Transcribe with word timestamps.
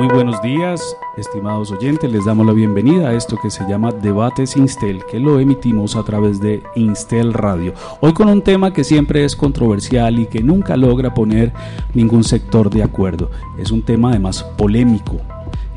Muy 0.00 0.08
buenos 0.08 0.40
días, 0.40 0.96
estimados 1.18 1.70
oyentes. 1.72 2.10
Les 2.10 2.24
damos 2.24 2.46
la 2.46 2.54
bienvenida 2.54 3.10
a 3.10 3.12
esto 3.12 3.36
que 3.36 3.50
se 3.50 3.68
llama 3.68 3.92
Debates 3.92 4.56
Instel, 4.56 5.04
que 5.04 5.20
lo 5.20 5.38
emitimos 5.38 5.94
a 5.94 6.02
través 6.04 6.40
de 6.40 6.62
Instel 6.74 7.34
Radio. 7.34 7.74
Hoy 8.00 8.14
con 8.14 8.30
un 8.30 8.40
tema 8.40 8.72
que 8.72 8.82
siempre 8.82 9.26
es 9.26 9.36
controversial 9.36 10.18
y 10.18 10.24
que 10.24 10.42
nunca 10.42 10.78
logra 10.78 11.12
poner 11.12 11.52
ningún 11.92 12.24
sector 12.24 12.70
de 12.70 12.82
acuerdo. 12.82 13.30
Es 13.58 13.72
un 13.72 13.82
tema 13.82 14.08
además 14.08 14.42
polémico. 14.42 15.18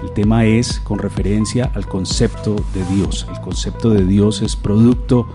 El 0.01 0.11
tema 0.11 0.45
es 0.45 0.79
con 0.79 0.99
referencia 0.99 1.69
al 1.75 1.85
concepto 1.85 2.55
de 2.73 2.85
Dios. 2.95 3.27
El 3.29 3.41
concepto 3.41 3.89
de 3.89 4.05
Dios 4.05 4.41
es 4.41 4.55
producto 4.55 5.27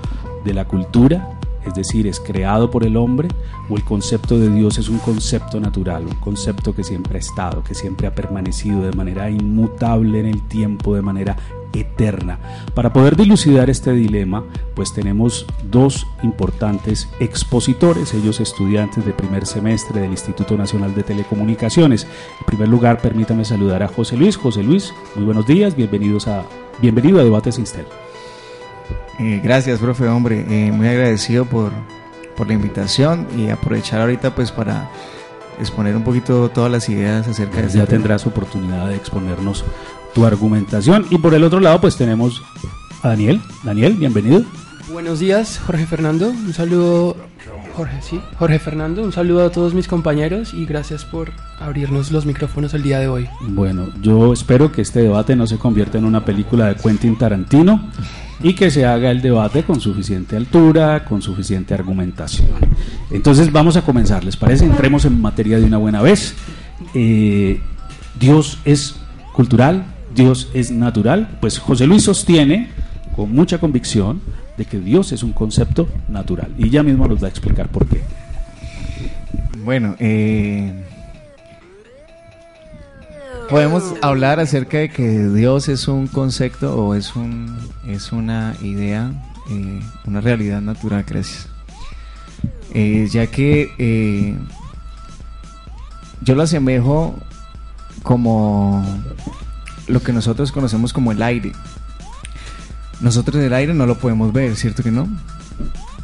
de 0.47 0.55
la 0.55 0.67
cultura, 0.67 1.39
es 1.69 1.75
decir, 1.75 2.07
es 2.07 2.21
creado 2.21 2.71
por 2.71 2.85
el 2.85 2.97
hombre, 2.97 3.29
o 3.69 3.77
el 3.77 3.85
concepto 3.85 4.39
de 4.39 4.51
Dios 4.51 4.79
es 4.79 4.89
un 4.89 4.99
concepto 4.99 5.61
natural, 5.61 6.07
un 6.07 6.17
concepto 6.17 6.75
que 6.75 6.85
siempre 6.85 7.17
ha 7.17 7.21
estado, 7.21 7.63
que 7.63 7.75
siempre 7.75 8.07
ha 8.07 8.15
permanecido 8.15 8.83
de 8.83 8.93
manera 8.93 9.31
inmutable 9.31 10.21
en 10.21 10.27
el 10.27 10.43
tiempo, 10.49 10.95
de 10.95 11.03
manera 11.03 11.37
eterna. 11.73 12.39
Para 12.75 12.93
poder 12.93 13.17
dilucidar 13.17 13.71
este 13.71 13.93
dilema, 13.93 14.45
pues 14.75 14.93
tenemos 14.93 15.47
dos 15.71 16.07
importantes 16.23 17.09
expositores, 17.21 18.15
ellos 18.15 18.41
estudiantes 18.41 19.05
de 19.05 19.13
primer 19.13 19.47
semestre 19.47 20.01
del 20.01 20.11
Instituto 20.11 20.57
Nacional 20.57 20.95
de 20.95 21.03
Telecomunicaciones. 21.03 22.07
En 22.41 22.47
primer 22.47 22.69
lugar, 22.69 23.01
permítame 23.01 23.45
saludar 23.45 23.83
a 23.83 23.89
José 23.89 24.17
Luis. 24.17 24.37
José 24.37 24.63
Luis, 24.63 24.93
muy 25.15 25.25
buenos 25.25 25.47
días, 25.47 25.77
bienvenidos 25.77 26.27
a, 26.29 26.45
bienvenido 26.81 27.21
a 27.21 27.25
Debates 27.25 27.59
Instel. 27.59 27.87
Eh, 29.19 29.41
gracias, 29.43 29.79
profe, 29.79 30.09
hombre. 30.09 30.45
Eh, 30.49 30.73
muy 30.73 30.89
agradecido 30.89 31.45
por, 31.45 31.73
por 32.37 32.47
la 32.47 32.55
invitación 32.55 33.27
y 33.37 33.51
aprovechar 33.51 34.01
ahorita 34.01 34.35
pues 34.35 34.53
para 34.53 34.91
exponer 35.61 35.97
un 35.97 36.05
poquito 36.05 36.49
todas 36.51 36.71
las 36.71 36.89
ideas 36.89 37.27
acerca 37.27 37.63
de 37.63 37.69
Ya 37.69 37.87
tendrás 37.87 38.27
oportunidad 38.27 38.89
de 38.89 38.97
exponernos 38.97 39.65
tu 40.15 40.25
argumentación. 40.25 41.07
Y 41.11 41.19
por 41.19 41.35
el 41.35 41.45
otro 41.45 41.61
lado 41.61 41.81
pues 41.81 41.97
tenemos 41.97 42.43
a 43.03 43.09
Daniel. 43.09 43.41
Daniel, 43.65 43.95
bienvenido. 43.95 44.43
Buenos 44.93 45.19
días, 45.19 45.61
Jorge 45.67 45.87
Fernando. 45.87 46.29
Un 46.31 46.55
saludo, 46.55 47.17
Jorge, 47.79 48.03
sí, 48.03 48.21
Jorge 48.41 48.59
Fernando. 48.59 49.05
Un 49.05 49.13
saludo 49.13 49.47
a 49.47 49.53
todos 49.53 49.73
mis 49.73 49.87
compañeros 49.87 50.53
y 50.53 50.67
gracias 50.67 51.05
por 51.05 51.31
abrirnos 51.61 52.11
los 52.11 52.27
micrófonos 52.27 52.75
el 52.75 52.83
día 52.83 52.99
de 52.99 53.07
hoy. 53.07 53.29
Bueno, 53.41 53.87
yo 54.03 54.33
espero 54.33 54.73
que 54.73 54.83
este 54.83 55.01
debate 55.01 55.37
no 55.37 55.47
se 55.47 55.59
convierta 55.59 55.97
en 55.97 56.05
una 56.05 56.25
película 56.25 56.67
de 56.67 56.75
Quentin 56.75 57.17
Tarantino 57.17 57.89
y 58.43 58.55
que 58.55 58.73
se 58.73 58.85
haga 58.85 59.13
el 59.13 59.23
debate 59.23 59.63
con 59.63 59.81
suficiente 59.81 60.37
altura, 60.37 61.05
con 61.05 61.23
suficiente 61.23 61.73
argumentación. 61.73 62.49
Entonces 63.13 63.53
vamos 63.53 63.77
a 63.77 63.83
comenzar, 63.83 64.25
¿les 64.25 64.37
parece? 64.37 64.65
Entremos 64.65 65.05
en 65.05 65.23
materia 65.23 65.61
de 65.61 65.65
una 65.65 65.77
buena 65.79 66.03
vez. 66.03 66.35
Eh, 66.95 67.61
Dios 68.19 68.59
es 68.65 68.97
cultural, 69.33 69.85
Dios 70.17 70.49
es 70.53 70.73
natural. 70.73 71.39
Pues 71.41 71.61
José 71.61 71.87
Luis 71.87 72.03
sostiene 72.03 72.71
con 73.15 73.33
mucha 73.33 73.59
convicción 73.59 74.21
de 74.59 74.65
que 74.65 74.81
Dios 74.81 75.13
es 75.13 75.23
un 75.23 75.33
concepto 75.33 75.89
natural 76.09 76.53
y 76.59 76.69
ya 76.69 76.83
mismo 76.83 77.07
nos 77.07 77.23
va 77.23 77.29
a 77.29 77.31
explicar 77.31 77.69
por 77.69 77.87
qué. 77.87 78.03
Bueno, 79.65 79.95
eh, 80.01 80.73
podemos 83.49 83.95
hablar 84.03 84.41
acerca 84.41 84.79
de 84.79 84.91
que 84.91 85.29
Dios 85.29 85.69
es 85.69 85.87
un 85.87 86.09
concepto 86.09 86.77
o 86.77 86.95
es 86.95 87.15
un 87.15 87.57
es 87.87 88.13
una 88.13 88.57
idea, 88.63 89.13
eh, 89.51 89.81
una 90.05 90.21
realidad 90.21 90.61
natural, 90.61 91.05
gracias. 91.07 91.49
Eh, 92.75 93.09
ya 93.11 93.27
que 93.29 94.37
yo 96.23 96.35
lo 96.35 96.43
asemejo 96.43 97.15
como 98.03 98.85
lo 99.87 100.03
que 100.03 100.13
nosotros 100.13 100.51
conocemos 100.51 100.93
como 100.93 101.13
el 101.13 101.23
aire. 101.23 101.53
Nosotros 103.01 103.43
el 103.43 103.53
aire 103.53 103.75
no 103.75 103.87
lo 103.87 103.99
podemos 103.99 104.33
ver, 104.33 104.57
¿cierto 104.57 104.83
que 104.83 104.91
no? 104.91 105.09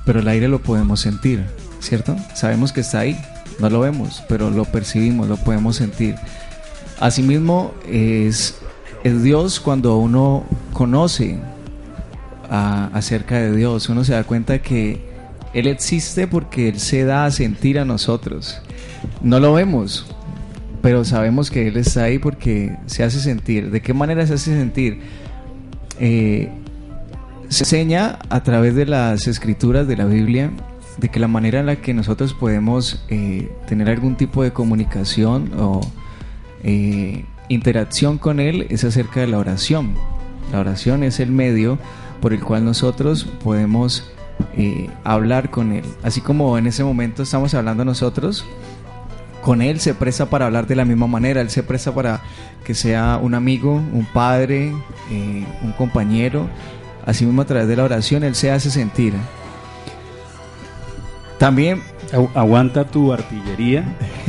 Pero 0.05 0.21
el 0.21 0.29
aire 0.29 0.49
lo 0.49 0.61
podemos 0.61 1.01
sentir, 1.01 1.45
¿cierto? 1.81 2.17
Sabemos 2.35 2.73
que 2.73 2.83
está 2.83 3.01
ahí, 3.01 3.19
no 3.59 3.69
lo 3.69 3.81
vemos, 3.81 4.23
pero 4.29 4.51
lo 4.51 4.65
percibimos, 4.65 5.29
lo 5.29 5.37
podemos 5.37 5.77
sentir. 5.77 6.15
Asimismo, 7.01 7.75
es, 7.89 8.57
es 9.03 9.23
Dios 9.23 9.59
cuando 9.59 9.97
uno 9.97 10.45
conoce 10.73 11.39
acerca 12.49 13.39
de 13.39 13.57
Dios, 13.57 13.89
uno 13.89 14.05
se 14.05 14.13
da 14.13 14.23
cuenta 14.23 14.61
que 14.61 15.01
Él 15.53 15.67
existe 15.67 16.29
porque 16.29 16.69
Él 16.69 16.79
se 16.79 17.05
da 17.05 17.25
a 17.25 17.31
sentir 17.31 17.79
a 17.81 17.85
nosotros. 17.85 18.61
No 19.21 19.41
lo 19.41 19.55
vemos, 19.55 20.07
pero 20.81 21.05
sabemos 21.05 21.51
que 21.51 21.67
Él 21.67 21.77
está 21.77 22.05
ahí 22.05 22.19
porque 22.19 22.77
se 22.87 23.03
hace 23.03 23.19
sentir. 23.19 23.71
¿De 23.71 23.83
qué 23.83 23.93
manera 23.93 24.25
se 24.27 24.35
hace 24.35 24.57
sentir? 24.57 25.01
Eh, 25.99 26.51
se 27.55 27.63
enseña 27.63 28.19
a 28.31 28.43
través 28.43 28.75
de 28.75 28.85
las 28.85 29.29
escrituras 29.29 29.87
de 29.87 29.97
la 29.97 30.07
Biblia 30.07 30.51
de 30.99 31.09
que 31.09 31.21
la 31.21 31.29
manera 31.29 31.61
en 31.61 31.67
la 31.67 31.77
que 31.77 31.95
nosotros 31.95 32.35
podemos 32.35 33.05
eh, 33.09 33.49
tener 33.69 33.89
algún 33.89 34.17
tipo 34.17 34.43
de 34.43 34.53
comunicación 34.53 35.53
o 35.57 35.81
eh, 36.65 37.25
interacción 37.49 38.19
con 38.19 38.41
Él 38.41 38.67
es 38.71 38.83
acerca 38.83 39.21
de 39.21 39.29
la 39.29 39.39
oración. 39.39 39.95
La 40.51 40.59
oración 40.59 41.05
es 41.05 41.21
el 41.21 41.31
medio 41.31 41.79
por 42.21 42.33
el 42.33 42.41
cual 42.41 42.65
nosotros 42.65 43.25
podemos 43.45 44.11
eh, 44.57 44.91
hablar 45.05 45.51
con 45.51 45.73
Él. 45.73 45.85
Así 46.03 46.21
como 46.21 46.59
en 46.59 46.67
ese 46.67 46.83
momento 46.83 47.23
estamos 47.23 47.55
hablando 47.55 47.85
nosotros, 47.85 48.45
con 49.43 49.63
Él 49.63 49.79
se 49.79 49.95
presta 49.95 50.29
para 50.29 50.47
hablar 50.47 50.67
de 50.67 50.75
la 50.75 50.85
misma 50.85 51.07
manera. 51.07 51.41
Él 51.41 51.51
se 51.51 51.63
presta 51.63 51.95
para 51.95 52.21
que 52.65 52.75
sea 52.75 53.21
un 53.23 53.35
amigo, 53.35 53.75
un 53.75 54.09
padre, 54.13 54.73
un 55.11 55.73
compañero. 55.79 56.49
Así 57.05 57.25
mismo 57.25 57.43
a 57.43 57.45
través 57.45 57.69
de 57.69 57.77
la 57.77 57.85
oración 57.85 58.25
Él 58.25 58.35
se 58.35 58.51
hace 58.51 58.71
sentir. 58.71 59.15
También 61.39 61.83
aguanta 62.35 62.85
tu 62.85 63.13
artillería. 63.13 63.85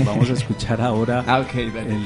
Vamos 0.05 0.29
a 0.29 0.33
escuchar 0.33 0.81
ahora 0.81 1.23
ah, 1.27 1.39
okay, 1.39 1.65
el, 1.65 2.05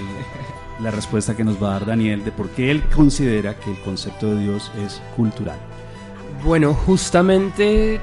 la 0.80 0.92
respuesta 0.92 1.36
que 1.36 1.44
nos 1.44 1.62
va 1.62 1.70
a 1.70 1.74
dar 1.74 1.86
Daniel 1.86 2.24
de 2.24 2.32
por 2.32 2.50
qué 2.50 2.72
él 2.72 2.84
considera 2.96 3.56
que 3.56 3.72
el 3.72 3.80
concepto 3.82 4.34
de 4.34 4.44
Dios 4.44 4.72
es 4.86 5.02
cultural. 5.16 5.58
Bueno, 6.44 6.74
justamente 6.74 8.00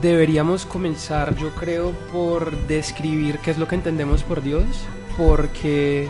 deberíamos 0.00 0.66
comenzar, 0.66 1.36
yo 1.36 1.50
creo, 1.50 1.92
por 2.12 2.56
describir 2.66 3.38
qué 3.38 3.50
es 3.50 3.58
lo 3.58 3.68
que 3.68 3.74
entendemos 3.74 4.22
por 4.22 4.42
Dios, 4.42 4.64
porque 5.16 6.08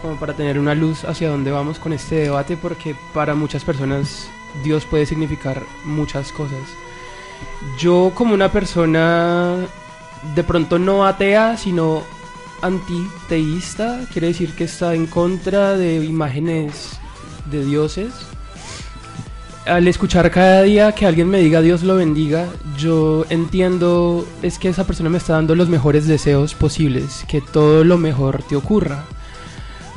como 0.00 0.18
para 0.18 0.34
tener 0.34 0.58
una 0.58 0.74
luz 0.74 1.04
hacia 1.04 1.28
dónde 1.28 1.50
vamos 1.50 1.78
con 1.78 1.92
este 1.92 2.16
debate, 2.16 2.56
porque 2.56 2.94
para 3.12 3.34
muchas 3.34 3.64
personas 3.64 4.28
Dios 4.62 4.84
puede 4.84 5.06
significar 5.06 5.62
muchas 5.84 6.32
cosas. 6.32 6.62
Yo 7.78 8.12
como 8.14 8.34
una 8.34 8.52
persona 8.52 9.56
de 10.34 10.44
pronto 10.44 10.78
no 10.78 11.06
atea, 11.06 11.56
sino 11.56 12.02
antiteísta, 12.62 14.00
quiere 14.12 14.28
decir 14.28 14.52
que 14.54 14.64
está 14.64 14.94
en 14.94 15.06
contra 15.06 15.76
de 15.76 16.04
imágenes 16.04 16.98
de 17.50 17.64
dioses. 17.64 18.12
Al 19.66 19.88
escuchar 19.88 20.30
cada 20.30 20.62
día 20.62 20.92
que 20.92 21.06
alguien 21.06 21.28
me 21.28 21.38
diga 21.38 21.62
Dios 21.62 21.82
lo 21.82 21.96
bendiga, 21.96 22.46
yo 22.76 23.24
entiendo 23.30 24.26
es 24.42 24.58
que 24.58 24.68
esa 24.68 24.86
persona 24.86 25.08
me 25.08 25.18
está 25.18 25.34
dando 25.34 25.54
los 25.54 25.68
mejores 25.68 26.06
deseos 26.06 26.54
posibles, 26.54 27.24
que 27.28 27.40
todo 27.40 27.82
lo 27.82 27.96
mejor 27.96 28.42
te 28.42 28.56
ocurra. 28.56 29.04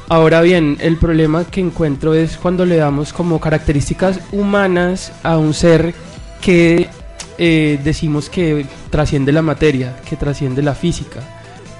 Ahora 0.09 0.41
bien, 0.41 0.77
el 0.79 0.95
problema 0.95 1.43
que 1.43 1.59
encuentro 1.59 2.13
es 2.13 2.37
cuando 2.37 2.65
le 2.65 2.77
damos 2.77 3.11
como 3.11 3.41
características 3.41 4.21
humanas 4.31 5.11
a 5.21 5.37
un 5.37 5.53
ser 5.53 5.93
que 6.39 6.87
eh, 7.37 7.77
decimos 7.83 8.29
que 8.29 8.65
trasciende 8.89 9.33
la 9.33 9.41
materia, 9.41 9.97
que 10.07 10.15
trasciende 10.15 10.61
la 10.61 10.75
física. 10.75 11.19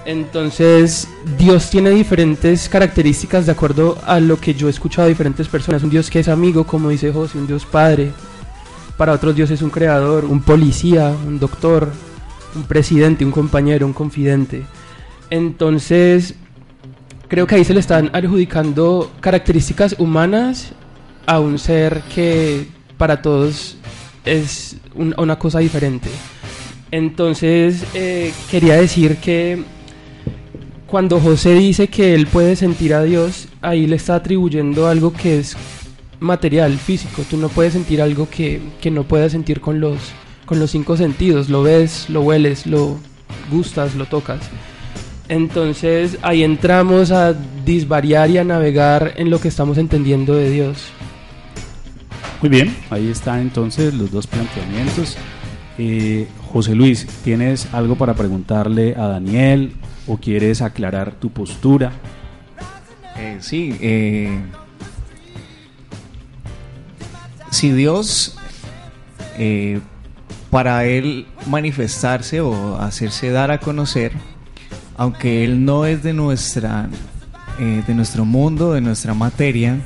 Entonces, 0.06 1.08
Dios 1.38 1.70
tiene 1.70 1.92
diferentes 1.92 2.68
características 2.68 3.46
de 3.46 3.54
acuerdo 3.54 3.98
a 4.06 4.20
lo 4.20 4.40
que 4.40 4.54
yo 4.54 4.68
he 4.68 4.72
escuchado 4.72 5.06
de 5.06 5.14
diferentes 5.14 5.48
personas. 5.48 5.84
Un 5.84 5.90
Dios 5.90 6.10
que 6.10 6.20
es 6.20 6.28
amigo, 6.28 6.66
como 6.66 6.90
dice 6.90 7.14
José, 7.14 7.38
un 7.38 7.48
Dios 7.48 7.66
padre. 7.66 8.12
Para 8.98 9.14
otros 9.14 9.36
Dios 9.36 9.52
es 9.52 9.62
un 9.62 9.70
creador, 9.70 10.26
un 10.26 10.42
policía, 10.42 11.16
un 11.26 11.40
doctor, 11.40 11.92
un 12.56 12.64
presidente, 12.64 13.24
un 13.24 13.32
compañero, 13.32 13.86
un 13.86 13.94
confidente. 13.94 14.66
Entonces, 15.30 16.36
creo 17.28 17.48
que 17.48 17.56
ahí 17.56 17.64
se 17.64 17.74
le 17.74 17.80
están 17.80 18.10
adjudicando 18.14 19.12
características 19.20 19.96
humanas 20.00 20.74
a 21.26 21.40
un 21.40 21.60
ser 21.60 22.02
que 22.14 22.68
para 22.98 23.22
todos 23.22 23.78
es 24.26 24.78
una 24.96 25.38
cosa 25.38 25.60
diferente. 25.60 26.10
Entonces, 26.92 27.84
eh, 27.94 28.34
quería 28.50 28.76
decir 28.76 29.18
que 29.18 29.64
cuando 30.88 31.20
José 31.20 31.54
dice 31.56 31.90
que 31.90 32.14
él 32.14 32.28
puede 32.28 32.56
sentir 32.56 32.94
a 32.94 33.04
Dios, 33.04 33.50
ahí 33.62 33.88
le 33.88 33.98
está 33.98 34.16
atribuyendo 34.16 34.88
algo 34.88 35.12
que 35.12 35.40
es 35.40 35.58
material, 36.20 36.78
físico. 36.78 37.24
Tú 37.30 37.38
no 37.38 37.50
puedes 37.50 37.74
sentir 37.74 38.02
algo 38.02 38.30
que, 38.30 38.62
que 38.82 38.90
no 38.90 39.04
puedas 39.04 39.34
sentir 39.34 39.60
con 39.60 39.82
los, 39.82 39.98
con 40.46 40.60
los 40.60 40.72
cinco 40.72 40.96
sentidos. 40.96 41.50
Lo 41.50 41.62
ves, 41.62 42.10
lo 42.10 42.22
hueles, 42.22 42.66
lo 42.66 42.98
gustas, 43.52 43.96
lo 43.96 44.06
tocas. 44.06 44.40
Entonces 45.30 46.18
ahí 46.22 46.44
entramos 46.44 47.12
a 47.12 47.34
disvariar 47.66 48.30
y 48.30 48.38
a 48.38 48.44
navegar 48.44 49.14
en 49.18 49.30
lo 49.30 49.40
que 49.40 49.48
estamos 49.48 49.78
entendiendo 49.78 50.34
de 50.36 50.50
Dios. 50.50 50.90
Muy 52.42 52.50
bien, 52.50 52.76
ahí 52.90 53.10
están 53.10 53.40
entonces 53.40 53.94
los 53.94 54.12
dos 54.12 54.28
planteamientos. 54.28 55.18
Eh, 55.78 56.28
José 56.52 56.76
Luis, 56.76 57.08
¿tienes 57.24 57.68
algo 57.74 57.96
para 57.96 58.14
preguntarle 58.14 58.96
a 58.96 59.08
Daniel 59.08 59.74
o 60.08 60.18
quieres 60.18 60.62
aclarar 60.62 61.14
tu 61.16 61.30
postura? 61.30 61.92
Eh, 63.18 63.38
sí, 63.42 63.76
eh, 63.82 64.40
si 67.50 67.72
Dios, 67.72 68.38
eh, 69.38 69.80
para 70.52 70.86
Él 70.86 71.26
manifestarse 71.48 72.42
o 72.42 72.80
hacerse 72.80 73.32
dar 73.32 73.50
a 73.50 73.60
conocer, 73.60 74.12
aunque 74.98 75.44
Él 75.44 75.64
no 75.64 75.86
es 75.86 76.04
de, 76.04 76.14
nuestra, 76.14 76.90
de 77.60 77.94
nuestro 77.94 78.26
mundo, 78.26 78.74
de 78.74 78.82
nuestra 78.82 79.14
materia, 79.14 79.80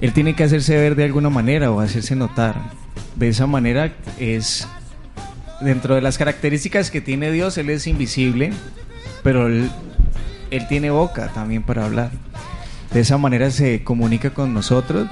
Él 0.00 0.12
tiene 0.12 0.34
que 0.34 0.44
hacerse 0.44 0.76
ver 0.76 0.96
de 0.96 1.04
alguna 1.04 1.30
manera 1.30 1.70
o 1.70 1.80
hacerse 1.80 2.16
notar. 2.16 2.56
De 3.16 3.28
esa 3.28 3.46
manera 3.46 3.92
es 4.18 4.66
dentro 5.60 5.94
de 5.94 6.00
las 6.00 6.18
características 6.18 6.90
que 6.90 7.00
tiene 7.00 7.30
Dios, 7.30 7.56
Él 7.58 7.70
es 7.70 7.86
invisible, 7.86 8.52
pero 9.22 9.46
él, 9.46 9.70
tiene 10.68 10.90
boca 10.90 11.28
también 11.28 11.62
para 11.62 11.84
hablar. 11.84 12.10
De 12.92 13.00
esa 13.00 13.16
manera 13.16 13.50
se 13.50 13.82
comunica 13.84 14.30
con 14.30 14.52
nosotros. 14.52 15.08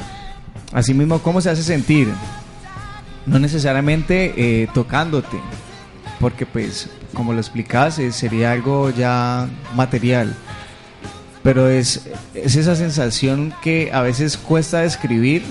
Asimismo, 0.72 1.20
¿cómo 1.20 1.40
se 1.40 1.50
hace 1.50 1.62
sentir? 1.62 2.08
No 3.26 3.38
necesariamente 3.38 4.34
eh, 4.36 4.68
tocándote, 4.74 5.38
porque 6.20 6.46
pues, 6.46 6.90
como 7.14 7.32
lo 7.32 7.40
explicas, 7.40 7.98
eh, 7.98 8.12
sería 8.12 8.52
algo 8.52 8.90
ya 8.90 9.48
material. 9.74 10.34
Pero 11.42 11.68
es, 11.68 12.08
es 12.34 12.56
esa 12.56 12.76
sensación 12.76 13.54
que 13.62 13.90
a 13.92 14.02
veces 14.02 14.36
cuesta 14.36 14.80
describir, 14.80 15.42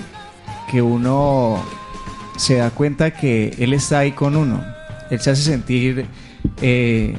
que 0.70 0.82
uno 0.82 1.64
se 2.36 2.56
da 2.56 2.70
cuenta 2.70 3.10
que 3.10 3.54
Él 3.58 3.72
está 3.72 4.00
ahí 4.00 4.12
con 4.12 4.36
uno 4.36 4.64
él 5.10 5.20
se 5.20 5.30
hace 5.30 5.42
sentir 5.42 6.06
eh, 6.62 7.16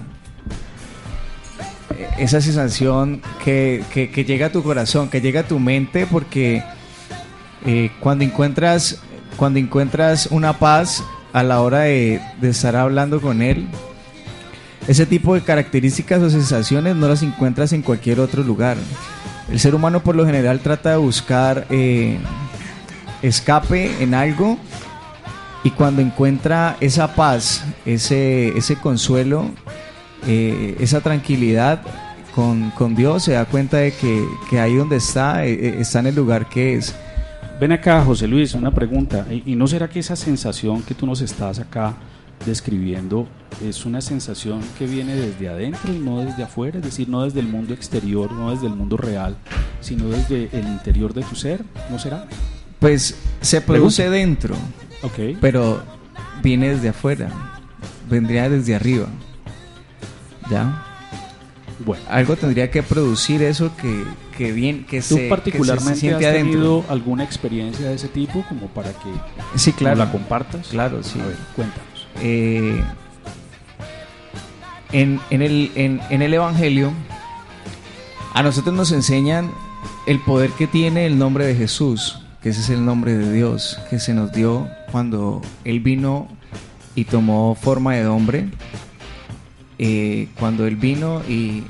esa 2.17 2.41
sensación 2.41 3.21
que, 3.43 3.83
llega 4.25 4.47
a 4.47 4.51
tu 4.51 4.63
corazón, 4.63 5.09
que 5.09 5.21
llega 5.21 5.41
a 5.41 5.47
tu 5.47 5.59
mente, 5.59 6.07
porque 6.07 6.63
eh, 7.65 7.91
cuando 7.99 8.23
encuentras 8.23 9.01
cuando 9.37 9.59
encuentras 9.59 10.27
una 10.27 10.59
paz 10.59 11.03
a 11.33 11.41
la 11.41 11.61
hora 11.61 11.81
de, 11.81 12.21
estar 12.41 12.75
hablando 12.75 13.21
con 13.21 13.41
él, 13.41 13.67
ese 14.87 15.05
tipo 15.05 15.35
de 15.35 15.41
características 15.41 16.21
o 16.21 16.29
sensaciones 16.29 16.95
no 16.95 17.07
las 17.07 17.23
encuentras 17.23 17.73
en 17.73 17.81
cualquier 17.81 18.19
otro 18.19 18.43
lugar. 18.43 18.77
El 19.51 19.59
ser 19.59 19.75
humano 19.75 20.01
por 20.01 20.15
lo 20.15 20.25
general 20.25 20.59
trata 20.59 20.91
de 20.91 20.97
buscar 20.97 21.67
eh, 21.69 22.17
escape 23.21 24.01
en 24.01 24.13
algo 24.13 24.57
y 25.63 25.71
cuando 25.71 26.01
encuentra 26.01 26.77
esa 26.79 27.15
paz, 27.15 27.63
ese, 27.85 28.57
ese 28.57 28.77
consuelo, 28.77 29.51
eh, 30.27 30.77
esa 30.79 31.01
tranquilidad 31.01 31.81
con, 32.33 32.95
Dios, 32.95 33.23
se 33.23 33.33
da 33.33 33.45
cuenta 33.45 33.77
de 33.77 33.93
que, 33.93 34.59
ahí 34.59 34.75
donde 34.75 34.95
está, 34.95 35.45
eh, 35.45 35.79
está 35.79 35.99
en 35.99 36.07
el 36.07 36.15
lugar 36.15 36.47
que 36.47 36.75
es. 36.75 36.95
Ven 37.59 37.73
acá, 37.73 38.03
José 38.03 38.27
Luis, 38.27 38.55
una 38.55 38.71
pregunta. 38.71 39.27
¿Y 39.29 39.55
no 39.55 39.67
será 39.67 39.87
que 39.87 39.99
esa 39.99 40.15
sensación 40.15 40.81
que 40.81 40.95
tú 40.95 41.05
nos 41.05 41.21
estás 41.21 41.59
acá 41.59 41.93
describiendo 42.45 43.27
es 43.63 43.85
una 43.85 44.01
sensación 44.01 44.61
que 44.77 44.87
viene 44.87 45.15
desde 45.15 45.49
adentro 45.49 45.93
y 45.93 45.99
no 45.99 46.19
desde 46.19 46.43
afuera? 46.43 46.79
Es 46.79 46.83
decir, 46.83 47.09
no 47.09 47.23
desde 47.23 47.39
el 47.39 47.47
mundo 47.47 47.73
exterior, 47.73 48.31
no 48.31 48.51
desde 48.51 48.67
el 48.67 48.75
mundo 48.75 48.97
real, 48.97 49.37
sino 49.79 50.09
desde 50.09 50.49
el 50.51 50.67
interior 50.67 51.13
de 51.13 51.23
tu 51.23 51.35
ser, 51.35 51.63
¿no 51.89 51.99
será? 51.99 52.27
Pues 52.79 53.15
se 53.41 53.61
produce 53.61 54.09
dentro. 54.09 54.55
Pero 55.39 55.81
viene 56.43 56.69
desde 56.69 56.89
afuera, 56.89 57.29
vendría 58.09 58.49
desde 58.49 58.75
arriba. 58.75 59.07
¿Ya? 60.49 60.85
Bueno. 61.85 62.03
Algo 62.09 62.35
tendría 62.35 62.69
que 62.69 62.83
producir 62.83 63.41
eso 63.41 63.75
que, 63.75 64.03
que 64.37 64.51
bien, 64.51 64.85
que 64.85 65.01
¿Tú 65.01 65.17
particularmente 65.29 66.13
has 66.13 66.19
tenido 66.19 66.85
alguna 66.89 67.23
experiencia 67.23 67.89
de 67.89 67.95
ese 67.95 68.07
tipo 68.07 68.43
como 68.47 68.67
para 68.67 68.91
que 68.91 69.09
sí, 69.55 69.73
claro. 69.73 69.97
la 69.97 70.11
compartas? 70.11 70.67
Claro, 70.67 71.01
sí. 71.01 71.19
A 71.19 71.25
ver, 71.25 71.37
cuéntanos. 71.55 71.90
Eh, 72.19 72.83
en, 74.91 75.19
en, 75.29 75.41
el, 75.41 75.71
en, 75.75 76.21
el 76.21 76.33
Evangelio, 76.33 76.91
a 78.33 78.43
nosotros 78.43 78.75
nos 78.75 78.91
enseñan 78.91 79.51
el 80.05 80.19
poder 80.19 80.51
que 80.51 80.67
tiene 80.67 81.05
el 81.05 81.17
nombre 81.17 81.45
de 81.45 81.55
Jesús 81.55 82.21
que 82.41 82.49
ese 82.49 82.61
es 82.61 82.69
el 82.69 82.83
nombre 82.83 83.15
de 83.15 83.31
Dios 83.31 83.79
que 83.89 83.99
se 83.99 84.13
nos 84.13 84.31
dio 84.31 84.67
cuando 84.91 85.41
Él 85.63 85.79
vino 85.79 86.27
y 86.95 87.05
tomó 87.05 87.55
forma 87.55 87.93
de 87.95 88.07
hombre, 88.07 88.49
eh, 89.77 90.27
cuando 90.39 90.65
Él 90.65 90.75
vino 90.75 91.21
y 91.29 91.63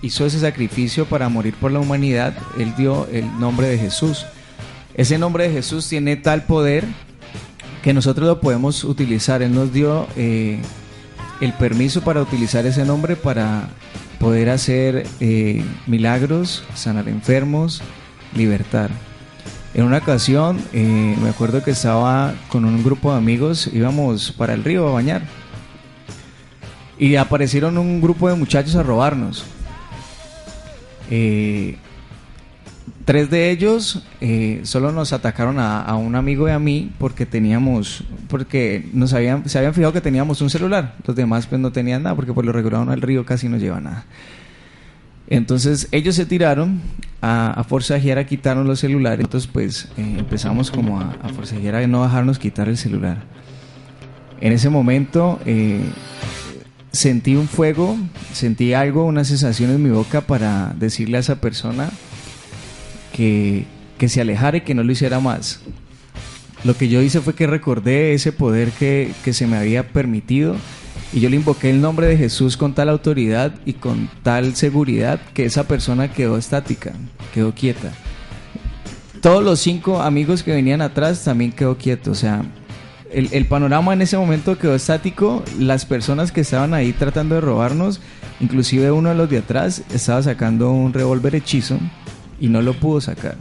hizo 0.00 0.24
ese 0.24 0.38
sacrificio 0.38 1.06
para 1.06 1.28
morir 1.28 1.54
por 1.54 1.72
la 1.72 1.80
humanidad, 1.80 2.36
Él 2.58 2.74
dio 2.76 3.08
el 3.08 3.38
nombre 3.40 3.68
de 3.68 3.78
Jesús. 3.78 4.24
Ese 4.94 5.18
nombre 5.18 5.48
de 5.48 5.54
Jesús 5.54 5.88
tiene 5.88 6.16
tal 6.16 6.44
poder 6.44 6.84
que 7.82 7.92
nosotros 7.92 8.26
lo 8.26 8.40
podemos 8.40 8.84
utilizar. 8.84 9.42
Él 9.42 9.54
nos 9.54 9.72
dio 9.72 10.06
eh, 10.16 10.60
el 11.40 11.52
permiso 11.54 12.02
para 12.02 12.20
utilizar 12.22 12.66
ese 12.66 12.84
nombre 12.84 13.16
para 13.16 13.68
poder 14.18 14.50
hacer 14.50 15.06
eh, 15.20 15.64
milagros, 15.86 16.64
sanar 16.74 17.08
enfermos, 17.08 17.82
libertar. 18.34 18.90
En 19.74 19.84
una 19.84 19.98
ocasión, 19.98 20.58
eh, 20.72 21.16
me 21.20 21.28
acuerdo 21.28 21.62
que 21.62 21.70
estaba 21.70 22.34
con 22.48 22.64
un 22.64 22.82
grupo 22.82 23.12
de 23.12 23.18
amigos, 23.18 23.70
íbamos 23.72 24.32
para 24.32 24.54
el 24.54 24.64
río 24.64 24.88
a 24.88 24.92
bañar. 24.92 25.22
Y 26.98 27.14
aparecieron 27.14 27.78
un 27.78 28.00
grupo 28.00 28.28
de 28.28 28.34
muchachos 28.34 28.74
a 28.74 28.82
robarnos. 28.82 29.44
Tres 33.08 33.30
de 33.30 33.50
ellos 33.50 34.02
eh, 34.20 34.60
solo 34.64 34.92
nos 34.92 35.14
atacaron 35.14 35.58
a, 35.58 35.96
un 35.96 36.14
amigo 36.14 36.46
y 36.46 36.50
a 36.50 36.58
mí 36.58 36.92
porque 36.98 37.24
teníamos, 37.24 38.04
porque 38.28 38.86
nos 38.92 39.14
habían, 39.14 39.48
se 39.48 39.56
habían 39.56 39.72
fijado 39.72 39.94
que 39.94 40.02
teníamos 40.02 40.42
un 40.42 40.50
celular. 40.50 40.94
Los 41.06 41.16
demás 41.16 41.46
pues 41.46 41.58
no 41.58 41.72
tenían 41.72 42.02
nada 42.02 42.14
porque 42.14 42.34
por 42.34 42.44
lo 42.44 42.52
regular 42.52 42.86
al 42.86 43.00
río 43.00 43.24
casi 43.24 43.48
no 43.48 43.56
lleva 43.56 43.80
nada. 43.80 44.04
Entonces 45.26 45.88
ellos 45.90 46.16
se 46.16 46.26
tiraron 46.26 46.82
a, 47.22 47.52
a 47.52 47.64
forcejear 47.64 48.18
a 48.18 48.26
quitarnos 48.26 48.66
los 48.66 48.78
celulares. 48.78 49.24
Entonces 49.24 49.48
pues 49.50 49.88
eh, 49.96 50.16
empezamos 50.18 50.70
como 50.70 51.00
a, 51.00 51.04
a, 51.22 51.78
a 51.78 51.86
no 51.86 52.02
dejarnos 52.02 52.38
quitar 52.38 52.68
el 52.68 52.76
celular. 52.76 53.22
En 54.42 54.52
ese 54.52 54.68
momento 54.68 55.40
eh, 55.46 55.80
sentí 56.92 57.36
un 57.36 57.48
fuego, 57.48 57.96
sentí 58.34 58.74
algo, 58.74 59.06
una 59.06 59.24
sensación 59.24 59.70
en 59.70 59.82
mi 59.82 59.88
boca 59.88 60.20
para 60.20 60.74
decirle 60.78 61.16
a 61.16 61.20
esa 61.20 61.40
persona 61.40 61.88
que, 63.18 63.64
que 63.98 64.08
se 64.08 64.20
alejara 64.20 64.58
y 64.58 64.60
que 64.60 64.76
no 64.76 64.84
lo 64.84 64.92
hiciera 64.92 65.18
más. 65.18 65.58
Lo 66.62 66.76
que 66.76 66.88
yo 66.88 67.02
hice 67.02 67.20
fue 67.20 67.34
que 67.34 67.48
recordé 67.48 68.14
ese 68.14 68.30
poder 68.30 68.70
que, 68.70 69.12
que 69.24 69.32
se 69.32 69.48
me 69.48 69.56
había 69.56 69.88
permitido 69.88 70.54
y 71.12 71.18
yo 71.18 71.28
le 71.28 71.36
invoqué 71.36 71.70
el 71.70 71.80
nombre 71.80 72.06
de 72.06 72.16
Jesús 72.16 72.56
con 72.56 72.74
tal 72.74 72.88
autoridad 72.88 73.54
y 73.66 73.72
con 73.72 74.08
tal 74.22 74.54
seguridad 74.54 75.20
que 75.34 75.46
esa 75.46 75.66
persona 75.66 76.12
quedó 76.12 76.38
estática, 76.38 76.92
quedó 77.34 77.52
quieta. 77.52 77.92
Todos 79.20 79.42
los 79.42 79.58
cinco 79.58 80.00
amigos 80.00 80.44
que 80.44 80.52
venían 80.52 80.80
atrás 80.80 81.24
también 81.24 81.50
quedó 81.50 81.76
quieto. 81.76 82.12
O 82.12 82.14
sea, 82.14 82.42
el, 83.10 83.46
panorama 83.46 83.92
en 83.94 84.02
ese 84.02 84.16
momento 84.16 84.58
quedó 84.58 84.76
estático. 84.76 85.42
Las 85.58 85.86
personas 85.86 86.30
que 86.30 86.42
estaban 86.42 86.72
ahí 86.72 86.92
tratando 86.92 87.34
de 87.34 87.40
robarnos, 87.40 88.00
inclusive 88.38 88.92
uno 88.92 89.08
de 89.08 89.16
los 89.16 89.28
de 89.28 89.38
atrás 89.38 89.82
estaba 89.92 90.22
sacando 90.22 90.70
un 90.70 90.92
revólver 90.92 91.34
hechizo 91.34 91.80
y 92.40 92.48
no 92.48 92.62
lo 92.62 92.74
pudo 92.74 93.00
sacar. 93.00 93.36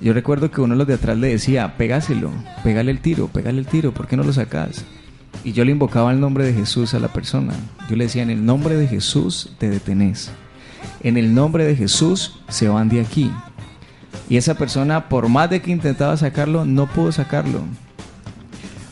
Yo 0.00 0.12
recuerdo 0.12 0.50
que 0.50 0.60
uno 0.60 0.74
de 0.74 0.78
los 0.78 0.86
de 0.86 0.94
atrás 0.94 1.18
le 1.18 1.28
decía, 1.28 1.76
pégaselo, 1.76 2.30
pégale 2.64 2.90
el 2.90 3.00
tiro, 3.00 3.28
pégale 3.28 3.58
el 3.58 3.66
tiro, 3.66 3.92
¿por 3.92 4.06
qué 4.06 4.16
no 4.16 4.22
lo 4.22 4.32
sacas? 4.32 4.84
y 5.44 5.52
yo 5.52 5.64
le 5.64 5.72
invocaba 5.72 6.12
el 6.12 6.20
nombre 6.20 6.44
de 6.44 6.52
Jesús 6.52 6.94
a 6.94 6.98
la 7.00 7.08
persona. 7.08 7.54
Yo 7.88 7.96
le 7.96 8.04
decía, 8.04 8.22
en 8.22 8.30
el 8.30 8.44
nombre 8.44 8.76
de 8.76 8.86
Jesús 8.86 9.52
te 9.58 9.70
detenés. 9.70 10.30
En 11.02 11.16
el 11.16 11.34
nombre 11.34 11.64
de 11.64 11.76
Jesús 11.76 12.40
se 12.48 12.68
van 12.68 12.88
de 12.88 13.00
aquí. 13.00 13.30
Y 14.28 14.36
esa 14.36 14.54
persona, 14.54 15.08
por 15.08 15.28
más 15.28 15.50
de 15.50 15.60
que 15.60 15.70
intentaba 15.70 16.16
sacarlo, 16.16 16.64
no 16.64 16.86
pudo 16.86 17.12
sacarlo. 17.12 17.62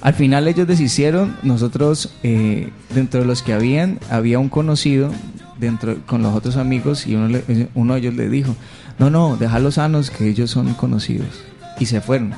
Al 0.01 0.15
final 0.15 0.49
ellos 0.49 0.67
deshicieron, 0.67 1.37
nosotros, 1.43 2.15
eh, 2.23 2.71
dentro 2.95 3.21
de 3.21 3.27
los 3.27 3.43
que 3.43 3.53
habían, 3.53 3.99
había 4.11 4.39
un 4.39 4.49
conocido 4.49 5.11
dentro 5.59 5.97
con 6.07 6.23
los 6.23 6.35
otros 6.35 6.57
amigos 6.57 7.05
y 7.07 7.17
uno 7.17 7.95
de 7.95 8.01
ellos 8.01 8.15
le 8.15 8.29
dijo, 8.29 8.55
no, 8.99 9.11
no, 9.11 9.37
déjalos 9.37 9.75
sanos, 9.75 10.11
que 10.11 10.29
ellos 10.29 10.51
son 10.51 10.75
conocidos. 10.75 11.45
Y 11.79 11.87
se 11.87 12.01
fueron. 12.01 12.35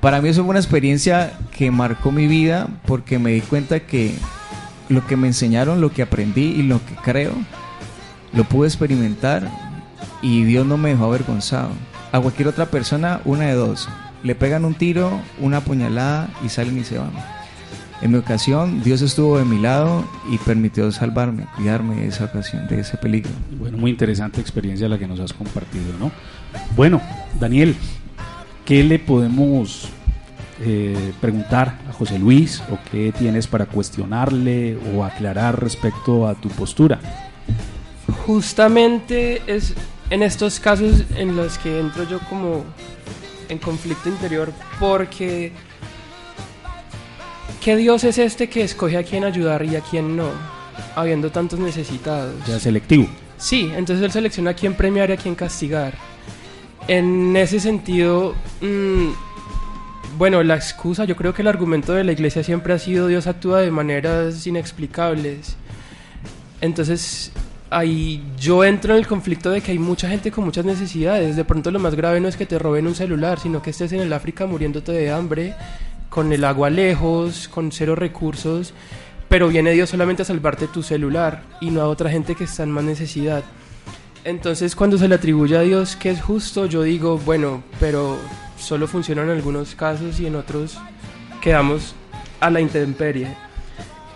Para 0.00 0.22
mí 0.22 0.28
eso 0.28 0.42
fue 0.42 0.50
una 0.50 0.60
experiencia 0.60 1.38
que 1.56 1.70
marcó 1.70 2.12
mi 2.12 2.26
vida 2.26 2.68
porque 2.86 3.18
me 3.18 3.32
di 3.32 3.40
cuenta 3.40 3.80
que 3.80 4.14
lo 4.88 5.06
que 5.06 5.16
me 5.16 5.26
enseñaron, 5.26 5.80
lo 5.80 5.92
que 5.92 6.02
aprendí 6.02 6.46
y 6.46 6.62
lo 6.62 6.84
que 6.84 6.94
creo, 6.94 7.32
lo 8.32 8.44
pude 8.44 8.68
experimentar 8.68 9.50
y 10.22 10.44
Dios 10.44 10.66
no 10.66 10.76
me 10.76 10.90
dejó 10.90 11.06
avergonzado. 11.06 11.70
A 12.12 12.20
cualquier 12.20 12.48
otra 12.48 12.66
persona, 12.66 13.20
una 13.24 13.46
de 13.46 13.54
dos. 13.54 13.88
Le 14.22 14.34
pegan 14.34 14.64
un 14.64 14.74
tiro, 14.74 15.20
una 15.38 15.60
puñalada 15.60 16.30
y 16.44 16.48
salen 16.48 16.78
y 16.78 16.84
se 16.84 16.98
van. 16.98 17.12
En 18.02 18.12
mi 18.12 18.16
ocasión, 18.16 18.82
Dios 18.82 19.02
estuvo 19.02 19.36
de 19.36 19.44
mi 19.44 19.58
lado 19.58 20.04
y 20.30 20.38
permitió 20.38 20.90
salvarme, 20.90 21.46
cuidarme 21.56 21.96
de 21.96 22.08
esa 22.08 22.24
ocasión, 22.24 22.66
de 22.66 22.80
ese 22.80 22.96
peligro. 22.96 23.30
Bueno, 23.58 23.76
muy 23.76 23.90
interesante 23.90 24.40
experiencia 24.40 24.88
la 24.88 24.98
que 24.98 25.06
nos 25.06 25.20
has 25.20 25.34
compartido, 25.34 25.92
¿no? 25.98 26.10
Bueno, 26.74 27.02
Daniel, 27.38 27.76
¿qué 28.64 28.82
le 28.84 28.98
podemos 28.98 29.90
eh, 30.62 31.12
preguntar 31.20 31.78
a 31.90 31.92
José 31.92 32.18
Luis 32.18 32.62
o 32.70 32.78
qué 32.90 33.12
tienes 33.18 33.46
para 33.46 33.66
cuestionarle 33.66 34.78
o 34.94 35.04
aclarar 35.04 35.62
respecto 35.62 36.26
a 36.26 36.34
tu 36.34 36.48
postura? 36.48 37.00
Justamente 38.26 39.42
es 39.46 39.74
en 40.08 40.22
estos 40.22 40.58
casos 40.58 41.04
en 41.16 41.36
los 41.36 41.58
que 41.58 41.80
entro 41.80 42.08
yo 42.08 42.18
como 42.30 42.64
en 43.50 43.58
conflicto 43.58 44.08
interior 44.08 44.52
porque 44.78 45.52
¿qué 47.60 47.76
Dios 47.76 48.04
es 48.04 48.18
este 48.18 48.48
que 48.48 48.62
escoge 48.62 48.96
a 48.96 49.02
quién 49.02 49.24
ayudar 49.24 49.64
y 49.64 49.76
a 49.76 49.80
quién 49.80 50.16
no? 50.16 50.30
Habiendo 50.96 51.30
tantos 51.30 51.58
necesitados. 51.58 52.34
Ya 52.46 52.58
selectivo. 52.58 53.06
Sí, 53.36 53.70
entonces 53.74 54.04
él 54.04 54.12
selecciona 54.12 54.50
a 54.50 54.54
quién 54.54 54.74
premiar 54.74 55.10
y 55.10 55.14
a 55.14 55.16
quién 55.16 55.34
castigar. 55.34 55.94
En 56.88 57.36
ese 57.36 57.60
sentido, 57.60 58.34
mm, 58.60 59.10
bueno, 60.18 60.42
la 60.42 60.56
excusa, 60.56 61.04
yo 61.04 61.16
creo 61.16 61.32
que 61.32 61.42
el 61.42 61.48
argumento 61.48 61.92
de 61.92 62.04
la 62.04 62.12
iglesia 62.12 62.42
siempre 62.42 62.72
ha 62.72 62.78
sido 62.78 63.06
Dios 63.06 63.26
actúa 63.26 63.60
de 63.60 63.70
maneras 63.70 64.46
inexplicables. 64.46 65.56
Entonces, 66.60 67.32
ahí 67.70 68.22
yo 68.38 68.64
entro 68.64 68.92
en 68.92 68.98
el 68.98 69.06
conflicto 69.06 69.50
de 69.50 69.60
que 69.60 69.72
hay 69.72 69.78
mucha 69.78 70.08
gente 70.08 70.30
con 70.30 70.44
muchas 70.44 70.64
necesidades. 70.64 71.36
De 71.36 71.44
pronto 71.44 71.70
lo 71.70 71.78
más 71.78 71.94
grave 71.94 72.20
no 72.20 72.28
es 72.28 72.36
que 72.36 72.46
te 72.46 72.58
roben 72.58 72.86
un 72.86 72.94
celular, 72.94 73.38
sino 73.38 73.62
que 73.62 73.70
estés 73.70 73.92
en 73.92 74.00
el 74.00 74.12
África 74.12 74.46
muriéndote 74.46 74.92
de 74.92 75.10
hambre, 75.10 75.54
con 76.10 76.32
el 76.32 76.44
agua 76.44 76.68
lejos, 76.68 77.48
con 77.48 77.72
cero 77.72 77.94
recursos, 77.94 78.74
pero 79.28 79.48
viene 79.48 79.70
Dios 79.70 79.88
solamente 79.88 80.22
a 80.22 80.24
salvarte 80.26 80.66
tu 80.66 80.82
celular 80.82 81.44
y 81.60 81.70
no 81.70 81.80
a 81.80 81.88
otra 81.88 82.10
gente 82.10 82.34
que 82.34 82.44
está 82.44 82.64
en 82.64 82.72
más 82.72 82.84
necesidad. 82.84 83.44
Entonces 84.24 84.76
cuando 84.76 84.98
se 84.98 85.08
le 85.08 85.14
atribuye 85.14 85.56
a 85.56 85.62
Dios 85.62 85.96
que 85.96 86.10
es 86.10 86.20
justo, 86.20 86.66
yo 86.66 86.82
digo, 86.82 87.16
bueno, 87.18 87.62
pero 87.78 88.18
solo 88.58 88.86
funciona 88.86 89.22
en 89.22 89.30
algunos 89.30 89.74
casos 89.74 90.20
y 90.20 90.26
en 90.26 90.36
otros 90.36 90.76
quedamos 91.40 91.94
a 92.40 92.50
la 92.50 92.60
intemperie. 92.60 93.28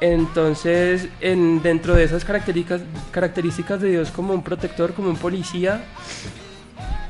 Entonces, 0.01 1.09
en, 1.21 1.63
dentro 1.63 1.95
de 1.95 2.05
esas 2.05 2.25
características, 2.25 2.83
características 3.11 3.81
de 3.81 3.91
Dios 3.91 4.11
como 4.11 4.35
un 4.35 4.43
protector, 4.43 4.93
como 4.93 5.09
un 5.09 5.17
policía, 5.17 5.85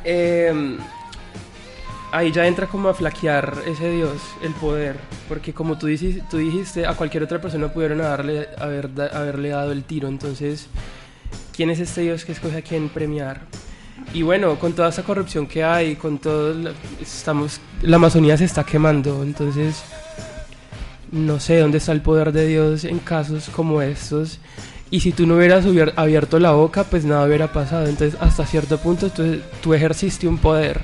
em, 0.04 0.78
ahí 2.14 2.30
ya 2.30 2.46
entra 2.46 2.68
como 2.68 2.88
a 2.88 2.94
flaquear 2.94 3.62
ese 3.66 3.90
Dios, 3.90 4.22
el 4.40 4.52
poder, 4.52 4.96
porque 5.28 5.52
como 5.52 5.76
tú 5.76 5.88
dijiste, 5.88 6.86
a 6.86 6.94
cualquier 6.94 7.24
otra 7.24 7.40
persona 7.40 7.72
pudieron 7.72 8.00
haberle, 8.00 8.48
haber, 8.56 8.88
haberle 9.12 9.48
dado 9.48 9.72
el 9.72 9.82
tiro, 9.82 10.06
entonces, 10.06 10.68
¿quién 11.54 11.70
es 11.70 11.80
este 11.80 12.02
Dios 12.02 12.24
que 12.24 12.30
escoge 12.30 12.58
a 12.58 12.62
quién 12.62 12.88
premiar? 12.88 13.40
Y 14.12 14.22
bueno, 14.22 14.56
con 14.60 14.74
toda 14.74 14.90
esa 14.90 15.02
corrupción 15.02 15.48
que 15.48 15.64
hay, 15.64 15.96
con 15.96 16.18
todo, 16.18 16.54
estamos, 17.00 17.60
la 17.82 17.96
Amazonía 17.96 18.36
se 18.36 18.44
está 18.44 18.62
quemando, 18.62 19.24
entonces 19.24 19.82
no 21.10 21.40
sé 21.40 21.58
dónde 21.58 21.78
está 21.78 21.90
el 21.90 22.00
poder 22.00 22.30
de 22.30 22.46
Dios 22.46 22.84
en 22.84 23.00
casos 23.00 23.48
como 23.48 23.82
estos. 23.82 24.38
Y 24.90 25.00
si 25.00 25.10
tú 25.10 25.26
no 25.26 25.34
hubieras 25.34 25.64
abierto 25.96 26.38
la 26.38 26.52
boca, 26.52 26.84
pues 26.84 27.04
nada 27.04 27.26
hubiera 27.26 27.52
pasado. 27.52 27.86
Entonces, 27.86 28.20
hasta 28.20 28.46
cierto 28.46 28.78
punto, 28.78 29.10
tú 29.60 29.74
ejerciste 29.74 30.28
un 30.28 30.38
poder 30.38 30.82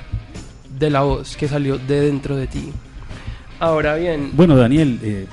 de 0.81 0.89
la 0.89 1.03
voz 1.03 1.37
que 1.37 1.47
salió 1.47 1.77
de 1.77 2.01
dentro 2.01 2.35
de 2.35 2.47
ti. 2.47 2.71
Ahora 3.59 3.95
bien. 3.95 4.31
Bueno, 4.33 4.57
Daniel, 4.57 4.99
eh, 5.03 5.27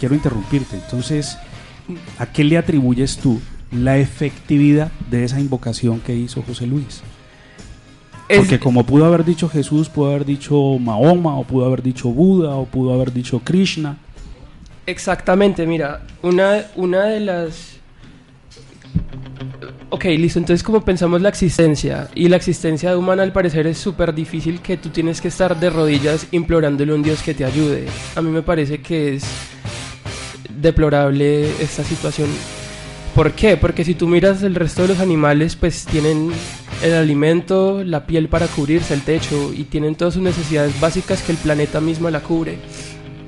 quiero 0.00 0.14
interrumpirte. 0.14 0.76
Entonces, 0.76 1.36
¿a 2.18 2.26
qué 2.26 2.42
le 2.42 2.56
atribuyes 2.56 3.18
tú 3.18 3.40
la 3.70 3.98
efectividad 3.98 4.90
de 5.10 5.24
esa 5.24 5.38
invocación 5.38 6.00
que 6.00 6.16
hizo 6.16 6.42
José 6.42 6.66
Luis? 6.66 7.02
Porque 8.34 8.58
como 8.58 8.86
pudo 8.86 9.04
haber 9.04 9.24
dicho 9.24 9.48
Jesús, 9.48 9.88
pudo 9.88 10.10
haber 10.10 10.24
dicho 10.24 10.78
Mahoma, 10.78 11.36
o 11.36 11.44
pudo 11.44 11.66
haber 11.66 11.82
dicho 11.82 12.08
Buda, 12.08 12.54
o 12.54 12.64
pudo 12.64 12.94
haber 12.94 13.12
dicho 13.12 13.40
Krishna. 13.40 13.98
Exactamente, 14.86 15.66
mira, 15.66 16.06
una, 16.22 16.64
una 16.76 17.04
de 17.04 17.20
las... 17.20 17.79
Ok, 19.92 20.04
listo, 20.04 20.38
entonces 20.38 20.62
como 20.62 20.84
pensamos 20.84 21.20
la 21.20 21.28
existencia, 21.30 22.08
y 22.14 22.28
la 22.28 22.36
existencia 22.36 22.96
humana 22.96 23.24
al 23.24 23.32
parecer 23.32 23.66
es 23.66 23.76
súper 23.76 24.14
difícil 24.14 24.60
que 24.60 24.76
tú 24.76 24.90
tienes 24.90 25.20
que 25.20 25.26
estar 25.26 25.58
de 25.58 25.68
rodillas 25.68 26.28
implorándole 26.30 26.92
a 26.92 26.94
un 26.94 27.02
Dios 27.02 27.24
que 27.24 27.34
te 27.34 27.44
ayude. 27.44 27.86
A 28.14 28.22
mí 28.22 28.30
me 28.30 28.42
parece 28.42 28.80
que 28.80 29.16
es 29.16 29.24
deplorable 30.60 31.50
esta 31.60 31.82
situación. 31.82 32.28
¿Por 33.16 33.32
qué? 33.32 33.56
Porque 33.56 33.84
si 33.84 33.94
tú 33.94 34.06
miras 34.06 34.44
el 34.44 34.54
resto 34.54 34.82
de 34.82 34.88
los 34.88 35.00
animales, 35.00 35.56
pues 35.56 35.84
tienen 35.86 36.30
el 36.84 36.94
alimento, 36.94 37.82
la 37.82 38.06
piel 38.06 38.28
para 38.28 38.46
cubrirse, 38.46 38.94
el 38.94 39.02
techo, 39.02 39.52
y 39.52 39.64
tienen 39.64 39.96
todas 39.96 40.14
sus 40.14 40.22
necesidades 40.22 40.78
básicas 40.80 41.20
que 41.20 41.32
el 41.32 41.38
planeta 41.38 41.80
mismo 41.80 42.08
la 42.10 42.20
cubre. 42.20 42.58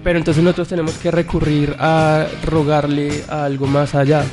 Pero 0.04 0.16
entonces 0.16 0.44
nosotros 0.44 0.68
tenemos 0.68 0.94
que 0.94 1.10
recurrir 1.10 1.74
a 1.80 2.28
rogarle 2.44 3.24
a 3.28 3.44
algo 3.46 3.66
más 3.66 3.96
allá. 3.96 4.24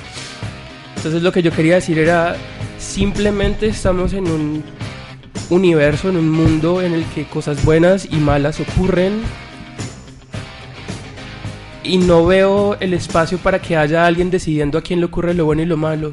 Entonces 0.99 1.23
lo 1.23 1.31
que 1.31 1.41
yo 1.41 1.53
quería 1.53 1.75
decir 1.75 1.97
era, 1.97 2.35
simplemente 2.77 3.67
estamos 3.67 4.11
en 4.11 4.27
un 4.27 4.63
universo, 5.49 6.09
en 6.09 6.17
un 6.17 6.29
mundo 6.29 6.81
en 6.81 6.93
el 6.93 7.05
que 7.05 7.23
cosas 7.23 7.63
buenas 7.63 8.05
y 8.11 8.17
malas 8.17 8.59
ocurren 8.59 9.21
y 11.85 11.99
no 11.99 12.25
veo 12.25 12.75
el 12.81 12.93
espacio 12.93 13.37
para 13.37 13.59
que 13.59 13.77
haya 13.77 14.05
alguien 14.05 14.29
decidiendo 14.29 14.77
a 14.77 14.81
quién 14.81 14.99
le 14.99 15.05
ocurre 15.05 15.33
lo 15.33 15.45
bueno 15.45 15.61
y 15.61 15.67
lo 15.67 15.77
malo. 15.77 16.11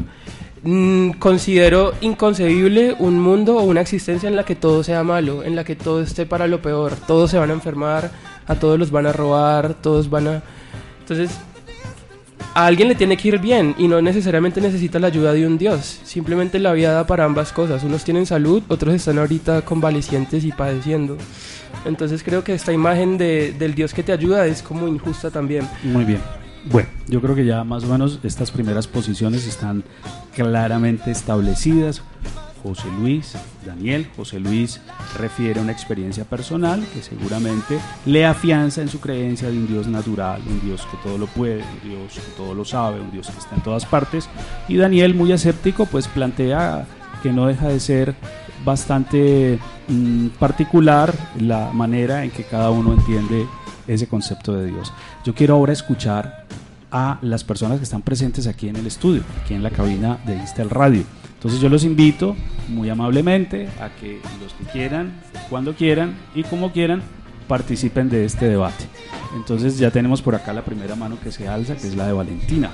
Mm, 0.62 1.14
considero 1.18 1.92
inconcebible 2.00 2.94
un 2.96 3.18
mundo 3.18 3.56
o 3.56 3.64
una 3.64 3.80
existencia 3.80 4.28
en 4.28 4.36
la 4.36 4.44
que 4.44 4.54
todo 4.54 4.84
sea 4.84 5.02
malo, 5.02 5.42
en 5.42 5.56
la 5.56 5.64
que 5.64 5.74
todo 5.74 6.00
esté 6.00 6.26
para 6.26 6.46
lo 6.46 6.62
peor, 6.62 6.92
todos 7.08 7.32
se 7.32 7.38
van 7.38 7.50
a 7.50 7.54
enfermar, 7.54 8.12
a 8.46 8.54
todos 8.54 8.78
los 8.78 8.92
van 8.92 9.06
a 9.06 9.12
robar, 9.12 9.74
todos 9.74 10.08
van 10.08 10.28
a... 10.28 10.42
Entonces, 11.00 11.36
a 12.56 12.64
alguien 12.64 12.88
le 12.88 12.94
tiene 12.94 13.18
que 13.18 13.28
ir 13.28 13.38
bien 13.38 13.74
y 13.76 13.86
no 13.86 14.00
necesariamente 14.00 14.62
necesita 14.62 14.98
la 14.98 15.08
ayuda 15.08 15.34
de 15.34 15.46
un 15.46 15.58
Dios. 15.58 16.00
Simplemente 16.04 16.58
la 16.58 16.72
vida 16.72 16.90
da 16.90 17.06
para 17.06 17.26
ambas 17.26 17.52
cosas. 17.52 17.84
Unos 17.84 18.02
tienen 18.02 18.24
salud, 18.24 18.62
otros 18.68 18.94
están 18.94 19.18
ahorita 19.18 19.60
convalecientes 19.60 20.42
y 20.42 20.52
padeciendo. 20.52 21.18
Entonces 21.84 22.22
creo 22.22 22.42
que 22.44 22.54
esta 22.54 22.72
imagen 22.72 23.18
de, 23.18 23.52
del 23.52 23.74
Dios 23.74 23.92
que 23.92 24.02
te 24.02 24.10
ayuda 24.10 24.46
es 24.46 24.62
como 24.62 24.88
injusta 24.88 25.30
también. 25.30 25.68
Muy 25.82 26.06
bien. 26.06 26.22
Bueno, 26.64 26.88
yo 27.08 27.20
creo 27.20 27.34
que 27.34 27.44
ya 27.44 27.62
más 27.62 27.84
o 27.84 27.88
menos 27.88 28.20
estas 28.22 28.50
primeras 28.50 28.86
posiciones 28.86 29.46
están 29.46 29.84
claramente 30.34 31.10
establecidas. 31.10 32.00
José 32.66 32.88
Luis, 32.98 33.34
Daniel, 33.64 34.08
José 34.16 34.40
Luis 34.40 34.80
refiere 35.16 35.60
una 35.60 35.70
experiencia 35.70 36.24
personal 36.24 36.84
que 36.92 37.00
seguramente 37.00 37.78
le 38.06 38.26
afianza 38.26 38.82
en 38.82 38.88
su 38.88 38.98
creencia 38.98 39.48
de 39.48 39.56
un 39.56 39.68
Dios 39.68 39.86
natural, 39.86 40.42
un 40.44 40.60
Dios 40.60 40.84
que 40.90 40.96
todo 40.96 41.16
lo 41.16 41.26
puede, 41.28 41.62
un 41.62 41.88
Dios 41.88 42.14
que 42.14 42.32
todo 42.36 42.54
lo 42.54 42.64
sabe, 42.64 43.00
un 43.00 43.12
Dios 43.12 43.30
que 43.30 43.38
está 43.38 43.54
en 43.54 43.62
todas 43.62 43.86
partes. 43.86 44.28
Y 44.68 44.76
Daniel, 44.76 45.14
muy 45.14 45.30
escéptico, 45.30 45.86
pues 45.86 46.08
plantea 46.08 46.86
que 47.22 47.32
no 47.32 47.46
deja 47.46 47.68
de 47.68 47.78
ser 47.78 48.16
bastante 48.64 49.60
mm, 49.86 50.28
particular 50.38 51.14
la 51.38 51.70
manera 51.72 52.24
en 52.24 52.32
que 52.32 52.42
cada 52.42 52.70
uno 52.70 52.94
entiende 52.94 53.46
ese 53.86 54.08
concepto 54.08 54.54
de 54.54 54.66
Dios. 54.66 54.92
Yo 55.24 55.36
quiero 55.36 55.54
ahora 55.54 55.72
escuchar 55.72 56.46
a 56.90 57.18
las 57.22 57.44
personas 57.44 57.78
que 57.78 57.84
están 57.84 58.02
presentes 58.02 58.48
aquí 58.48 58.68
en 58.68 58.76
el 58.76 58.88
estudio, 58.88 59.22
aquí 59.42 59.54
en 59.54 59.62
la 59.62 59.70
cabina 59.70 60.18
de 60.26 60.34
Instel 60.34 60.70
Radio. 60.70 61.04
Entonces 61.46 61.62
yo 61.62 61.68
los 61.68 61.84
invito 61.84 62.34
muy 62.66 62.90
amablemente 62.90 63.68
a 63.80 63.90
que 63.90 64.18
los 64.42 64.52
que 64.54 64.64
quieran, 64.64 65.12
cuando 65.48 65.74
quieran 65.76 66.16
y 66.34 66.42
como 66.42 66.72
quieran, 66.72 67.02
participen 67.46 68.08
de 68.08 68.24
este 68.24 68.48
debate. 68.48 68.86
Entonces 69.36 69.78
ya 69.78 69.92
tenemos 69.92 70.22
por 70.22 70.34
acá 70.34 70.52
la 70.52 70.64
primera 70.64 70.96
mano 70.96 71.18
que 71.22 71.30
se 71.30 71.46
alza, 71.46 71.76
que 71.76 71.86
es 71.86 71.94
la 71.94 72.08
de 72.08 72.14
Valentina. 72.14 72.72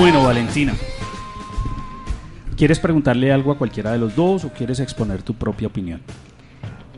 Bueno, 0.00 0.24
Valentina. 0.24 0.74
¿Quieres 2.56 2.78
preguntarle 2.78 3.30
algo 3.30 3.52
a 3.52 3.58
cualquiera 3.58 3.92
de 3.92 3.98
los 3.98 4.16
dos 4.16 4.46
o 4.46 4.48
quieres 4.48 4.80
exponer 4.80 5.22
tu 5.22 5.34
propia 5.34 5.68
opinión? 5.68 6.00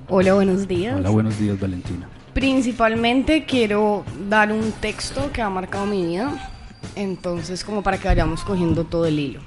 Hola, 0.08 0.34
buenos 0.34 0.68
días. 0.68 0.94
Hola, 0.96 1.10
buenos 1.10 1.36
días, 1.36 1.58
Valentina. 1.58 2.08
Principalmente 2.32 3.44
quiero 3.44 4.04
dar 4.30 4.52
un 4.52 4.70
texto 4.80 5.32
que 5.32 5.42
ha 5.42 5.50
marcado 5.50 5.84
mi 5.84 6.06
vida, 6.06 6.52
entonces 6.94 7.64
como 7.64 7.82
para 7.82 7.98
que 7.98 8.06
vayamos 8.06 8.44
cogiendo 8.44 8.84
todo 8.84 9.04
el 9.06 9.18
hilo. 9.18 9.40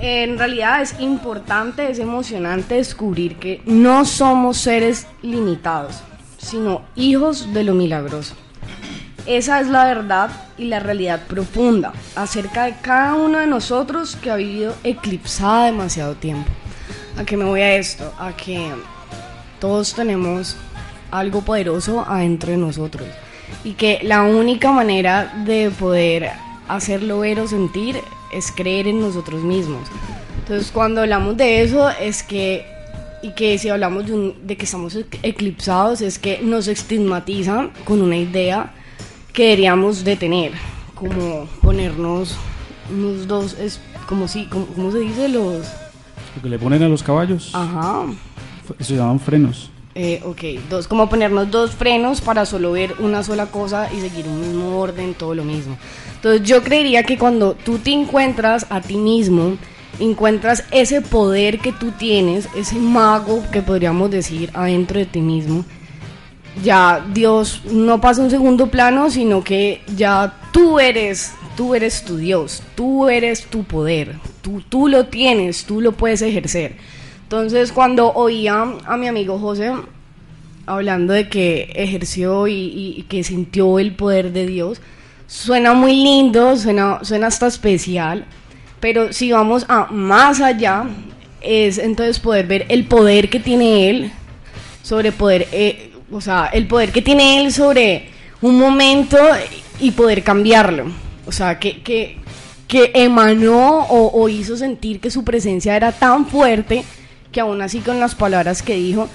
En 0.00 0.38
realidad 0.38 0.82
es 0.82 0.98
importante, 0.98 1.88
es 1.88 2.00
emocionante 2.00 2.74
descubrir 2.74 3.36
que 3.36 3.62
no 3.64 4.04
somos 4.04 4.56
seres 4.56 5.06
limitados, 5.22 6.02
sino 6.38 6.82
hijos 6.96 7.54
de 7.54 7.62
lo 7.62 7.74
milagroso. 7.74 8.34
Esa 9.28 9.60
es 9.60 9.68
la 9.68 9.84
verdad 9.84 10.30
y 10.56 10.64
la 10.68 10.80
realidad 10.80 11.26
profunda 11.26 11.92
acerca 12.16 12.64
de 12.64 12.76
cada 12.80 13.14
uno 13.14 13.40
de 13.40 13.46
nosotros 13.46 14.16
que 14.16 14.30
ha 14.30 14.36
vivido 14.36 14.74
eclipsada 14.84 15.66
demasiado 15.66 16.14
tiempo. 16.14 16.50
¿A 17.18 17.24
qué 17.24 17.36
me 17.36 17.44
voy 17.44 17.60
a 17.60 17.76
esto? 17.76 18.10
A 18.18 18.34
que 18.34 18.72
todos 19.60 19.92
tenemos 19.92 20.56
algo 21.10 21.42
poderoso 21.42 22.06
adentro 22.08 22.52
de 22.52 22.56
nosotros 22.56 23.06
y 23.64 23.74
que 23.74 24.00
la 24.02 24.22
única 24.22 24.72
manera 24.72 25.30
de 25.44 25.70
poder 25.78 26.30
hacerlo 26.66 27.18
ver 27.18 27.40
o 27.40 27.46
sentir 27.46 28.00
es 28.32 28.50
creer 28.50 28.88
en 28.88 28.98
nosotros 28.98 29.42
mismos. 29.42 29.90
Entonces 30.38 30.70
cuando 30.72 31.02
hablamos 31.02 31.36
de 31.36 31.60
eso 31.60 31.90
es 31.90 32.22
que, 32.22 32.64
y 33.22 33.32
que 33.32 33.58
si 33.58 33.68
hablamos 33.68 34.06
de, 34.06 34.34
de 34.42 34.56
que 34.56 34.64
estamos 34.64 34.98
eclipsados, 35.22 36.00
es 36.00 36.18
que 36.18 36.40
nos 36.40 36.66
estigmatizan 36.66 37.72
con 37.84 38.00
una 38.00 38.16
idea 38.16 38.72
que 39.38 39.44
deberíamos 39.44 40.02
de 40.02 40.16
tener, 40.16 40.50
como 40.96 41.46
ponernos 41.62 42.34
unos 42.92 43.28
dos, 43.28 43.56
es 43.56 43.78
como 44.08 44.26
si, 44.26 44.46
como, 44.46 44.66
¿cómo 44.66 44.90
se 44.90 44.98
dice? 44.98 45.28
Los... 45.28 45.64
Lo 46.34 46.42
que 46.42 46.48
le 46.48 46.58
ponen 46.58 46.82
a 46.82 46.88
los 46.88 47.04
caballos. 47.04 47.52
Ajá. 47.54 48.06
Eso 48.64 48.84
se 48.84 48.96
llaman 48.96 49.20
frenos. 49.20 49.70
Eh, 49.94 50.20
ok, 50.24 50.68
dos, 50.68 50.88
como 50.88 51.08
ponernos 51.08 51.52
dos 51.52 51.70
frenos 51.70 52.20
para 52.20 52.46
solo 52.46 52.72
ver 52.72 52.96
una 52.98 53.22
sola 53.22 53.46
cosa 53.46 53.88
y 53.96 54.00
seguir 54.00 54.26
un 54.26 54.40
mismo 54.40 54.76
orden, 54.76 55.14
todo 55.14 55.36
lo 55.36 55.44
mismo. 55.44 55.78
Entonces 56.16 56.42
yo 56.42 56.64
creería 56.64 57.04
que 57.04 57.16
cuando 57.16 57.54
tú 57.54 57.78
te 57.78 57.92
encuentras 57.92 58.66
a 58.70 58.80
ti 58.80 58.96
mismo, 58.96 59.56
encuentras 60.00 60.64
ese 60.72 61.00
poder 61.00 61.60
que 61.60 61.70
tú 61.70 61.92
tienes, 61.92 62.48
ese 62.56 62.74
mago 62.74 63.44
que 63.52 63.62
podríamos 63.62 64.10
decir 64.10 64.50
adentro 64.52 64.98
de 64.98 65.06
ti 65.06 65.20
mismo, 65.20 65.64
ya 66.62 67.04
Dios 67.12 67.62
no 67.70 68.00
pasa 68.00 68.22
un 68.22 68.30
segundo 68.30 68.68
plano, 68.68 69.10
sino 69.10 69.42
que 69.42 69.82
ya 69.96 70.34
tú 70.52 70.78
eres, 70.78 71.32
tú 71.56 71.74
eres 71.74 72.04
tu 72.04 72.16
Dios, 72.16 72.62
tú 72.74 73.08
eres 73.08 73.46
tu 73.46 73.64
poder, 73.64 74.16
tú, 74.42 74.62
tú 74.68 74.88
lo 74.88 75.06
tienes, 75.06 75.64
tú 75.64 75.80
lo 75.80 75.92
puedes 75.92 76.22
ejercer. 76.22 76.76
Entonces 77.22 77.72
cuando 77.72 78.12
oía 78.12 78.66
a 78.86 78.96
mi 78.96 79.06
amigo 79.06 79.38
José 79.38 79.72
hablando 80.66 81.12
de 81.12 81.28
que 81.28 81.72
ejerció 81.74 82.46
y, 82.46 83.06
que 83.08 83.24
sintió 83.24 83.78
el 83.78 83.94
poder 83.94 84.32
de 84.32 84.46
Dios, 84.46 84.80
suena 85.26 85.74
muy 85.74 85.94
lindo, 85.94 86.56
suena, 86.56 87.00
suena 87.02 87.26
hasta 87.26 87.46
especial, 87.46 88.24
pero 88.80 89.12
si 89.12 89.32
vamos 89.32 89.64
a 89.68 89.86
más 89.90 90.40
allá, 90.40 90.84
es 91.40 91.78
entonces 91.78 92.18
poder 92.18 92.46
ver 92.46 92.66
el 92.68 92.84
poder 92.86 93.30
que 93.30 93.40
tiene 93.40 93.90
Él 93.90 94.12
sobre 94.82 95.12
poder 95.12 95.48
eh, 95.52 95.87
o 96.10 96.20
sea, 96.20 96.46
el 96.52 96.66
poder 96.66 96.92
que 96.92 97.02
tiene 97.02 97.40
él 97.40 97.52
sobre 97.52 98.08
un 98.40 98.58
momento 98.58 99.18
y 99.80 99.90
poder 99.92 100.22
cambiarlo. 100.22 100.86
O 101.26 101.32
sea, 101.32 101.58
que, 101.58 101.82
que, 101.82 102.16
que 102.66 102.92
emanó 102.94 103.86
o, 103.88 104.28
hizo 104.28 104.56
sentir 104.56 105.00
que 105.00 105.10
su 105.10 105.24
presencia 105.24 105.76
era 105.76 105.92
tan 105.92 106.26
fuerte 106.26 106.84
que 107.32 107.40
aún 107.40 107.60
así 107.60 107.80
con 107.80 108.00
las 108.00 108.14
palabras 108.14 108.62
que 108.62 108.74
dijo, 108.74 109.08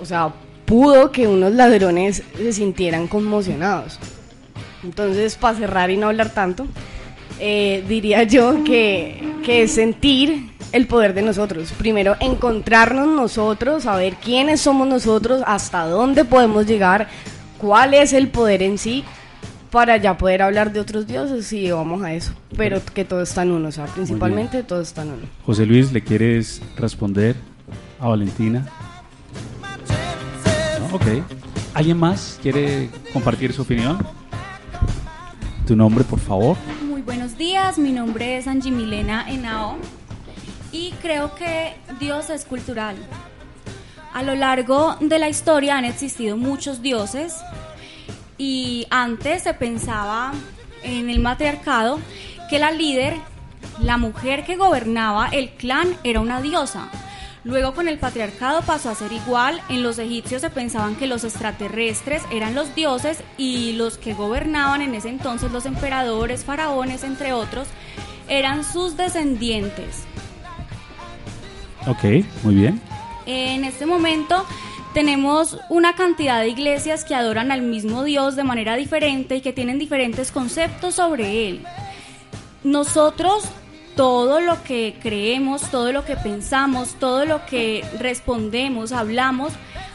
o 0.00 0.04
sea, 0.04 0.32
pudo 0.64 1.10
que 1.10 1.26
unos 1.26 1.52
ladrones 1.52 2.22
se 2.36 2.52
sintieran 2.52 3.08
conmocionados. 3.08 3.98
Entonces, 4.84 5.36
para 5.36 5.58
cerrar 5.58 5.90
y 5.90 5.96
no 5.96 6.08
hablar 6.08 6.30
tanto, 6.30 6.66
eh, 7.40 7.84
diría 7.88 8.22
yo 8.22 8.62
que, 8.64 9.20
que 9.44 9.66
sentir 9.66 10.51
el 10.72 10.86
poder 10.86 11.14
de 11.14 11.22
nosotros. 11.22 11.72
Primero, 11.78 12.16
encontrarnos 12.20 13.06
nosotros, 13.06 13.84
saber 13.84 14.16
quiénes 14.16 14.60
somos 14.60 14.88
nosotros, 14.88 15.42
hasta 15.46 15.86
dónde 15.86 16.24
podemos 16.24 16.66
llegar, 16.66 17.08
cuál 17.58 17.94
es 17.94 18.12
el 18.12 18.28
poder 18.28 18.62
en 18.62 18.78
sí, 18.78 19.04
para 19.70 19.96
ya 19.96 20.18
poder 20.18 20.42
hablar 20.42 20.72
de 20.72 20.80
otros 20.80 21.06
dioses 21.06 21.50
y 21.52 21.70
vamos 21.70 22.02
a 22.02 22.12
eso. 22.12 22.32
Pero 22.56 22.80
que 22.84 23.04
todo 23.04 23.22
está 23.22 23.42
en 23.42 23.52
uno, 23.52 23.68
o 23.68 23.72
sea, 23.72 23.86
principalmente 23.86 24.62
todo 24.62 24.80
está 24.80 25.02
en 25.02 25.08
uno. 25.08 25.22
José 25.46 25.64
Luis, 25.64 25.92
¿le 25.92 26.02
quieres 26.02 26.60
responder 26.76 27.36
a 28.00 28.08
Valentina? 28.08 28.66
No, 30.80 30.96
ok. 30.96 31.06
¿Alguien 31.74 31.98
más 31.98 32.38
quiere 32.42 32.90
compartir 33.14 33.52
su 33.52 33.62
opinión? 33.62 33.98
Tu 35.66 35.74
nombre, 35.74 36.04
por 36.04 36.18
favor. 36.18 36.56
Muy 36.86 37.00
buenos 37.00 37.38
días, 37.38 37.78
mi 37.78 37.92
nombre 37.92 38.36
es 38.36 38.46
Angie 38.46 38.70
Milena 38.70 39.24
Henao 39.26 39.78
y 40.72 40.92
creo 41.02 41.34
que 41.34 41.74
Dios 42.00 42.30
es 42.30 42.44
cultural. 42.44 42.96
A 44.12 44.22
lo 44.22 44.34
largo 44.34 44.96
de 45.00 45.18
la 45.18 45.28
historia 45.28 45.76
han 45.76 45.84
existido 45.84 46.36
muchos 46.36 46.82
dioses 46.82 47.36
y 48.38 48.86
antes 48.90 49.42
se 49.42 49.54
pensaba 49.54 50.32
en 50.82 51.08
el 51.08 51.20
matriarcado 51.20 52.00
que 52.50 52.58
la 52.58 52.70
líder, 52.70 53.14
la 53.80 53.98
mujer 53.98 54.44
que 54.44 54.56
gobernaba 54.56 55.28
el 55.28 55.50
clan 55.50 55.96
era 56.04 56.20
una 56.20 56.42
diosa. 56.42 56.90
Luego 57.44 57.74
con 57.74 57.88
el 57.88 57.98
patriarcado 57.98 58.62
pasó 58.62 58.90
a 58.90 58.94
ser 58.94 59.12
igual, 59.12 59.60
en 59.68 59.82
los 59.82 59.98
egipcios 59.98 60.42
se 60.42 60.50
pensaban 60.50 60.94
que 60.94 61.08
los 61.08 61.24
extraterrestres 61.24 62.22
eran 62.30 62.54
los 62.54 62.74
dioses 62.74 63.22
y 63.36 63.72
los 63.72 63.98
que 63.98 64.14
gobernaban 64.14 64.80
en 64.80 64.94
ese 64.94 65.08
entonces 65.08 65.50
los 65.50 65.66
emperadores, 65.66 66.44
faraones, 66.44 67.02
entre 67.02 67.32
otros, 67.32 67.66
eran 68.28 68.64
sus 68.64 68.96
descendientes. 68.96 70.04
Ok, 71.86 72.24
muy 72.42 72.54
bien. 72.54 72.80
En 73.26 73.64
este 73.64 73.86
momento 73.86 74.44
tenemos 74.94 75.58
una 75.68 75.94
cantidad 75.94 76.40
de 76.40 76.48
iglesias 76.48 77.04
que 77.04 77.14
adoran 77.14 77.50
al 77.50 77.62
mismo 77.62 78.04
Dios 78.04 78.36
de 78.36 78.44
manera 78.44 78.76
diferente 78.76 79.36
y 79.36 79.40
que 79.40 79.52
tienen 79.52 79.78
diferentes 79.78 80.30
conceptos 80.30 80.96
sobre 80.96 81.48
Él. 81.48 81.64
Nosotros, 82.62 83.44
todo 83.96 84.40
lo 84.40 84.62
que 84.62 84.96
creemos, 85.00 85.62
todo 85.70 85.92
lo 85.92 86.04
que 86.04 86.16
pensamos, 86.16 86.94
todo 87.00 87.24
lo 87.24 87.44
que 87.46 87.84
respondemos, 87.98 88.92
hablamos, 88.92 89.52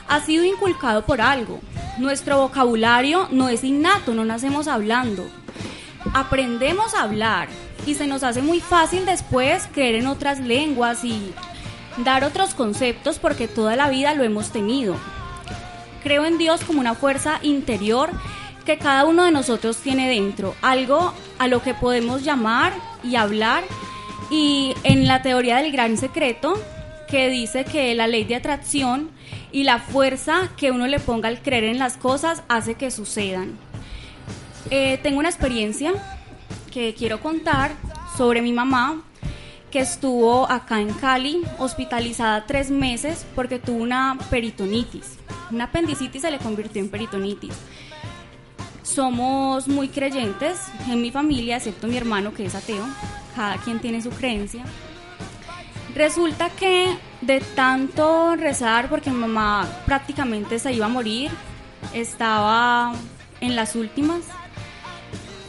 ha 0.07 0.21
sido 0.21 0.43
inculcado 0.45 1.05
por 1.05 1.21
algo. 1.21 1.59
Nuestro 1.97 2.39
vocabulario 2.39 3.27
no 3.31 3.49
es 3.49 3.63
innato, 3.63 4.13
no 4.13 4.25
nacemos 4.25 4.67
hablando. 4.67 5.27
Aprendemos 6.13 6.93
a 6.93 7.03
hablar 7.03 7.49
y 7.85 7.95
se 7.95 8.07
nos 8.07 8.23
hace 8.23 8.41
muy 8.41 8.59
fácil 8.59 9.05
después 9.05 9.67
creer 9.73 9.95
en 9.95 10.07
otras 10.07 10.39
lenguas 10.39 11.03
y 11.03 11.33
dar 12.03 12.23
otros 12.23 12.53
conceptos 12.53 13.19
porque 13.19 13.47
toda 13.47 13.75
la 13.75 13.89
vida 13.89 14.13
lo 14.13 14.23
hemos 14.23 14.51
tenido. 14.51 14.95
Creo 16.03 16.25
en 16.25 16.37
Dios 16.37 16.63
como 16.63 16.79
una 16.79 16.93
fuerza 16.93 17.39
interior 17.41 18.09
que 18.65 18.77
cada 18.77 19.05
uno 19.05 19.23
de 19.23 19.31
nosotros 19.31 19.77
tiene 19.77 20.09
dentro, 20.09 20.55
algo 20.61 21.13
a 21.39 21.47
lo 21.47 21.61
que 21.61 21.73
podemos 21.73 22.23
llamar 22.23 22.73
y 23.03 23.15
hablar 23.15 23.63
y 24.29 24.75
en 24.83 25.07
la 25.07 25.21
teoría 25.21 25.57
del 25.57 25.71
gran 25.71 25.97
secreto 25.97 26.61
que 27.07 27.29
dice 27.29 27.63
que 27.63 27.95
la 27.95 28.07
ley 28.07 28.25
de 28.25 28.35
atracción 28.35 29.09
y 29.51 29.63
la 29.63 29.79
fuerza 29.79 30.49
que 30.57 30.71
uno 30.71 30.87
le 30.87 30.99
ponga 30.99 31.29
al 31.29 31.41
creer 31.41 31.63
en 31.63 31.79
las 31.79 31.95
cosas 31.95 32.43
hace 32.49 32.75
que 32.75 32.91
sucedan. 32.91 33.57
Eh, 34.69 34.99
tengo 35.01 35.19
una 35.19 35.29
experiencia 35.29 35.93
que 36.71 36.93
quiero 36.93 37.21
contar 37.21 37.71
sobre 38.17 38.41
mi 38.41 38.51
mamá 38.51 39.01
que 39.71 39.79
estuvo 39.79 40.49
acá 40.49 40.79
en 40.79 40.93
Cali 40.93 41.41
hospitalizada 41.59 42.45
tres 42.45 42.71
meses 42.71 43.25
porque 43.35 43.59
tuvo 43.59 43.83
una 43.83 44.17
peritonitis. 44.29 45.17
Una 45.51 45.65
apendicitis 45.65 46.21
se 46.21 46.31
le 46.31 46.39
convirtió 46.39 46.81
en 46.81 46.89
peritonitis. 46.89 47.53
Somos 48.83 49.67
muy 49.67 49.89
creyentes 49.89 50.59
en 50.89 51.01
mi 51.01 51.11
familia, 51.11 51.57
excepto 51.57 51.87
mi 51.87 51.97
hermano 51.97 52.33
que 52.33 52.45
es 52.45 52.55
ateo. 52.55 52.85
Cada 53.35 53.57
quien 53.57 53.79
tiene 53.79 54.01
su 54.01 54.09
creencia. 54.09 54.63
Resulta 55.93 56.49
que 56.49 56.97
de 57.21 57.39
tanto 57.39 58.35
rezar, 58.35 58.89
porque 58.89 59.09
mi 59.09 59.17
mamá 59.17 59.67
prácticamente 59.85 60.59
se 60.59 60.71
iba 60.71 60.85
a 60.85 60.89
morir, 60.89 61.31
estaba 61.93 62.93
en 63.41 63.55
las 63.55 63.75
últimas, 63.75 64.21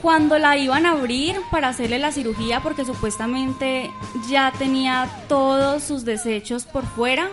cuando 0.02 0.38
la 0.38 0.56
iban 0.56 0.86
a 0.86 0.92
abrir 0.92 1.36
para 1.50 1.68
hacerle 1.68 1.98
la 1.98 2.12
cirugía, 2.12 2.60
porque 2.60 2.84
supuestamente 2.84 3.90
ya 4.28 4.52
tenía 4.58 5.08
todos 5.28 5.82
sus 5.82 6.04
desechos 6.04 6.64
por 6.64 6.86
fuera, 6.86 7.28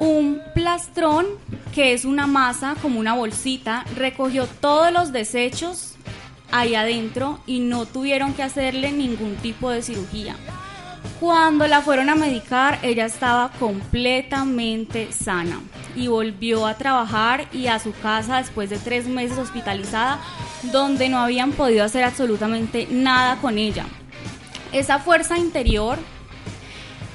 un 0.00 0.40
plastrón, 0.54 1.26
que 1.74 1.92
es 1.92 2.04
una 2.04 2.26
masa 2.26 2.76
como 2.80 3.00
una 3.00 3.14
bolsita, 3.14 3.84
recogió 3.96 4.46
todos 4.46 4.92
los 4.92 5.12
desechos 5.12 5.94
ahí 6.50 6.74
adentro 6.74 7.40
y 7.46 7.60
no 7.60 7.86
tuvieron 7.86 8.34
que 8.34 8.42
hacerle 8.42 8.92
ningún 8.92 9.36
tipo 9.36 9.70
de 9.70 9.82
cirugía. 9.82 10.36
Cuando 11.20 11.66
la 11.66 11.82
fueron 11.82 12.08
a 12.10 12.14
medicar, 12.14 12.78
ella 12.82 13.06
estaba 13.06 13.50
completamente 13.58 15.12
sana 15.12 15.60
y 15.94 16.08
volvió 16.08 16.66
a 16.66 16.74
trabajar 16.74 17.48
y 17.52 17.66
a 17.66 17.78
su 17.78 17.92
casa 17.92 18.38
después 18.38 18.70
de 18.70 18.78
tres 18.78 19.06
meses 19.06 19.38
hospitalizada, 19.38 20.20
donde 20.72 21.08
no 21.08 21.18
habían 21.18 21.52
podido 21.52 21.84
hacer 21.84 22.04
absolutamente 22.04 22.88
nada 22.90 23.36
con 23.36 23.58
ella. 23.58 23.86
Esa 24.72 24.98
fuerza 24.98 25.38
interior 25.38 25.98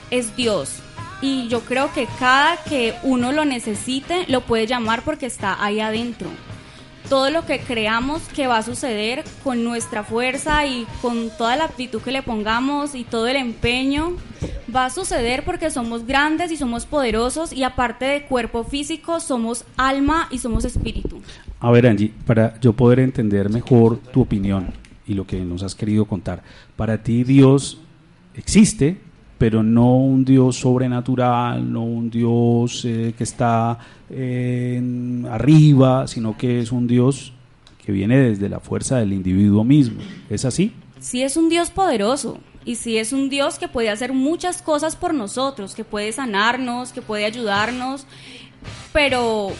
es 0.09 0.36
Dios. 0.36 0.79
Y 1.21 1.47
yo 1.47 1.62
creo 1.62 1.93
que 1.93 2.07
cada 2.19 2.57
que 2.57 2.95
uno 3.03 3.31
lo 3.31 3.45
necesite, 3.45 4.25
lo 4.27 4.41
puede 4.41 4.67
llamar 4.67 5.03
porque 5.03 5.25
está 5.25 5.63
ahí 5.63 5.79
adentro 5.79 6.27
todo 7.10 7.30
lo 7.30 7.46
que 7.46 7.60
creamos 7.60 8.22
que 8.30 8.48
va 8.48 8.58
a 8.58 8.63
suceder 8.63 9.24
con 9.44 9.63
nuestra 9.63 10.04
fuerza 10.04 10.66
y 10.66 10.86
con 11.02 11.30
toda 11.38 11.56
la 11.56 11.66
actitud 11.66 12.02
que 12.02 12.12
le 12.12 12.24
pongamos 12.24 12.96
y 12.96 13.04
todo 13.04 13.28
el 13.28 13.36
empeño, 13.36 14.13
va 14.74 14.86
a 14.86 14.89
suceder 14.89 15.44
porque 15.44 15.70
somos 15.70 16.06
grandes 16.06 16.52
y 16.52 16.58
somos 16.58 16.86
poderosos 16.86 17.54
y 17.54 17.63
aparte 17.63 18.06
de 18.06 18.24
cuerpo 18.24 18.63
físico, 18.63 19.20
somos 19.20 19.66
alma 19.78 20.28
y 20.32 20.39
somos 20.39 20.66
espíritu. 20.66 21.22
A 21.60 21.72
ver, 21.72 21.88
Angie, 21.88 22.12
para 22.26 22.60
yo 22.60 22.74
poder 22.74 23.00
entender 23.00 23.50
mejor 23.50 23.98
tu 23.98 24.22
opinión 24.22 24.74
y 25.06 25.13
lo 25.13 25.28
que 25.28 25.39
nos 25.42 25.63
has 25.63 25.76
querido 25.76 26.06
contar, 26.06 26.44
para 26.76 27.04
ti 27.04 27.24
Dios 27.24 27.80
existe, 28.34 28.98
pero 29.43 29.62
no 29.62 29.97
un 29.97 30.23
Dios 30.23 30.56
sobrenatural, 30.56 31.69
no 31.69 31.84
un 31.84 32.10
Dios 32.10 32.86
eh, 32.86 33.13
que 33.17 33.25
está 33.25 33.77
arriba, 35.29 36.08
sino 36.08 36.38
que 36.38 36.62
es 36.62 36.71
un 36.71 36.88
Dios 36.88 37.34
que 37.86 37.91
viene 37.91 38.17
desde 38.19 38.47
la 38.47 38.62
fuerza 38.62 38.99
del 38.99 39.12
individuo 39.12 39.65
mismo. 39.65 39.99
¿Es 40.29 40.45
así? 40.45 40.71
Sí, 41.01 41.23
es 41.23 41.36
un 41.36 41.49
Dios 41.49 41.71
poderoso. 41.71 42.38
Y 42.63 42.75
sí 42.75 42.97
es 42.97 43.12
un 43.12 43.27
Dios 43.27 43.60
que 43.60 43.67
puede 43.67 43.89
hacer 43.89 44.13
muchas 44.13 44.62
cosas 44.62 44.95
por 44.95 45.13
nosotros, 45.13 45.75
que 45.75 45.84
puede 45.84 46.13
sanarnos, 46.13 46.93
que 46.93 47.01
puede 47.01 47.25
ayudarnos, 47.25 48.08
pero 48.93 49.51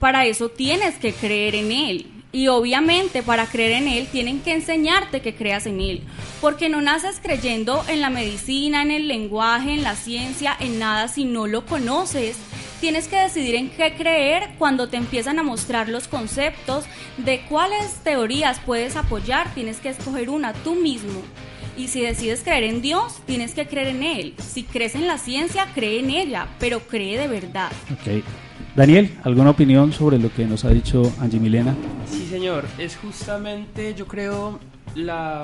para 0.00 0.26
eso 0.26 0.50
tienes 0.50 0.98
que 0.98 1.14
creer 1.14 1.54
en 1.54 1.72
Él. 1.72 2.06
Y 2.34 2.48
obviamente 2.48 3.22
para 3.22 3.46
creer 3.46 3.80
en 3.80 3.86
Él 3.86 4.08
tienen 4.10 4.40
que 4.40 4.52
enseñarte 4.52 5.22
que 5.22 5.36
creas 5.36 5.66
en 5.66 5.80
Él. 5.80 6.02
Porque 6.40 6.68
no 6.68 6.82
naces 6.82 7.20
creyendo 7.22 7.84
en 7.86 8.00
la 8.00 8.10
medicina, 8.10 8.82
en 8.82 8.90
el 8.90 9.06
lenguaje, 9.06 9.72
en 9.72 9.84
la 9.84 9.94
ciencia, 9.94 10.56
en 10.58 10.80
nada 10.80 11.06
si 11.06 11.26
no 11.26 11.46
lo 11.46 11.64
conoces. 11.64 12.36
Tienes 12.80 13.06
que 13.06 13.18
decidir 13.18 13.54
en 13.54 13.70
qué 13.70 13.94
creer 13.94 14.50
cuando 14.58 14.88
te 14.88 14.96
empiezan 14.96 15.38
a 15.38 15.44
mostrar 15.44 15.88
los 15.88 16.08
conceptos 16.08 16.86
de 17.18 17.42
cuáles 17.48 17.94
teorías 18.02 18.58
puedes 18.66 18.96
apoyar. 18.96 19.54
Tienes 19.54 19.76
que 19.76 19.90
escoger 19.90 20.28
una 20.28 20.54
tú 20.54 20.74
mismo. 20.74 21.22
Y 21.76 21.86
si 21.86 22.00
decides 22.00 22.42
creer 22.42 22.64
en 22.64 22.82
Dios, 22.82 23.20
tienes 23.26 23.54
que 23.54 23.68
creer 23.68 23.86
en 23.86 24.02
Él. 24.02 24.34
Si 24.44 24.64
crees 24.64 24.96
en 24.96 25.06
la 25.06 25.18
ciencia, 25.18 25.68
cree 25.72 26.00
en 26.00 26.10
ella, 26.10 26.48
pero 26.58 26.80
cree 26.80 27.16
de 27.16 27.28
verdad. 27.28 27.70
Okay. 28.00 28.24
Daniel, 28.76 29.16
¿alguna 29.22 29.50
opinión 29.50 29.92
sobre 29.92 30.18
lo 30.18 30.32
que 30.32 30.46
nos 30.46 30.64
ha 30.64 30.70
dicho 30.70 31.12
Angie 31.20 31.38
Milena? 31.38 31.76
Sí, 32.10 32.26
señor. 32.28 32.64
Es 32.76 32.96
justamente, 32.96 33.94
yo 33.94 34.06
creo, 34.06 34.58
la, 34.96 35.42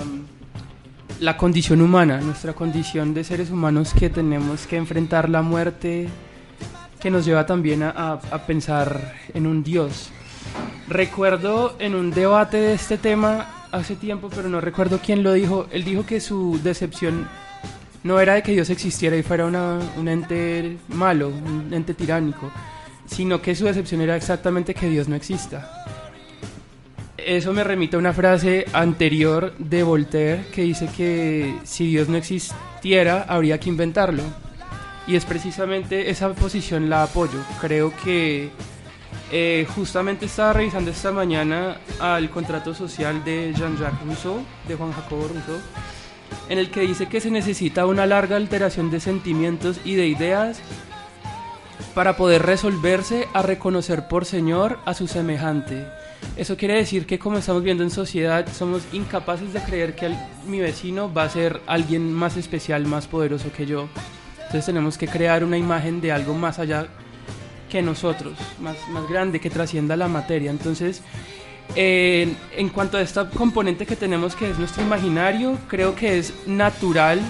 la 1.20 1.36
condición 1.36 1.80
humana, 1.80 2.20
nuestra 2.20 2.54
condición 2.54 3.14
de 3.14 3.22
seres 3.22 3.50
humanos 3.50 3.94
que 3.94 4.10
tenemos 4.10 4.66
que 4.66 4.76
enfrentar 4.76 5.28
la 5.28 5.42
muerte, 5.42 6.08
que 6.98 7.10
nos 7.10 7.24
lleva 7.24 7.46
también 7.46 7.84
a, 7.84 7.92
a 7.94 8.46
pensar 8.46 9.14
en 9.32 9.46
un 9.46 9.62
Dios. 9.62 10.10
Recuerdo 10.88 11.76
en 11.78 11.94
un 11.94 12.10
debate 12.10 12.56
de 12.56 12.74
este 12.74 12.98
tema 12.98 13.46
hace 13.70 13.94
tiempo, 13.94 14.28
pero 14.34 14.48
no 14.48 14.60
recuerdo 14.60 14.98
quién 14.98 15.22
lo 15.22 15.32
dijo. 15.34 15.68
Él 15.70 15.84
dijo 15.84 16.04
que 16.04 16.18
su 16.18 16.58
decepción 16.64 17.28
no 18.02 18.18
era 18.18 18.34
de 18.34 18.42
que 18.42 18.52
Dios 18.52 18.70
existiera 18.70 19.16
y 19.16 19.22
fuera 19.22 19.46
una, 19.46 19.78
un 19.96 20.08
ente 20.08 20.78
malo, 20.88 21.28
un 21.28 21.72
ente 21.72 21.94
tiránico, 21.94 22.50
sino 23.10 23.42
que 23.42 23.54
su 23.54 23.64
decepción 23.64 24.00
era 24.00 24.16
exactamente 24.16 24.74
que 24.74 24.88
Dios 24.88 25.08
no 25.08 25.16
exista. 25.16 25.84
Eso 27.16 27.52
me 27.52 27.64
remite 27.64 27.96
a 27.96 27.98
una 27.98 28.12
frase 28.12 28.64
anterior 28.72 29.54
de 29.58 29.82
Voltaire 29.82 30.46
que 30.52 30.62
dice 30.62 30.88
que 30.96 31.54
si 31.64 31.88
Dios 31.88 32.08
no 32.08 32.16
existiera 32.16 33.26
habría 33.28 33.58
que 33.58 33.68
inventarlo. 33.68 34.22
Y 35.06 35.16
es 35.16 35.24
precisamente 35.24 36.10
esa 36.10 36.32
posición 36.32 36.88
la 36.88 37.02
apoyo. 37.02 37.40
Creo 37.60 37.92
que 38.02 38.50
eh, 39.32 39.66
justamente 39.74 40.26
estaba 40.26 40.52
revisando 40.52 40.90
esta 40.90 41.10
mañana 41.10 41.78
al 41.98 42.30
contrato 42.30 42.74
social 42.74 43.22
de 43.24 43.52
Jean-Jacques 43.54 44.06
Rousseau, 44.06 44.40
de 44.68 44.76
Juan 44.76 44.92
Jacobo 44.92 45.28
Rousseau, 45.28 45.60
en 46.48 46.58
el 46.58 46.70
que 46.70 46.82
dice 46.82 47.06
que 47.06 47.20
se 47.20 47.30
necesita 47.30 47.86
una 47.86 48.06
larga 48.06 48.36
alteración 48.36 48.90
de 48.90 49.00
sentimientos 49.00 49.80
y 49.84 49.96
de 49.96 50.06
ideas 50.06 50.60
para 51.94 52.16
poder 52.16 52.42
resolverse 52.42 53.28
a 53.32 53.42
reconocer 53.42 54.08
por 54.08 54.24
Señor 54.24 54.78
a 54.84 54.94
su 54.94 55.06
semejante. 55.06 55.86
Eso 56.36 56.56
quiere 56.56 56.74
decir 56.74 57.06
que 57.06 57.18
como 57.18 57.38
estamos 57.38 57.62
viendo 57.62 57.82
en 57.82 57.90
sociedad, 57.90 58.46
somos 58.52 58.82
incapaces 58.92 59.52
de 59.52 59.60
creer 59.60 59.94
que 59.94 60.14
mi 60.46 60.60
vecino 60.60 61.12
va 61.12 61.24
a 61.24 61.30
ser 61.30 61.60
alguien 61.66 62.12
más 62.12 62.36
especial, 62.36 62.86
más 62.86 63.06
poderoso 63.06 63.50
que 63.52 63.66
yo. 63.66 63.88
Entonces 64.36 64.66
tenemos 64.66 64.98
que 64.98 65.08
crear 65.08 65.44
una 65.44 65.58
imagen 65.58 66.00
de 66.00 66.12
algo 66.12 66.34
más 66.34 66.58
allá 66.58 66.88
que 67.70 67.82
nosotros, 67.82 68.34
más, 68.60 68.76
más 68.90 69.08
grande, 69.08 69.40
que 69.40 69.48
trascienda 69.48 69.96
la 69.96 70.08
materia. 70.08 70.50
Entonces, 70.50 71.02
en 71.76 72.68
cuanto 72.70 72.96
a 72.96 73.00
esta 73.00 73.30
componente 73.30 73.86
que 73.86 73.94
tenemos 73.94 74.34
que 74.34 74.50
es 74.50 74.58
nuestro 74.58 74.82
imaginario, 74.82 75.56
creo 75.68 75.94
que 75.94 76.18
es 76.18 76.34
natural 76.46 77.20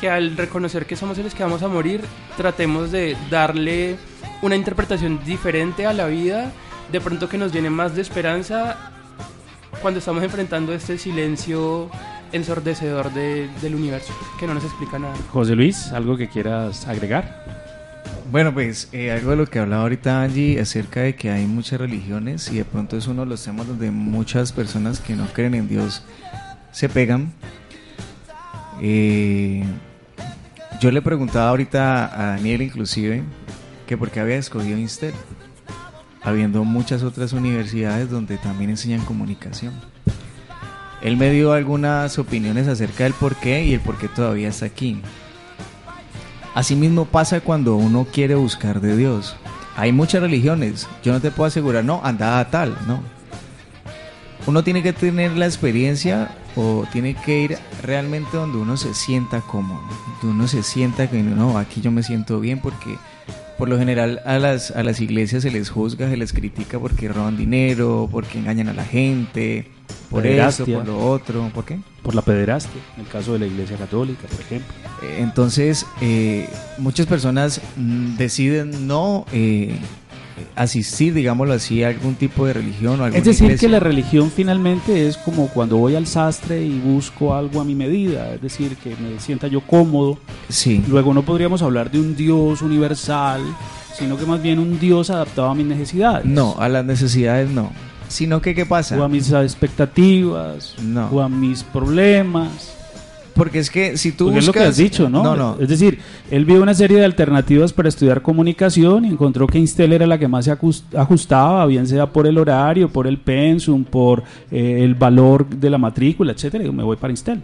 que 0.00 0.08
al 0.08 0.36
reconocer 0.36 0.86
que 0.86 0.96
somos 0.96 1.16
seres 1.16 1.34
que 1.34 1.42
vamos 1.42 1.62
a 1.62 1.68
morir, 1.68 2.00
tratemos 2.36 2.90
de 2.90 3.16
darle 3.30 3.96
una 4.42 4.56
interpretación 4.56 5.22
diferente 5.24 5.86
a 5.86 5.92
la 5.92 6.06
vida, 6.06 6.50
de 6.90 7.00
pronto 7.00 7.28
que 7.28 7.36
nos 7.36 7.52
llene 7.52 7.70
más 7.70 7.94
de 7.94 8.02
esperanza 8.02 8.92
cuando 9.82 9.98
estamos 9.98 10.22
enfrentando 10.22 10.72
este 10.72 10.98
silencio 10.98 11.90
ensordecedor 12.32 13.12
del 13.12 13.74
universo, 13.74 14.14
que 14.38 14.46
no 14.46 14.54
nos 14.54 14.64
explica 14.64 14.98
nada. 14.98 15.14
José 15.30 15.54
Luis, 15.54 15.92
¿algo 15.92 16.16
que 16.16 16.28
quieras 16.28 16.86
agregar? 16.86 17.44
Bueno, 18.30 18.54
pues 18.54 18.88
eh, 18.92 19.10
algo 19.10 19.30
de 19.30 19.36
lo 19.36 19.46
que 19.46 19.58
hablaba 19.58 19.82
ahorita 19.82 20.22
Angie 20.22 20.60
acerca 20.60 21.00
de 21.00 21.16
que 21.16 21.30
hay 21.30 21.46
muchas 21.46 21.80
religiones 21.80 22.50
y 22.52 22.58
de 22.58 22.64
pronto 22.64 22.96
es 22.96 23.08
uno 23.08 23.22
de 23.22 23.28
los 23.28 23.42
temas 23.42 23.66
donde 23.66 23.90
muchas 23.90 24.52
personas 24.52 25.00
que 25.00 25.16
no 25.16 25.26
creen 25.26 25.54
en 25.54 25.68
Dios 25.68 26.04
se 26.70 26.88
pegan. 26.88 27.32
Eh, 28.80 29.64
yo 30.80 30.90
le 30.90 31.02
preguntaba 31.02 31.50
ahorita 31.50 32.06
a 32.06 32.26
Daniel 32.36 32.62
inclusive 32.62 33.22
que 33.86 33.98
por 33.98 34.10
qué 34.10 34.20
había 34.20 34.36
escogido 34.36 34.78
Instel, 34.78 35.12
habiendo 36.22 36.64
muchas 36.64 37.02
otras 37.02 37.34
universidades 37.34 38.08
donde 38.08 38.38
también 38.38 38.70
enseñan 38.70 39.04
comunicación. 39.04 39.74
Él 41.02 41.18
me 41.18 41.30
dio 41.30 41.52
algunas 41.52 42.18
opiniones 42.18 42.66
acerca 42.66 43.04
del 43.04 43.12
por 43.12 43.36
qué 43.36 43.64
y 43.64 43.74
el 43.74 43.80
por 43.80 43.98
qué 43.98 44.08
todavía 44.08 44.48
está 44.48 44.66
aquí. 44.66 45.02
Asimismo 46.54 47.04
pasa 47.04 47.40
cuando 47.40 47.76
uno 47.76 48.06
quiere 48.10 48.34
buscar 48.34 48.80
de 48.80 48.96
Dios. 48.96 49.36
Hay 49.76 49.92
muchas 49.92 50.22
religiones. 50.22 50.88
Yo 51.02 51.12
no 51.12 51.20
te 51.20 51.30
puedo 51.30 51.48
asegurar, 51.48 51.84
no, 51.84 52.00
anda 52.04 52.38
a 52.38 52.50
tal, 52.50 52.76
no. 52.86 53.02
Uno 54.50 54.64
tiene 54.64 54.82
que 54.82 54.92
tener 54.92 55.36
la 55.36 55.46
experiencia 55.46 56.28
o 56.56 56.84
tiene 56.90 57.14
que 57.14 57.42
ir 57.42 57.58
realmente 57.84 58.36
donde 58.36 58.58
uno 58.58 58.76
se 58.76 58.94
sienta 58.94 59.42
cómodo, 59.42 59.80
donde 60.20 60.38
uno 60.38 60.48
se 60.48 60.64
sienta 60.64 61.08
que 61.08 61.22
no, 61.22 61.56
aquí 61.56 61.80
yo 61.80 61.92
me 61.92 62.02
siento 62.02 62.40
bien 62.40 62.58
porque 62.60 62.98
por 63.56 63.68
lo 63.68 63.78
general 63.78 64.20
a 64.24 64.40
las, 64.40 64.72
a 64.72 64.82
las 64.82 65.00
iglesias 65.00 65.44
se 65.44 65.52
les 65.52 65.70
juzga, 65.70 66.10
se 66.10 66.16
les 66.16 66.32
critica 66.32 66.80
porque 66.80 67.06
roban 67.06 67.36
dinero, 67.36 68.08
porque 68.10 68.40
engañan 68.40 68.66
a 68.66 68.72
la 68.72 68.84
gente, 68.84 69.70
por 70.10 70.26
eso, 70.26 70.66
por 70.66 70.84
lo 70.84 70.98
otro, 70.98 71.48
¿por 71.54 71.64
qué? 71.64 71.78
Por 72.02 72.16
la 72.16 72.22
pederastia, 72.22 72.80
en 72.96 73.04
el 73.04 73.08
caso 73.08 73.34
de 73.34 73.38
la 73.38 73.46
iglesia 73.46 73.76
católica, 73.76 74.26
por 74.26 74.40
ejemplo. 74.40 74.74
Eh, 75.04 75.18
entonces, 75.20 75.86
eh, 76.00 76.48
muchas 76.76 77.06
personas 77.06 77.60
mm, 77.76 78.16
deciden 78.16 78.88
no... 78.88 79.26
Eh, 79.30 79.78
asistir, 80.56 81.14
digámoslo 81.14 81.54
así, 81.54 81.82
a 81.84 81.88
algún 81.88 82.14
tipo 82.14 82.46
de 82.46 82.52
religión 82.54 83.00
o 83.00 83.04
alguna 83.04 83.18
Es 83.18 83.24
decir, 83.24 83.44
iglesia. 83.46 83.68
que 83.68 83.72
la 83.72 83.80
religión 83.80 84.30
finalmente 84.34 85.06
es 85.08 85.16
como 85.16 85.48
cuando 85.48 85.76
voy 85.76 85.94
al 85.96 86.06
sastre 86.06 86.64
y 86.64 86.78
busco 86.78 87.34
algo 87.34 87.60
a 87.60 87.64
mi 87.64 87.74
medida, 87.74 88.34
es 88.34 88.42
decir, 88.42 88.76
que 88.76 88.90
me 88.90 89.18
sienta 89.20 89.46
yo 89.48 89.60
cómodo. 89.60 90.18
Sí. 90.48 90.82
Luego 90.88 91.14
no 91.14 91.22
podríamos 91.22 91.62
hablar 91.62 91.90
de 91.90 92.00
un 92.00 92.16
Dios 92.16 92.62
universal, 92.62 93.40
sino 93.98 94.16
que 94.16 94.26
más 94.26 94.42
bien 94.42 94.58
un 94.58 94.78
Dios 94.78 95.10
adaptado 95.10 95.48
a 95.48 95.54
mis 95.54 95.66
necesidades. 95.66 96.24
No, 96.26 96.56
a 96.58 96.68
las 96.68 96.84
necesidades 96.84 97.50
no. 97.50 97.70
Sino 98.08 98.42
que, 98.42 98.54
¿qué 98.56 98.66
pasa? 98.66 98.98
O 98.98 99.04
a 99.04 99.08
mis 99.08 99.30
expectativas, 99.30 100.74
No. 100.82 101.08
o 101.10 101.20
a 101.20 101.28
mis 101.28 101.62
problemas. 101.62 102.74
Porque 103.34 103.58
es 103.60 103.70
que 103.70 103.96
si 103.96 104.12
tú 104.12 104.24
Porque 104.26 104.38
es 104.40 104.46
lo 104.46 104.52
que 104.52 104.58
buscas- 104.58 104.68
has 104.70 104.76
dicho, 104.76 105.08
¿no? 105.08 105.22
No, 105.22 105.36
no. 105.36 105.56
Es 105.60 105.68
decir, 105.68 105.98
él 106.30 106.44
vio 106.44 106.62
una 106.62 106.74
serie 106.74 106.98
de 106.98 107.04
alternativas 107.04 107.72
para 107.72 107.88
estudiar 107.88 108.22
comunicación 108.22 109.04
y 109.04 109.08
encontró 109.08 109.46
que 109.46 109.58
Instel 109.58 109.92
era 109.92 110.06
la 110.06 110.18
que 110.18 110.28
más 110.28 110.44
se 110.44 110.50
ajustaba, 110.96 111.64
bien 111.66 111.86
sea 111.86 112.06
por 112.06 112.26
el 112.26 112.36
horario, 112.38 112.88
por 112.88 113.06
el 113.06 113.18
pensum, 113.18 113.84
por 113.84 114.22
eh, 114.50 114.80
el 114.82 114.94
valor 114.94 115.48
de 115.48 115.70
la 115.70 115.78
matrícula, 115.78 116.32
etcétera. 116.32 116.64
Y 116.64 116.70
me 116.70 116.82
voy 116.82 116.96
para 116.96 117.12
Instel. 117.12 117.40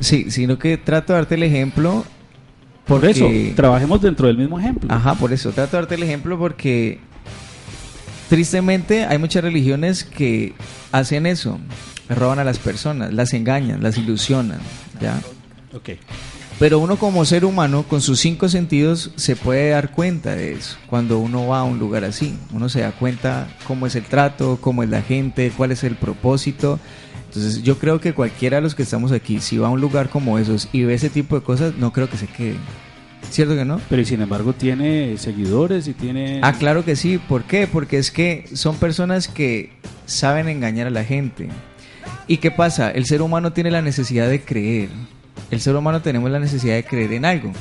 Sí, 0.00 0.30
sino 0.30 0.58
que 0.58 0.78
trato 0.78 1.12
de 1.12 1.18
darte 1.18 1.34
el 1.34 1.42
ejemplo. 1.42 2.04
Por 2.86 3.04
eso, 3.04 3.28
trabajemos 3.54 4.00
dentro 4.02 4.26
del 4.26 4.36
mismo 4.36 4.58
ejemplo. 4.58 4.92
Ajá, 4.92 5.14
por 5.14 5.32
eso. 5.32 5.50
Trato 5.50 5.76
de 5.76 5.82
darte 5.82 5.94
el 5.96 6.02
ejemplo 6.02 6.38
porque 6.38 6.98
tristemente 8.28 9.04
hay 9.04 9.18
muchas 9.18 9.42
religiones 9.44 10.04
que 10.04 10.54
hacen 10.90 11.26
eso. 11.26 11.58
Roban 12.08 12.38
a 12.38 12.44
las 12.44 12.58
personas, 12.58 13.12
las 13.12 13.32
engañan, 13.32 13.82
las 13.82 13.96
ilusionan, 13.96 14.60
¿ya? 15.00 15.20
Ok. 15.74 15.90
Pero 16.58 16.78
uno 16.78 16.96
como 16.96 17.24
ser 17.24 17.44
humano, 17.44 17.84
con 17.84 18.00
sus 18.00 18.20
cinco 18.20 18.48
sentidos, 18.48 19.10
se 19.16 19.34
puede 19.34 19.70
dar 19.70 19.90
cuenta 19.90 20.36
de 20.36 20.52
eso. 20.52 20.76
Cuando 20.86 21.18
uno 21.18 21.48
va 21.48 21.60
a 21.60 21.64
un 21.64 21.78
lugar 21.78 22.04
así, 22.04 22.36
uno 22.52 22.68
se 22.68 22.80
da 22.80 22.92
cuenta 22.92 23.48
cómo 23.66 23.86
es 23.86 23.96
el 23.96 24.04
trato, 24.04 24.58
cómo 24.60 24.82
es 24.82 24.88
la 24.88 25.02
gente, 25.02 25.52
cuál 25.56 25.72
es 25.72 25.82
el 25.82 25.96
propósito. 25.96 26.78
Entonces 27.26 27.62
yo 27.62 27.78
creo 27.78 28.00
que 28.00 28.12
cualquiera 28.12 28.58
de 28.58 28.60
los 28.60 28.74
que 28.74 28.82
estamos 28.82 29.10
aquí, 29.10 29.40
si 29.40 29.58
va 29.58 29.68
a 29.68 29.70
un 29.70 29.80
lugar 29.80 30.10
como 30.10 30.38
esos 30.38 30.68
y 30.70 30.84
ve 30.84 30.94
ese 30.94 31.08
tipo 31.10 31.34
de 31.34 31.42
cosas, 31.42 31.74
no 31.78 31.92
creo 31.92 32.08
que 32.08 32.18
se 32.18 32.26
quede. 32.26 32.56
¿Cierto 33.30 33.56
que 33.56 33.64
no? 33.64 33.80
Pero 33.88 34.04
sin 34.04 34.20
embargo 34.20 34.52
tiene 34.52 35.16
seguidores 35.16 35.88
y 35.88 35.94
tiene... 35.94 36.40
Ah, 36.42 36.52
claro 36.52 36.84
que 36.84 36.94
sí. 36.94 37.18
¿Por 37.18 37.44
qué? 37.44 37.66
Porque 37.66 37.98
es 37.98 38.10
que 38.10 38.44
son 38.52 38.76
personas 38.76 39.26
que 39.26 39.72
saben 40.04 40.48
engañar 40.48 40.86
a 40.86 40.90
la 40.90 41.04
gente. 41.04 41.48
¿Y 42.26 42.38
qué 42.38 42.50
pasa? 42.50 42.90
El 42.90 43.06
ser 43.06 43.22
humano 43.22 43.52
tiene 43.52 43.70
la 43.70 43.82
necesidad 43.82 44.28
de 44.28 44.42
creer. 44.42 44.88
El 45.50 45.60
ser 45.60 45.76
humano 45.76 46.02
tenemos 46.02 46.30
la 46.30 46.38
necesidad 46.38 46.74
de 46.74 46.84
creer 46.84 47.12
en 47.12 47.24
algo. 47.24 47.52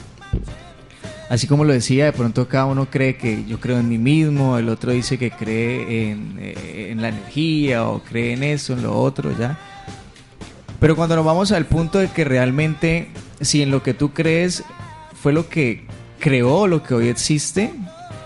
Así 1.30 1.48
como 1.48 1.64
lo 1.64 1.72
decía, 1.72 2.06
de 2.06 2.14
pronto 2.14 2.48
cada 2.48 2.66
uno 2.66 2.90
cree 2.90 3.16
que 3.16 3.46
yo 3.46 3.60
creo 3.60 3.80
en 3.80 3.88
mí 3.88 3.98
mismo, 3.98 4.58
el 4.58 4.68
otro 4.68 4.92
dice 4.92 5.18
que 5.18 5.32
cree 5.32 6.12
en, 6.12 6.38
eh, 6.40 6.90
en 6.92 7.02
la 7.02 7.08
energía 7.08 7.88
o 7.88 8.04
cree 8.04 8.34
en 8.34 8.44
eso, 8.44 8.74
en 8.74 8.84
lo 8.84 8.98
otro, 9.00 9.32
¿ya? 9.38 9.58
Pero 10.82 10.96
cuando 10.96 11.16
nos 11.16 11.24
vamos 11.24 11.52
al 11.54 11.66
punto 11.66 12.00
de 12.00 12.10
que 12.10 12.26
realmente, 12.26 13.10
si 13.40 13.62
en 13.62 13.72
lo 13.72 13.82
que 13.82 13.94
tú 13.94 14.12
crees 14.12 14.64
fue 15.22 15.32
lo 15.32 15.48
que 15.48 15.86
creó 16.20 16.68
lo 16.68 16.84
que 16.84 16.94
hoy 16.94 17.08
existe, 17.08 17.72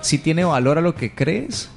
si 0.02 0.18
tiene 0.18 0.44
valor 0.44 0.78
a 0.78 0.82
lo 0.82 0.96
que 0.96 1.14
crees. 1.14 1.70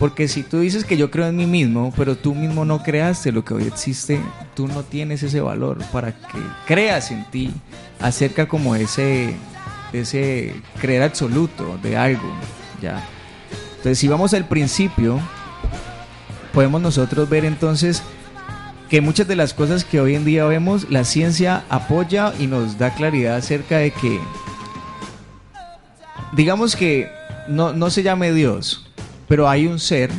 Porque 0.00 0.28
si 0.28 0.42
tú 0.42 0.60
dices 0.60 0.86
que 0.86 0.96
yo 0.96 1.10
creo 1.10 1.26
en 1.26 1.36
mí 1.36 1.44
mismo, 1.44 1.92
pero 1.94 2.16
tú 2.16 2.34
mismo 2.34 2.64
no 2.64 2.82
creaste 2.82 3.32
lo 3.32 3.44
que 3.44 3.52
hoy 3.52 3.64
existe, 3.64 4.18
tú 4.56 4.66
no 4.66 4.82
tienes 4.82 5.22
ese 5.22 5.42
valor 5.42 5.76
para 5.92 6.12
que 6.12 6.38
creas 6.66 7.10
en 7.10 7.22
ti 7.26 7.50
acerca 8.00 8.48
como 8.48 8.74
ese, 8.74 9.36
ese 9.92 10.54
creer 10.80 11.02
absoluto 11.02 11.78
de 11.82 11.98
algo, 11.98 12.32
¿ya? 12.80 13.06
Entonces, 13.72 13.98
si 13.98 14.08
vamos 14.08 14.32
al 14.32 14.48
principio, 14.48 15.20
podemos 16.54 16.80
nosotros 16.80 17.28
ver 17.28 17.44
entonces 17.44 18.02
que 18.88 19.02
muchas 19.02 19.28
de 19.28 19.36
las 19.36 19.52
cosas 19.52 19.84
que 19.84 20.00
hoy 20.00 20.14
en 20.14 20.24
día 20.24 20.46
vemos, 20.46 20.90
la 20.90 21.04
ciencia 21.04 21.64
apoya 21.68 22.32
y 22.40 22.46
nos 22.46 22.78
da 22.78 22.94
claridad 22.94 23.36
acerca 23.36 23.76
de 23.76 23.90
que, 23.90 24.18
digamos 26.32 26.74
que 26.74 27.10
no, 27.48 27.74
no 27.74 27.90
se 27.90 28.02
llame 28.02 28.32
Dios, 28.32 28.89
pero 29.30 29.48
hay 29.48 29.68
un 29.68 29.78
ser, 29.78 30.10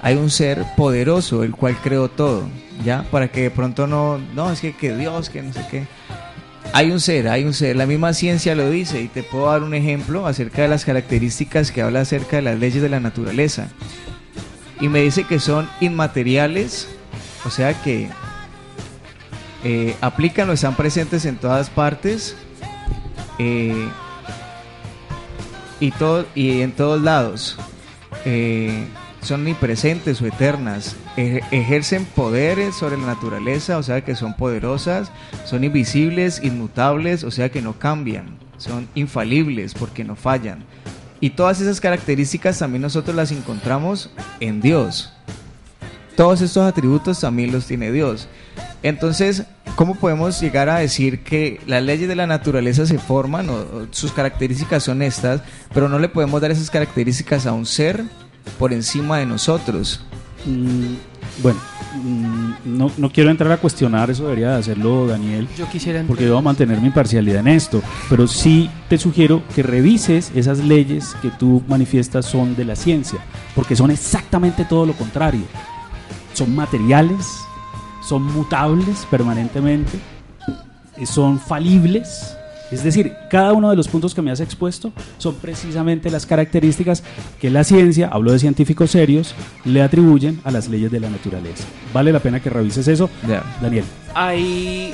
hay 0.00 0.14
un 0.14 0.30
ser 0.30 0.64
poderoso, 0.74 1.42
el 1.42 1.54
cual 1.54 1.76
creó 1.82 2.08
todo, 2.08 2.48
¿ya? 2.82 3.04
Para 3.10 3.28
que 3.28 3.42
de 3.42 3.50
pronto 3.50 3.86
no, 3.86 4.16
no, 4.34 4.50
es 4.50 4.62
que, 4.62 4.74
que 4.74 4.96
Dios, 4.96 5.28
que 5.28 5.42
no 5.42 5.52
sé 5.52 5.66
qué. 5.70 5.86
Hay 6.72 6.92
un 6.92 6.98
ser, 6.98 7.28
hay 7.28 7.44
un 7.44 7.52
ser, 7.52 7.76
la 7.76 7.84
misma 7.84 8.14
ciencia 8.14 8.54
lo 8.54 8.70
dice 8.70 9.02
y 9.02 9.08
te 9.08 9.22
puedo 9.22 9.50
dar 9.50 9.62
un 9.62 9.74
ejemplo 9.74 10.26
acerca 10.26 10.62
de 10.62 10.68
las 10.68 10.86
características 10.86 11.70
que 11.70 11.82
habla 11.82 12.00
acerca 12.00 12.36
de 12.36 12.42
las 12.42 12.58
leyes 12.58 12.80
de 12.80 12.88
la 12.88 13.00
naturaleza. 13.00 13.68
Y 14.80 14.88
me 14.88 15.02
dice 15.02 15.24
que 15.24 15.38
son 15.38 15.68
inmateriales, 15.82 16.88
o 17.44 17.50
sea 17.50 17.74
que 17.82 18.08
eh, 19.62 19.94
aplican 20.00 20.48
o 20.48 20.54
están 20.54 20.74
presentes 20.74 21.26
en 21.26 21.36
todas 21.36 21.68
partes 21.68 22.34
eh, 23.38 23.90
y, 25.80 25.90
todo, 25.90 26.24
y 26.34 26.62
en 26.62 26.72
todos 26.72 27.02
lados. 27.02 27.58
Eh, 28.26 28.86
son 29.22 29.40
omnipresentes 29.40 30.20
o 30.20 30.26
eternas, 30.26 30.96
ejercen 31.16 32.04
poderes 32.04 32.74
sobre 32.74 32.96
la 32.96 33.06
naturaleza, 33.06 33.78
o 33.78 33.82
sea 33.82 34.04
que 34.04 34.14
son 34.14 34.34
poderosas, 34.34 35.10
son 35.44 35.64
invisibles, 35.64 36.42
inmutables, 36.44 37.24
o 37.24 37.30
sea 37.30 37.48
que 37.48 37.62
no 37.62 37.78
cambian, 37.78 38.36
son 38.56 38.88
infalibles 38.94 39.74
porque 39.74 40.04
no 40.04 40.16
fallan. 40.16 40.64
Y 41.20 41.30
todas 41.30 41.60
esas 41.60 41.80
características 41.80 42.58
también 42.58 42.82
nosotros 42.82 43.16
las 43.16 43.32
encontramos 43.32 44.10
en 44.40 44.60
Dios. 44.60 45.12
Todos 46.14 46.40
estos 46.40 46.66
atributos 46.66 47.20
también 47.20 47.52
los 47.52 47.66
tiene 47.66 47.90
Dios. 47.90 48.28
Entonces, 48.82 49.44
¿cómo 49.76 49.94
podemos 49.94 50.40
llegar 50.40 50.68
a 50.68 50.78
decir 50.78 51.20
que 51.20 51.60
las 51.66 51.82
leyes 51.82 52.08
de 52.08 52.16
la 52.16 52.26
naturaleza 52.26 52.86
se 52.86 52.98
forman 52.98 53.48
o, 53.50 53.86
sus 53.90 54.10
características 54.10 54.82
son 54.82 55.02
estas, 55.02 55.42
pero 55.72 55.88
no 55.88 55.98
le 55.98 56.08
podemos 56.08 56.40
dar 56.40 56.50
esas 56.50 56.70
características 56.70 57.46
a 57.46 57.52
un 57.52 57.66
ser 57.66 58.02
por 58.58 58.72
encima 58.72 59.18
de 59.18 59.26
nosotros? 59.26 60.00
Mm, 60.46 60.94
bueno, 61.42 61.60
mm, 62.02 62.52
no, 62.64 62.90
no 62.96 63.12
quiero 63.12 63.30
entrar 63.30 63.52
a 63.52 63.58
cuestionar, 63.58 64.10
eso 64.10 64.24
debería 64.24 64.52
de 64.52 64.56
hacerlo 64.56 65.06
Daniel. 65.06 65.46
Yo 65.58 65.68
quisiera 65.68 66.02
porque 66.06 66.24
yo 66.24 66.30
voy 66.30 66.38
a 66.38 66.42
mantener 66.42 66.80
mi 66.80 66.86
imparcialidad 66.86 67.40
en 67.40 67.48
esto, 67.48 67.82
pero 68.08 68.26
sí 68.26 68.70
te 68.88 68.96
sugiero 68.96 69.42
que 69.54 69.62
revises 69.62 70.32
esas 70.34 70.58
leyes 70.58 71.14
que 71.20 71.30
tú 71.30 71.62
manifiestas 71.68 72.24
son 72.24 72.56
de 72.56 72.64
la 72.64 72.76
ciencia, 72.76 73.18
porque 73.54 73.76
son 73.76 73.90
exactamente 73.90 74.64
todo 74.64 74.86
lo 74.86 74.94
contrario. 74.94 75.44
Son 76.32 76.54
materiales, 76.54 77.45
son 78.06 78.22
mutables 78.22 79.06
permanentemente, 79.10 79.98
eh, 80.96 81.06
son 81.06 81.40
falibles. 81.40 82.36
Es 82.70 82.82
decir, 82.82 83.12
cada 83.30 83.52
uno 83.52 83.70
de 83.70 83.76
los 83.76 83.86
puntos 83.86 84.14
que 84.14 84.22
me 84.22 84.30
has 84.30 84.40
expuesto 84.40 84.92
son 85.18 85.36
precisamente 85.36 86.10
las 86.10 86.26
características 86.26 87.02
que 87.40 87.48
la 87.48 87.62
ciencia, 87.62 88.08
hablo 88.08 88.32
de 88.32 88.40
científicos 88.40 88.90
serios, 88.90 89.34
le 89.64 89.82
atribuyen 89.82 90.40
a 90.44 90.50
las 90.50 90.68
leyes 90.68 90.90
de 90.90 90.98
la 90.98 91.08
naturaleza. 91.08 91.64
Vale 91.92 92.12
la 92.12 92.20
pena 92.20 92.40
que 92.40 92.50
revises 92.50 92.88
eso. 92.88 93.08
Daniel. 93.60 93.84
Hay. 94.14 94.92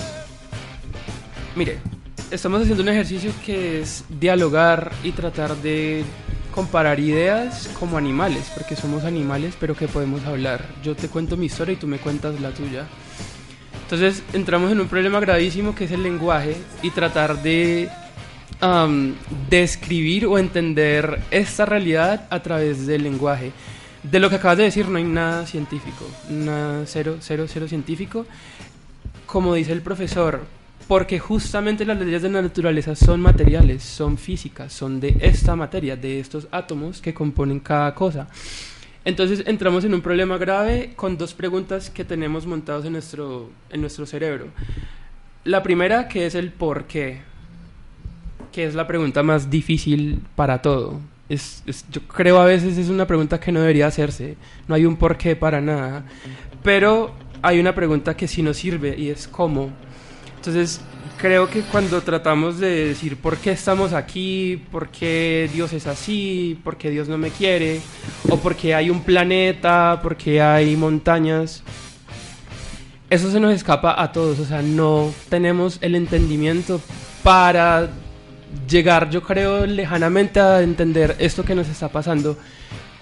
Mire, 1.57 1.79
estamos 2.31 2.63
haciendo 2.63 2.83
un 2.83 2.91
ejercicio 2.91 3.31
que 3.45 3.81
es 3.81 4.05
dialogar 4.21 4.93
y 5.03 5.13
tratar 5.13 5.57
de 5.57 6.05
comparar 6.53 7.01
ideas 7.01 7.69
como 7.81 7.99
animales, 7.99 8.51
porque 8.55 8.77
somos 8.77 9.05
animales, 9.05 9.55
pero 9.59 9.75
que 9.75 9.89
podemos 9.89 10.25
hablar. 10.25 10.65
Yo 10.83 10.95
te 10.95 11.09
cuento 11.09 11.37
mi 11.37 11.47
historia 11.47 11.73
y 11.73 11.77
tú 11.77 11.89
me 11.89 11.99
cuentas 11.99 12.41
la 12.41 12.51
tuya. 12.51 12.87
Entonces 13.83 14.23
entramos 14.33 14.71
en 14.71 14.81
un 14.81 14.89
problema 14.89 15.19
gravísimo 15.19 15.75
que 15.75 15.85
es 15.85 15.91
el 15.91 16.03
lenguaje 16.03 16.57
y 16.83 16.91
tratar 16.91 17.43
de 17.43 17.89
am, 18.61 19.15
describir 19.51 20.27
o 20.27 20.39
entender 20.39 21.21
esta 21.31 21.67
realidad 21.67 22.27
a 22.31 22.41
través 22.41 22.87
del 22.87 23.03
lenguaje. 23.03 23.53
De 24.03 24.19
lo 24.19 24.31
que 24.31 24.37
acabas 24.37 24.59
de 24.59 24.65
decir 24.65 24.89
no 24.89 24.99
hay 24.99 25.05
nada 25.05 25.47
científico, 25.47 26.09
nada 26.29 26.85
cero, 26.87 27.17
cero, 27.21 27.47
cero 27.49 27.69
científico. 27.69 28.27
Como 29.27 29.55
dice 29.55 29.73
el 29.73 29.83
profesor, 29.83 30.41
porque 30.89 31.19
justamente 31.19 31.85
las 31.85 31.99
leyes 31.99 32.23
de 32.23 32.29
la 32.29 32.43
naturaleza 32.43 32.95
son 32.95 33.21
materiales, 33.21 33.83
son 33.83 34.19
físicas, 34.19 34.73
son 34.73 35.01
de 35.01 35.17
esta 35.21 35.57
materia, 35.57 35.97
de 35.97 36.21
estos 36.21 36.49
átomos 36.51 37.01
que 37.01 37.15
componen 37.15 37.61
cada 37.61 37.95
cosa. 37.95 38.29
Entonces 39.05 39.43
entramos 39.47 39.85
en 39.85 39.95
un 39.95 40.01
problema 40.01 40.39
grave 40.39 40.93
con 40.95 41.19
dos 41.19 41.35
preguntas 41.35 41.91
que 41.91 42.05
tenemos 42.05 42.47
montados 42.47 42.85
en 42.85 42.93
nuestro, 42.93 43.51
en 43.71 43.81
nuestro 43.81 44.07
cerebro. 44.07 44.47
La 45.45 45.63
primera, 45.63 46.07
que 46.07 46.27
es 46.27 46.37
el 46.37 46.53
por 46.53 46.85
qué, 46.85 47.21
que 48.53 48.65
es 48.65 48.75
la 48.75 48.87
pregunta 48.87 49.23
más 49.25 49.51
difícil 49.51 50.23
para 50.37 50.63
todo. 50.63 51.01
Es, 51.29 51.65
yo 51.91 52.03
creo 52.03 52.39
a 52.41 52.45
veces 52.45 52.77
es 52.77 52.91
una 52.91 53.07
pregunta 53.07 53.41
que 53.41 53.51
no 53.51 53.61
debería 53.61 53.87
hacerse, 53.87 54.37
no 54.69 54.75
hay 54.75 54.85
un 54.85 54.97
por 54.97 55.17
qué 55.17 55.35
para 55.35 55.61
nada, 55.61 56.05
pero 56.63 57.13
hay 57.41 57.59
una 57.59 57.75
pregunta 57.75 58.17
que 58.17 58.29
sí 58.29 58.43
nos 58.43 58.59
sirve 58.59 58.95
y 58.97 59.09
es 59.09 59.27
cómo. 59.27 59.71
Entonces, 60.45 60.81
creo 61.19 61.49
que 61.49 61.61
cuando 61.61 62.01
tratamos 62.01 62.59
de 62.59 62.89
decir 62.89 63.17
por 63.17 63.37
qué 63.37 63.53
estamos 63.53 63.93
aquí, 63.93 64.61
por 64.73 64.89
qué 64.89 65.49
Dios 65.55 65.73
es 65.73 65.87
así, 65.87 66.59
por 66.65 66.77
qué 66.77 66.91
Dios 66.91 67.07
no 67.07 67.17
me 67.17 67.31
quiere, 67.31 67.81
o 68.29 68.39
por 68.39 68.57
qué 68.57 68.75
hay 68.75 68.91
un 68.91 69.05
planeta, 69.05 70.01
por 70.03 70.17
qué 70.17 70.43
hay 70.43 70.75
montañas, 70.75 71.63
eso 73.09 73.31
se 73.31 73.39
nos 73.39 73.55
escapa 73.55 74.03
a 74.03 74.11
todos, 74.11 74.41
o 74.41 74.45
sea, 74.45 74.63
no 74.63 75.15
tenemos 75.29 75.79
el 75.81 75.95
entendimiento 75.95 76.81
para 77.23 77.89
llegar, 78.69 79.11
yo 79.11 79.23
creo, 79.23 79.65
lejanamente 79.65 80.41
a 80.41 80.61
entender 80.61 81.15
esto 81.21 81.45
que 81.45 81.55
nos 81.55 81.69
está 81.69 81.89
pasando, 81.89 82.37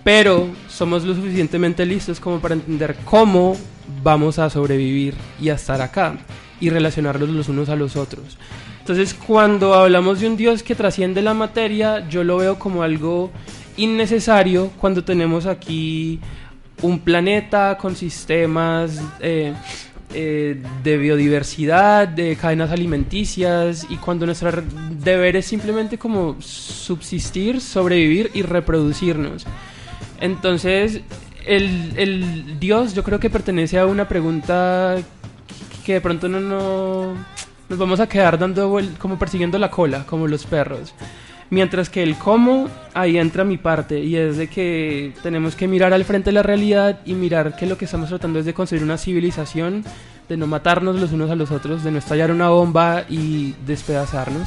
pero 0.05 0.46
somos 0.68 1.05
lo 1.05 1.14
suficientemente 1.14 1.87
listos 1.87 2.20
como 2.20 2.38
para 2.38 2.57
entender 2.57 2.96
cómo 3.07 3.57
vamos 4.03 4.38
a 4.38 4.50
sobrevivir 4.50 5.14
y 5.40 5.48
a 5.48 5.55
estar 5.55 5.81
acá 5.81 6.18
y 6.61 6.70
relacionarlos 6.70 7.29
los 7.29 7.49
unos 7.49 7.68
a 7.68 7.77
los 7.77 7.96
otros. 7.96 8.38
Entonces, 8.81 9.14
cuando 9.14 9.75
hablamos 9.75 10.20
de 10.20 10.27
un 10.27 10.37
Dios 10.37 10.62
que 10.62 10.75
trasciende 10.75 11.23
la 11.23 11.35
materia, 11.35 12.09
yo 12.09 12.25
lo 12.25 12.38
veo 12.38 12.59
como 12.59 12.83
algo 12.83 13.31
innecesario 13.77 14.70
cuando 14.79 15.05
tenemos 15.05 15.46
aquí 15.46 16.20
un 16.83 17.01
planeta 17.01 17.77
con 17.79 17.94
sistemas 17.94 19.01
eh, 19.20 19.55
eh, 20.12 20.61
de 20.83 20.96
biodiversidad, 20.96 22.09
de 22.09 22.37
cadenas 22.37 22.70
alimenticias 22.70 23.87
y 23.88 23.96
cuando 23.96 24.27
nuestro 24.27 24.51
deber 24.90 25.37
es 25.37 25.46
simplemente 25.46 25.99
como 25.99 26.37
subsistir, 26.40 27.61
sobrevivir 27.61 28.31
y 28.35 28.42
reproducirnos. 28.42 29.46
Entonces, 30.20 31.03
el, 31.46 31.92
el 31.96 32.59
Dios 32.59 32.94
yo 32.94 33.05
creo 33.05 33.20
que 33.20 33.31
pertenece 33.31 33.79
a 33.79 33.87
una 33.87 34.09
pregunta 34.09 34.96
que 35.90 35.94
de 35.94 36.00
pronto 36.00 36.29
no, 36.29 36.38
no 36.38 37.14
nos 37.68 37.76
vamos 37.76 37.98
a 37.98 38.09
quedar 38.09 38.38
dando 38.38 38.81
como 38.96 39.18
persiguiendo 39.18 39.59
la 39.59 39.72
cola, 39.72 40.07
como 40.07 40.29
los 40.29 40.46
perros. 40.46 40.94
Mientras 41.50 41.90
que 41.90 42.00
el 42.05 42.16
cómo, 42.16 42.68
ahí 42.94 43.18
entra 43.18 43.42
mi 43.42 43.59
parte, 43.59 43.98
y 43.98 44.14
es 44.14 44.37
de 44.37 44.46
que 44.46 45.12
tenemos 45.20 45.57
que 45.57 45.66
mirar 45.66 45.92
al 45.92 46.05
frente 46.05 46.26
de 46.31 46.35
la 46.35 46.44
realidad 46.44 47.00
y 47.05 47.14
mirar 47.14 47.57
que 47.57 47.66
lo 47.66 47.76
que 47.76 47.87
estamos 47.87 48.09
tratando 48.09 48.38
es 48.38 48.44
de 48.44 48.55
construir 48.55 48.85
una 48.85 48.98
civilización, 48.98 49.85
de 50.29 50.37
no 50.37 50.46
matarnos 50.46 51.00
los 51.00 51.11
unos 51.11 51.29
a 51.29 51.35
los 51.35 51.50
otros, 51.50 51.83
de 51.83 51.90
no 51.90 51.98
estallar 51.98 52.31
una 52.31 52.50
bomba 52.50 53.03
y 53.09 53.57
despedazarnos. 53.66 54.46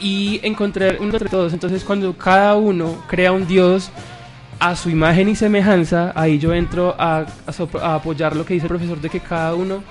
Y 0.00 0.40
encontrar 0.42 0.96
uno 1.00 1.12
entre 1.12 1.28
todos. 1.28 1.52
Entonces, 1.52 1.84
cuando 1.84 2.16
cada 2.16 2.56
uno 2.56 3.04
crea 3.08 3.32
un 3.32 3.46
Dios 3.46 3.90
a 4.58 4.74
su 4.76 4.90
imagen 4.90 5.28
y 5.28 5.36
semejanza, 5.36 6.12
ahí 6.14 6.38
yo 6.38 6.54
entro 6.54 6.94
a, 6.98 7.26
apoyar 7.82 8.34
lo 8.34 8.44
que 8.44 8.54
dice 8.54 8.66
el 8.66 8.70
profesor 8.70 9.00
de 9.00 9.10
que 9.10 9.20
cada 9.20 9.54
uno 9.54 9.82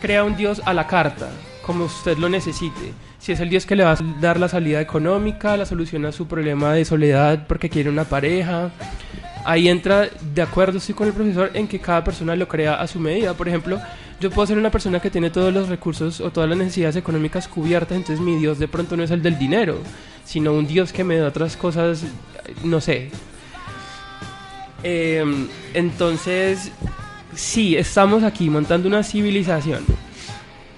crea 0.00 0.24
un 0.24 0.36
Dios 0.36 0.60
a 0.64 0.74
la 0.74 0.86
carta, 0.86 1.28
como 1.62 1.84
usted 1.84 2.18
lo 2.18 2.28
necesite. 2.28 2.92
Si 3.18 3.32
es 3.32 3.40
el 3.40 3.48
Dios 3.48 3.66
que 3.66 3.76
le 3.76 3.84
va 3.84 3.92
a 3.92 3.98
dar 4.20 4.38
la 4.38 4.48
salida 4.48 4.80
económica, 4.80 5.56
la 5.56 5.66
solución 5.66 6.04
a 6.06 6.12
su 6.12 6.26
problema 6.26 6.72
de 6.72 6.84
soledad 6.84 7.46
porque 7.46 7.68
quiere 7.68 7.90
una 7.90 8.04
pareja. 8.04 8.70
Ahí 9.44 9.68
entra, 9.68 10.08
de 10.34 10.42
acuerdo, 10.42 10.78
estoy 10.78 10.94
con 10.94 11.08
el 11.08 11.14
profesor, 11.14 11.50
en 11.54 11.66
que 11.66 11.78
cada 11.78 12.04
persona 12.04 12.36
lo 12.36 12.46
crea 12.48 12.74
a 12.74 12.86
su 12.86 13.00
medida. 13.00 13.34
Por 13.34 13.48
ejemplo, 13.48 13.80
yo 14.20 14.30
puedo 14.30 14.46
ser 14.46 14.58
una 14.58 14.70
persona 14.70 15.00
que 15.00 15.10
tiene 15.10 15.30
todos 15.30 15.52
los 15.52 15.68
recursos 15.68 16.20
o 16.20 16.30
todas 16.30 16.48
las 16.48 16.58
necesidades 16.58 16.96
económicas 16.96 17.48
cubiertas, 17.48 17.96
entonces 17.96 18.24
mi 18.24 18.36
Dios 18.36 18.58
de 18.58 18.68
pronto 18.68 18.96
no 18.96 19.02
es 19.04 19.10
el 19.10 19.22
del 19.22 19.38
dinero, 19.38 19.78
sino 20.24 20.52
un 20.52 20.66
Dios 20.66 20.92
que 20.92 21.04
me 21.04 21.16
da 21.16 21.28
otras 21.28 21.56
cosas, 21.56 22.04
no 22.64 22.80
sé, 22.80 23.10
Em, 24.82 25.48
entonces, 25.74 26.70
sí, 27.34 27.76
estamos 27.76 28.22
aquí 28.22 28.48
montando 28.48 28.88
una 28.88 29.02
civilización, 29.02 29.84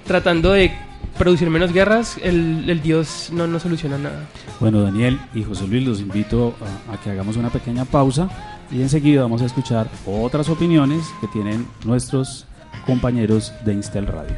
tratando 0.06 0.52
de 0.52 0.72
producir 1.18 1.50
menos 1.50 1.72
guerras, 1.72 2.16
el, 2.22 2.80
Dios 2.82 3.30
no 3.32 3.46
nos 3.46 3.62
soluciona 3.62 3.98
nada. 3.98 4.26
Bueno, 4.58 4.82
Daniel 4.82 5.18
y 5.34 5.42
José 5.42 5.66
Luis, 5.66 5.86
los 5.86 6.00
invito 6.00 6.54
a, 6.88 6.94
a 6.94 6.96
que 7.00 7.10
hagamos 7.10 7.36
una 7.36 7.50
pequeña 7.50 7.84
pausa 7.84 8.28
y 8.70 8.80
enseguida 8.80 9.22
vamos 9.22 9.42
a 9.42 9.46
escuchar 9.46 9.88
otras 10.06 10.48
opiniones 10.48 11.04
que 11.20 11.26
tienen 11.28 11.66
nuestros 11.84 12.46
compañeros 12.86 13.52
de 13.64 13.74
Instel 13.74 14.06
Radio. 14.06 14.36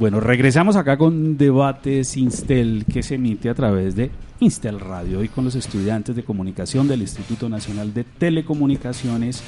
Bueno, 0.00 0.18
regresamos 0.18 0.76
acá 0.76 0.96
con 0.96 1.36
Debates 1.36 2.16
Instel 2.16 2.86
que 2.90 3.02
se 3.02 3.16
emite 3.16 3.50
a 3.50 3.54
través 3.54 3.94
de 3.94 4.10
Instel 4.40 4.80
Radio 4.80 5.22
y 5.22 5.28
con 5.28 5.44
los 5.44 5.56
estudiantes 5.56 6.16
de 6.16 6.24
comunicación 6.24 6.88
del 6.88 7.02
Instituto 7.02 7.50
Nacional 7.50 7.92
de 7.92 8.04
Telecomunicaciones. 8.04 9.42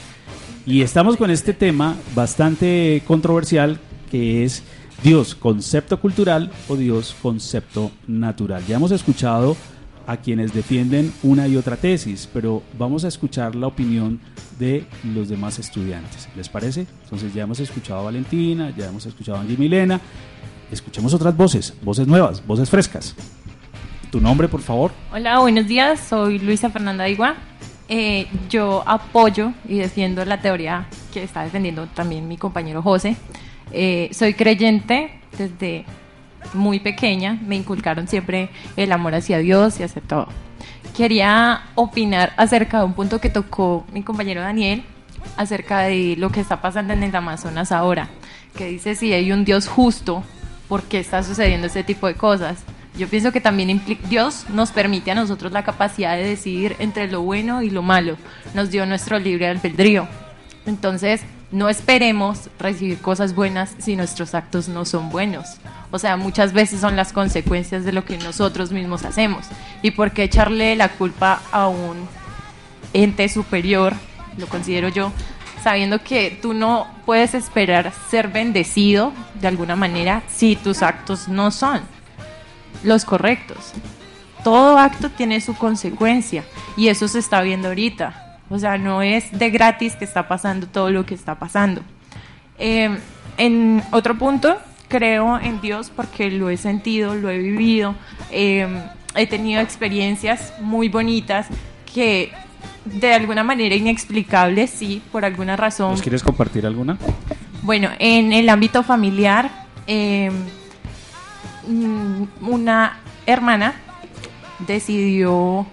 Y 0.67 0.83
estamos 0.83 1.17
con 1.17 1.31
este 1.31 1.55
tema 1.55 1.97
bastante 2.15 3.03
controversial 3.07 3.79
que 4.11 4.45
es 4.45 4.63
Dios, 5.03 5.35
concepto 5.35 5.99
cultural 5.99 6.51
o 6.69 6.77
Dios, 6.77 7.17
concepto 7.23 7.91
natural. 8.07 8.63
Ya 8.69 8.77
hemos 8.77 8.91
escuchado 8.91 9.57
a 10.07 10.19
quienes 10.19 10.53
defienden 10.53 11.13
una 11.23 11.49
y 11.49 11.57
otra 11.57 11.77
tesis, 11.77 12.29
pero 12.31 12.63
vamos 12.79 13.07
a 13.07 13.09
escuchar 13.09 13.55
la 13.55 13.69
opinión 13.69 14.21
de 14.59 14.85
los 15.15 15.29
demás 15.29 15.59
estudiantes. 15.59 16.29
¿Les 16.37 16.49
parece? 16.51 16.87
Entonces 17.05 17.33
ya 17.33 17.45
hemos 17.45 17.61
escuchado 17.61 18.01
a 18.01 18.05
Valentina, 18.05 18.75
ya 18.77 18.89
hemos 18.89 19.07
escuchado 19.07 19.39
a 19.39 19.41
Angie 19.41 19.57
Milena, 19.57 20.01
escuchemos 20.73 21.13
otras 21.15 21.37
voces, 21.37 21.75
voces 21.83 22.07
nuevas, 22.07 22.45
voces 22.47 22.69
frescas. 22.69 23.15
Tu 24.11 24.21
nombre, 24.21 24.49
por 24.49 24.61
favor. 24.61 24.93
Hola, 25.13 25.39
buenos 25.39 25.67
días, 25.67 26.01
soy 26.01 26.39
Luisa 26.39 26.71
Fernanda 26.71 27.09
Igua. 27.09 27.35
Eh, 27.89 28.27
yo 28.49 28.83
apoyo 28.87 29.53
y 29.69 29.79
defiendo 29.79 30.25
la 30.25 30.41
teoría 30.41 30.87
que 31.13 31.23
está 31.23 31.43
defendiendo 31.43 31.87
también 31.89 32.27
mi 32.27 32.37
compañero 32.37 32.83
José. 32.83 33.17
Eh, 33.71 34.11
soy 34.13 34.35
creyente 34.35 35.21
desde 35.37 35.85
muy 36.55 36.81
pequeña, 36.81 37.39
me 37.47 37.57
inculcaron 37.57 38.09
siempre 38.09 38.51
el 38.77 38.93
amor 38.93 39.15
hacia 39.15 39.39
Dios 39.39 39.79
y 39.81 39.83
hacia 39.83 40.03
todo. 40.03 40.29
Quería 40.97 41.63
opinar 41.75 42.33
acerca 42.37 42.79
de 42.79 42.85
un 42.85 42.95
punto 42.95 43.21
que 43.21 43.31
tocó 43.31 43.87
mi 43.93 44.03
compañero 44.03 44.41
Daniel, 44.41 44.85
acerca 45.37 45.81
de 45.81 46.17
lo 46.19 46.31
que 46.31 46.41
está 46.41 46.61
pasando 46.61 46.93
en 46.93 47.03
el 47.03 47.15
Amazonas 47.15 47.73
ahora, 47.73 48.09
que 48.57 48.67
dice 48.67 48.95
si 48.95 49.13
hay 49.13 49.33
un 49.33 49.45
Dios 49.45 49.69
justo 49.69 50.23
por 50.73 50.85
qué 50.85 51.01
está 51.01 51.23
sucediendo 51.23 51.67
este 51.67 51.85
tipo 51.85 52.07
de 52.07 52.15
cosas. 52.15 52.61
Yo 52.97 53.07
pienso 53.07 53.31
que 53.31 53.43
también 53.43 53.83
Dios 54.09 54.47
nos 54.49 54.71
permite 54.71 55.11
a 55.11 55.15
nosotros 55.15 55.53
la 55.53 55.65
capacidad 55.65 56.17
de 56.17 56.25
decidir 56.25 56.77
entre 56.79 57.11
lo 57.11 57.21
bueno 57.21 57.61
y 57.61 57.69
lo 57.69 57.83
malo. 57.83 58.17
Nos 58.55 58.71
dio 58.71 58.87
nuestro 58.87 59.19
libre 59.19 59.49
albedrío. 59.49 60.09
Entonces, 60.65 61.21
no 61.51 61.69
esperemos 61.69 62.49
recibir 62.59 63.03
cosas 63.03 63.35
buenas 63.35 63.75
si 63.81 63.97
nuestros 63.97 64.35
actos 64.35 64.71
no 64.71 64.87
son 64.87 65.11
buenos. 65.11 65.59
O 65.91 65.99
sea, 65.99 66.17
muchas 66.17 66.55
veces 66.55 66.81
son 66.81 66.97
las 66.97 67.13
consecuencias 67.13 67.85
de 67.85 67.93
lo 67.93 68.07
que 68.07 68.17
nosotros 68.17 68.73
mismos 68.73 69.05
hacemos. 69.05 69.45
¿Y 69.83 69.91
por 69.91 70.13
qué 70.13 70.23
echarle 70.23 70.75
la 70.75 70.89
culpa 70.89 71.43
a 71.53 71.69
un 71.69 72.09
ente 72.95 73.29
superior, 73.29 73.93
lo 74.39 74.47
considero 74.47 74.89
yo, 74.89 75.13
sabiendo 75.63 76.03
que 76.03 76.39
tú 76.43 76.55
no 76.55 76.87
puedes 77.07 77.35
esperar 77.35 77.93
ser 78.11 78.29
bendecido 78.29 79.13
de 79.41 79.49
alguna 79.49 79.77
manera 79.77 80.23
si 80.29 80.57
tus 80.57 80.83
actos 80.83 81.29
no 81.29 81.51
son 81.51 81.81
los 82.83 83.05
correctos? 83.05 83.73
Todo 84.45 84.79
acto 84.79 85.11
tiene 85.11 85.41
su 85.41 85.55
consecuencia 85.55 86.45
y 86.77 86.89
eso 86.89 87.07
se 87.09 87.21
está 87.21 87.43
viendo 87.43 87.69
ahorita. 87.69 88.41
O 88.51 88.59
sea, 88.59 88.77
no 88.77 89.03
es 89.03 89.31
de 89.39 89.51
gratis 89.51 89.95
que 89.95 90.05
está 90.05 90.29
pasando 90.29 90.67
todo 90.67 90.91
lo 90.91 91.07
que 91.07 91.15
está 91.15 91.39
pasando. 91.39 91.83
Eh, 92.59 92.99
en 93.39 93.83
otro 93.93 94.19
punto, 94.19 94.59
creo 94.89 95.39
en 95.39 95.61
Dios 95.61 95.91
porque 95.95 96.31
lo 96.31 96.51
he 96.51 96.57
sentido, 96.57 97.15
lo 97.15 97.31
he 97.31 97.39
vivido, 97.39 97.95
eh, 98.31 98.69
he 99.15 99.27
tenido 99.27 99.61
experiencias 99.61 100.53
muy 100.61 100.89
bonitas 100.89 101.47
que 101.93 102.33
de 102.85 103.15
alguna 103.15 103.45
manera 103.45 103.75
inexplicables, 103.75 104.71
sí, 104.71 105.03
por 105.13 105.25
alguna 105.25 105.57
razón. 105.57 105.93
¿Nos 105.93 106.03
quieres 106.03 106.23
compartir 106.23 106.67
alguna? 106.67 106.99
Bueno, 107.63 107.91
en 107.99 108.33
el 108.33 108.49
ámbito 108.49 108.83
familiar, 108.83 109.51
eh, 109.87 110.31
una 112.41 112.99
hermana 113.27 113.75
decidió 114.67 115.67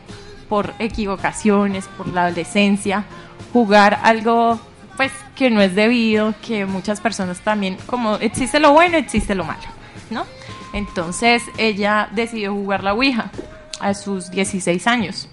por 0.48 0.74
equivocaciones, 0.80 1.88
por 1.98 2.08
la 2.08 2.26
adolescencia, 2.26 3.06
jugar 3.54 4.00
algo 4.04 4.60
pues 4.98 5.12
que 5.36 5.50
no 5.50 5.62
es 5.62 5.76
debido, 5.76 6.34
que 6.46 6.66
muchas 6.66 7.00
personas 7.00 7.40
también, 7.40 7.78
como 7.86 8.16
existe 8.16 8.60
lo 8.60 8.74
bueno, 8.74 8.98
existe 8.98 9.34
lo 9.34 9.46
malo, 9.46 9.62
¿no? 10.10 10.26
Entonces 10.74 11.44
ella 11.58 12.10
decidió 12.12 12.54
jugar 12.54 12.84
la 12.84 12.94
Ouija 12.94 13.32
a 13.80 13.94
sus 13.94 14.30
16 14.30 14.88
años, 14.88 15.30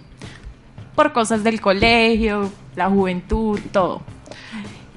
por 0.97 1.13
cosas 1.13 1.45
del 1.45 1.61
colegio, 1.61 2.51
la 2.75 2.89
juventud, 2.91 3.61
todo. 3.71 4.03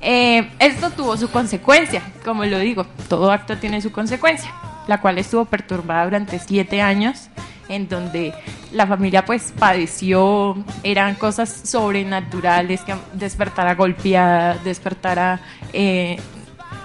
Eh, 0.02 0.50
esto 0.60 0.90
tuvo 0.92 1.18
su 1.18 1.30
consecuencia, 1.30 2.02
como 2.24 2.46
lo 2.46 2.58
digo, 2.58 2.86
todo 3.10 3.32
acto 3.32 3.58
tiene 3.58 3.82
su 3.82 3.92
consecuencia, 3.92 4.52
la 4.88 5.02
cual 5.02 5.18
estuvo 5.18 5.46
perturbada 5.46 6.06
durante 6.06 6.40
siete 6.40 6.82
años 6.82 7.30
en 7.68 7.88
donde 7.88 8.34
la 8.72 8.88
familia 8.88 9.26
pues 9.26 9.54
padeció, 9.58 10.58
eran 10.84 11.16
cosas 11.16 11.50
sobrenaturales, 11.66 12.82
que 12.82 12.96
despertara 13.14 13.76
golpeada, 13.76 14.56
despertara 14.64 15.40
eh, 15.72 16.18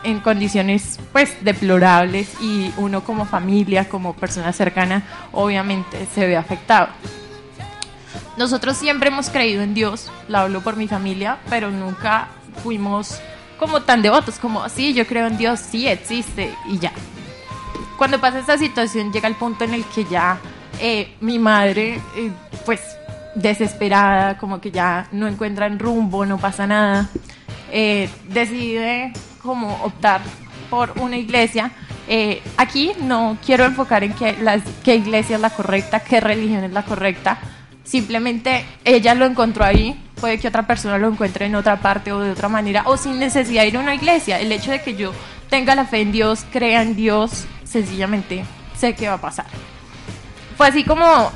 en 0.03 0.21
condiciones 0.21 1.01
pues 1.13 1.43
deplorables 1.43 2.31
y 2.41 2.71
uno 2.77 3.03
como 3.03 3.25
familia, 3.25 3.89
como 3.89 4.15
persona 4.15 4.53
cercana, 4.53 5.03
obviamente 5.33 6.07
se 6.15 6.27
ve 6.27 6.37
afectado. 6.37 6.89
Nosotros 8.37 8.77
siempre 8.77 9.09
hemos 9.09 9.31
creído 9.31 9.63
en 9.63 9.75
Dios, 9.75 10.11
lo 10.29 10.39
hablo 10.39 10.61
por 10.61 10.77
mi 10.77 10.89
familia, 10.89 11.39
pero 11.49 11.71
nunca 11.71 12.29
fuimos 12.63 13.21
como 13.59 13.83
tan 13.83 14.03
devotos, 14.03 14.39
como, 14.39 14.69
sí, 14.69 14.93
yo 14.93 15.07
creo 15.07 15.29
en 15.29 15.39
Dios, 15.39 15.61
sí 15.61 15.87
existe 15.87 16.53
y 16.69 16.79
ya. 16.79 16.93
Cuando 17.97 18.21
pasa 18.21 18.41
esta 18.41 18.59
situación 18.59 19.13
llega 19.13 19.29
el 19.29 19.37
punto 19.37 19.65
en 19.65 19.75
el 19.75 19.85
que 19.85 20.05
ya 20.05 20.39
eh, 20.81 21.15
mi 21.21 21.39
madre, 21.39 22.01
eh, 22.17 22.33
pues 22.67 22.81
desesperada, 23.37 24.37
como 24.39 24.61
que 24.61 24.71
ya 24.71 25.09
no 25.13 25.29
encuentra 25.29 25.67
en 25.67 25.79
rumbo, 25.79 26.27
no 26.27 26.39
pasa 26.39 26.67
nada, 26.67 27.09
eh, 27.71 28.09
decide 28.29 29.13
como 29.43 29.75
optar 29.85 30.21
por 30.71 30.93
una 31.01 31.17
iglesia. 31.17 31.71
aquí 32.57 32.93
no 33.01 33.39
quiero 33.45 33.65
enfocar 33.65 34.03
en 34.05 34.13
que 34.13 34.35
las, 34.35 34.63
qué 34.83 34.97
iglesia 34.97 35.37
es 35.37 35.43
la 35.43 35.51
correcta, 35.51 36.01
qué 36.01 36.21
religión 36.21 36.65
es 36.65 36.73
la 36.73 36.83
correcta. 36.83 37.39
Simplemente 37.85 38.65
ella 38.85 39.15
lo 39.15 39.27
encontró 39.27 39.65
ahí, 39.65 40.03
puede 40.21 40.39
que 40.39 40.49
otra 40.49 40.67
persona 40.67 40.99
lo 40.99 41.09
encuentre 41.09 41.47
en 41.47 41.55
otra 41.55 41.77
parte 41.77 42.13
o 42.13 42.21
de 42.21 42.31
otra 42.31 42.49
manera, 42.49 42.83
o 42.87 42.97
sin 42.97 43.19
necesidad 43.19 43.63
de 43.63 43.69
ir 43.69 43.77
a 43.77 43.81
una 43.81 43.95
iglesia. 43.95 44.41
El 44.41 44.51
hecho 44.53 44.71
de 44.71 44.83
que 44.83 44.97
yo 44.97 45.13
tenga 45.51 45.75
la 45.75 45.85
fe 45.85 46.01
en 46.01 46.11
Dios, 46.11 46.47
crea 46.51 46.83
en 46.83 46.97
Dios, 46.97 47.47
sencillamente 47.65 48.45
sé 48.77 48.95
qué 48.95 49.09
va 49.09 49.15
a 49.15 49.21
pasar. 49.21 49.47
Fue 50.57 50.67
así 50.67 50.83
como 50.83 51.31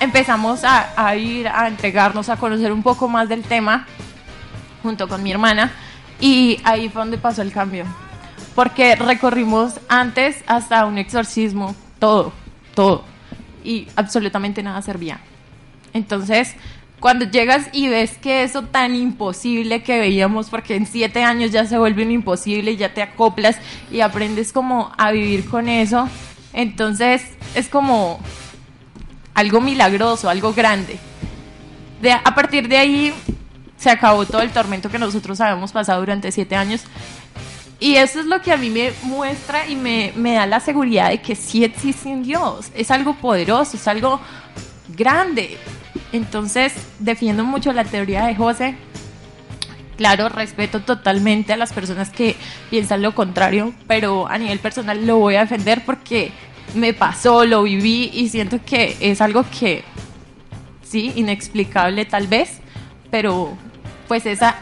empezamos 0.00 0.62
a, 0.64 1.14
ir 1.16 1.46
a 1.46 1.68
entregarnos 1.68 2.28
a 2.28 2.36
conocer 2.36 2.72
un 2.72 2.82
poco 2.82 3.08
más 3.08 3.28
del 3.28 3.42
tema 3.42 3.86
junto 4.82 5.08
con 5.08 5.22
mi 5.22 5.30
hermana 5.30 5.72
y 6.20 6.58
ahí 6.64 6.88
fue 6.88 7.02
donde 7.02 7.18
pasó 7.18 7.42
el 7.42 7.52
cambio. 7.52 7.84
Porque 8.54 8.96
recorrimos 8.96 9.80
antes 9.88 10.42
hasta 10.46 10.86
un 10.86 10.98
exorcismo 10.98 11.74
todo 11.98 12.32
todo 12.74 13.04
y 13.64 13.88
absolutamente 13.96 14.62
nada 14.62 14.82
servía 14.82 15.20
entonces 15.92 16.54
cuando 17.02 17.24
llegas 17.24 17.68
y 17.72 17.88
ves 17.88 18.16
que 18.16 18.44
eso 18.44 18.62
tan 18.62 18.94
imposible 18.94 19.82
que 19.82 19.98
veíamos, 19.98 20.48
porque 20.48 20.76
en 20.76 20.86
siete 20.86 21.24
años 21.24 21.50
ya 21.50 21.66
se 21.66 21.76
vuelve 21.76 22.04
un 22.04 22.12
imposible, 22.12 22.76
ya 22.76 22.94
te 22.94 23.02
acoplas 23.02 23.56
y 23.90 24.02
aprendes 24.02 24.52
como 24.52 24.92
a 24.96 25.10
vivir 25.10 25.46
con 25.50 25.68
eso, 25.68 26.08
entonces 26.52 27.24
es 27.56 27.68
como 27.68 28.20
algo 29.34 29.60
milagroso, 29.60 30.30
algo 30.30 30.54
grande. 30.54 30.96
De, 32.00 32.12
a 32.12 32.34
partir 32.36 32.68
de 32.68 32.76
ahí 32.76 33.14
se 33.76 33.90
acabó 33.90 34.24
todo 34.24 34.42
el 34.42 34.50
tormento 34.50 34.88
que 34.88 34.98
nosotros 35.00 35.40
habíamos 35.40 35.72
pasado 35.72 35.98
durante 35.98 36.30
siete 36.30 36.54
años. 36.54 36.84
Y 37.82 37.96
eso 37.96 38.20
es 38.20 38.26
lo 38.26 38.40
que 38.40 38.52
a 38.52 38.56
mí 38.56 38.70
me 38.70 38.92
muestra 39.02 39.66
y 39.68 39.74
me, 39.74 40.12
me 40.14 40.34
da 40.34 40.46
la 40.46 40.60
seguridad 40.60 41.10
de 41.10 41.20
que 41.20 41.34
sí 41.34 41.64
existe 41.64 42.08
un 42.08 42.22
Dios. 42.22 42.70
Es 42.76 42.92
algo 42.92 43.14
poderoso, 43.14 43.76
es 43.76 43.88
algo 43.88 44.20
grande. 44.96 45.58
Entonces 46.12 46.74
defiendo 47.00 47.42
mucho 47.42 47.72
la 47.72 47.82
teoría 47.82 48.24
de 48.26 48.36
José. 48.36 48.76
Claro, 49.96 50.28
respeto 50.28 50.82
totalmente 50.82 51.52
a 51.52 51.56
las 51.56 51.72
personas 51.72 52.10
que 52.10 52.36
piensan 52.70 53.02
lo 53.02 53.16
contrario, 53.16 53.74
pero 53.88 54.28
a 54.28 54.38
nivel 54.38 54.60
personal 54.60 55.04
lo 55.04 55.16
voy 55.18 55.34
a 55.34 55.40
defender 55.40 55.84
porque 55.84 56.30
me 56.76 56.94
pasó, 56.94 57.44
lo 57.44 57.64
viví 57.64 58.12
y 58.14 58.28
siento 58.28 58.60
que 58.64 58.96
es 59.00 59.20
algo 59.20 59.44
que, 59.58 59.82
sí, 60.84 61.12
inexplicable 61.16 62.04
tal 62.04 62.28
vez, 62.28 62.60
pero 63.10 63.56
pues 64.06 64.24
esa, 64.24 64.56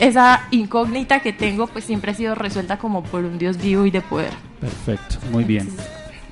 esa 0.00 0.48
incógnita 0.50 1.20
que 1.20 1.32
tengo 1.32 1.66
pues 1.66 1.84
siempre 1.84 2.10
ha 2.10 2.14
sido 2.14 2.34
resuelta 2.34 2.78
como 2.78 3.04
por 3.04 3.24
un 3.24 3.38
Dios 3.38 3.58
vivo 3.58 3.86
y 3.86 3.90
de 3.90 4.00
poder. 4.00 4.32
Perfecto, 4.60 5.16
muy 5.30 5.44
bien. 5.44 5.68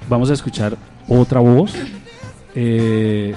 Vamos 0.09 0.31
a 0.31 0.33
escuchar 0.33 0.77
otra 1.07 1.41
voz. 1.41 1.75
Eh, 2.55 3.35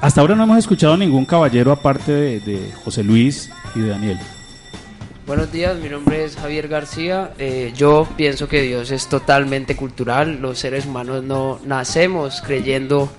hasta 0.00 0.20
ahora 0.20 0.36
no 0.36 0.44
hemos 0.44 0.58
escuchado 0.58 0.96
ningún 0.96 1.26
caballero 1.26 1.72
aparte 1.72 2.12
de 2.40 2.72
José 2.84 3.02
Luis 3.02 3.50
y 3.74 3.80
de 3.80 3.88
Daniel. 3.88 4.18
Buenos 5.26 5.52
días, 5.52 5.76
mi 5.78 5.88
nombre 5.88 6.24
es 6.24 6.36
Javier 6.36 6.68
García. 6.68 7.32
Eh, 7.38 7.72
yo 7.76 8.08
pienso 8.16 8.48
que 8.48 8.62
Dios 8.62 8.90
es 8.92 9.08
totalmente 9.08 9.76
cultural. 9.76 10.40
Los 10.40 10.60
seres 10.60 10.86
humanos 10.86 11.24
no 11.24 11.58
nacemos 11.66 12.40
creyendo 12.40 13.10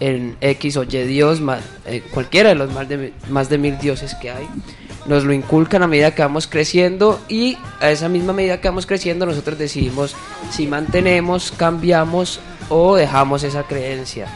en 0.00 0.36
X 0.40 0.76
o 0.76 0.82
Y 0.82 1.04
Dios, 1.04 1.40
eh, 1.86 2.02
cualquiera 2.12 2.50
de 2.50 2.56
los 2.56 2.72
más 2.72 2.88
de, 2.88 3.12
más 3.30 3.48
de 3.48 3.58
mil 3.58 3.78
dioses 3.78 4.14
que 4.16 4.30
hay. 4.30 4.46
Nos 5.06 5.24
lo 5.24 5.32
inculcan 5.32 5.82
a 5.82 5.86
medida 5.86 6.14
que 6.14 6.22
vamos 6.22 6.46
creciendo 6.46 7.20
y 7.28 7.58
a 7.80 7.90
esa 7.90 8.08
misma 8.08 8.32
medida 8.32 8.60
que 8.60 8.68
vamos 8.68 8.86
creciendo 8.86 9.26
nosotros 9.26 9.58
decidimos 9.58 10.16
si 10.50 10.66
mantenemos, 10.66 11.52
cambiamos 11.52 12.40
o 12.68 12.96
dejamos 12.96 13.42
esa 13.42 13.64
creencia. 13.64 14.28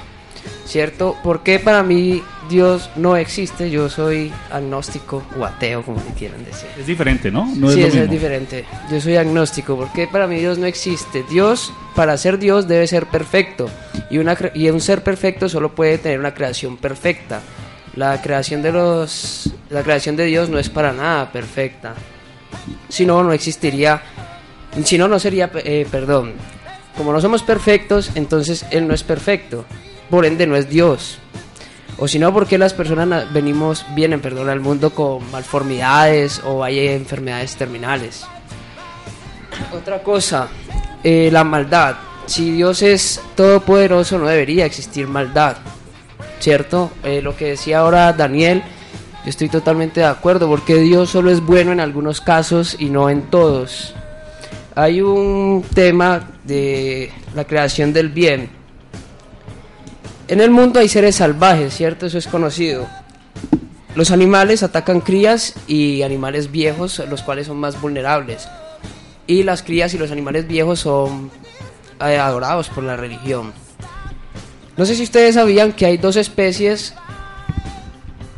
¿cierto? 0.69 1.17
Porque 1.25 1.59
para 1.59 1.83
mí 1.83 2.23
Dios 2.49 2.91
no 2.95 3.17
existe, 3.17 3.71
yo 3.71 3.89
soy 3.89 4.31
agnóstico 4.51 5.23
o 5.39 5.45
ateo, 5.45 5.83
como 5.83 5.99
le 5.99 6.13
quieran 6.15 6.45
decir. 6.45 6.69
Es 6.79 6.87
diferente, 6.87 7.31
¿no? 7.31 7.47
no 7.57 7.71
sí, 7.71 7.83
es, 7.83 7.95
es 7.95 8.11
diferente. 8.11 8.65
Yo 8.91 9.01
soy 9.01 9.17
agnóstico, 9.17 9.77
porque 9.77 10.07
para 10.07 10.27
mí 10.27 10.39
Dios 10.39 10.59
no 10.59 10.67
existe. 10.67 11.25
Dios, 11.31 11.73
para 11.97 12.17
ser 12.19 12.39
Dios, 12.39 12.69
debe 12.69 12.87
ser 12.87 13.07
perfecto. 13.07 13.71
Y, 14.11 14.19
una, 14.19 14.37
y 14.55 14.69
un 14.69 14.81
ser 14.81 15.03
perfecto 15.03 15.49
solo 15.49 15.75
puede 15.75 15.99
tener 15.99 16.21
una 16.21 16.35
creación 16.35 16.77
perfecta. 16.77 17.41
La 17.97 18.21
creación 18.23 18.63
de 18.63 18.73
los 18.73 19.51
la 19.71 19.83
creación 19.83 20.17
de 20.17 20.25
Dios 20.25 20.49
no 20.49 20.59
es 20.59 20.69
para 20.69 20.93
nada 20.93 21.31
perfecta. 21.33 21.95
Si 22.89 23.05
no, 23.05 23.23
no 23.23 23.33
existiría. 23.33 24.03
Si 24.85 24.99
no, 24.99 25.09
no 25.09 25.19
sería. 25.19 25.51
Eh, 25.57 25.87
perdón. 25.91 26.35
Como 26.97 27.13
no 27.13 27.21
somos 27.21 27.43
perfectos, 27.43 28.11
entonces 28.17 28.67
Él 28.71 28.89
no 28.89 28.95
es 28.95 29.05
perfecto 29.05 29.65
por 30.11 30.25
ende 30.25 30.47
no 30.47 30.57
es 30.57 30.69
Dios. 30.69 31.19
O 31.99 32.07
si 32.07 32.19
no, 32.19 32.33
porque 32.33 32.59
las 32.59 32.75
personas 32.75 33.33
venimos, 33.33 33.85
vienen, 33.95 34.21
perdón, 34.21 34.49
al 34.49 34.61
mundo 34.61 34.91
con 34.91 35.29
malformidades 35.31 36.41
o 36.45 36.63
hay 36.63 36.89
enfermedades 36.89 37.57
terminales. 37.57 38.25
Otra 39.73 40.03
cosa, 40.03 40.49
eh, 41.03 41.29
la 41.33 41.43
maldad. 41.43 41.97
Si 42.27 42.53
Dios 42.53 42.83
es 42.83 43.21
todopoderoso, 43.35 44.19
no 44.19 44.29
debería 44.29 44.65
existir 44.65 45.09
maldad. 45.09 45.57
¿Cierto? 46.41 46.91
Eh, 47.05 47.23
lo 47.23 47.37
que 47.37 47.47
decía 47.47 47.81
ahora 47.81 48.13
Daniel, 48.13 48.63
Yo 49.25 49.31
estoy 49.31 49.49
totalmente 49.49 50.01
de 50.01 50.07
acuerdo 50.07 50.49
porque 50.49 50.77
Dios 50.77 51.11
solo 51.11 51.31
es 51.31 51.41
bueno 51.41 51.73
en 51.73 51.81
algunos 51.81 52.21
casos 52.21 52.77
y 52.79 52.87
no 52.91 53.11
en 53.11 53.23
todos. 53.23 53.95
Hay 54.75 55.01
un 55.01 55.65
tema 55.75 56.31
de 56.45 57.13
la 57.35 57.45
creación 57.45 57.93
del 57.93 58.11
bien. 58.11 58.51
En 60.29 60.41
el 60.41 60.51
mundo 60.51 60.79
hay 60.79 60.89
seres 60.89 61.17
salvajes, 61.17 61.75
¿cierto? 61.75 62.07
Eso 62.07 62.19
es 62.19 62.27
conocido. 62.27 62.87
Los 63.95 64.13
animales 64.13 64.63
atacan 64.63 65.01
crías 65.01 65.55
y 65.67 66.03
animales 66.03 66.53
viejos, 66.53 67.03
los 67.11 67.23
cuales 67.23 67.49
son 67.49 67.57
más 67.57 67.81
vulnerables. 67.81 68.49
Y 69.27 69.43
las 69.43 69.63
crías 69.63 69.93
y 69.95 69.99
los 69.99 70.13
animales 70.13 70.47
viejos 70.47 70.81
son 70.81 71.31
eh, 72.01 72.17
adorados 72.17 72.69
por 72.69 72.85
la 72.85 72.97
religión. 72.97 73.53
No 74.79 74.87
sé 74.87 74.95
si 74.95 75.03
ustedes 75.03 75.35
sabían 75.35 75.73
que 75.73 75.87
hay 75.87 75.97
dos 75.97 76.15
especies 76.15 76.95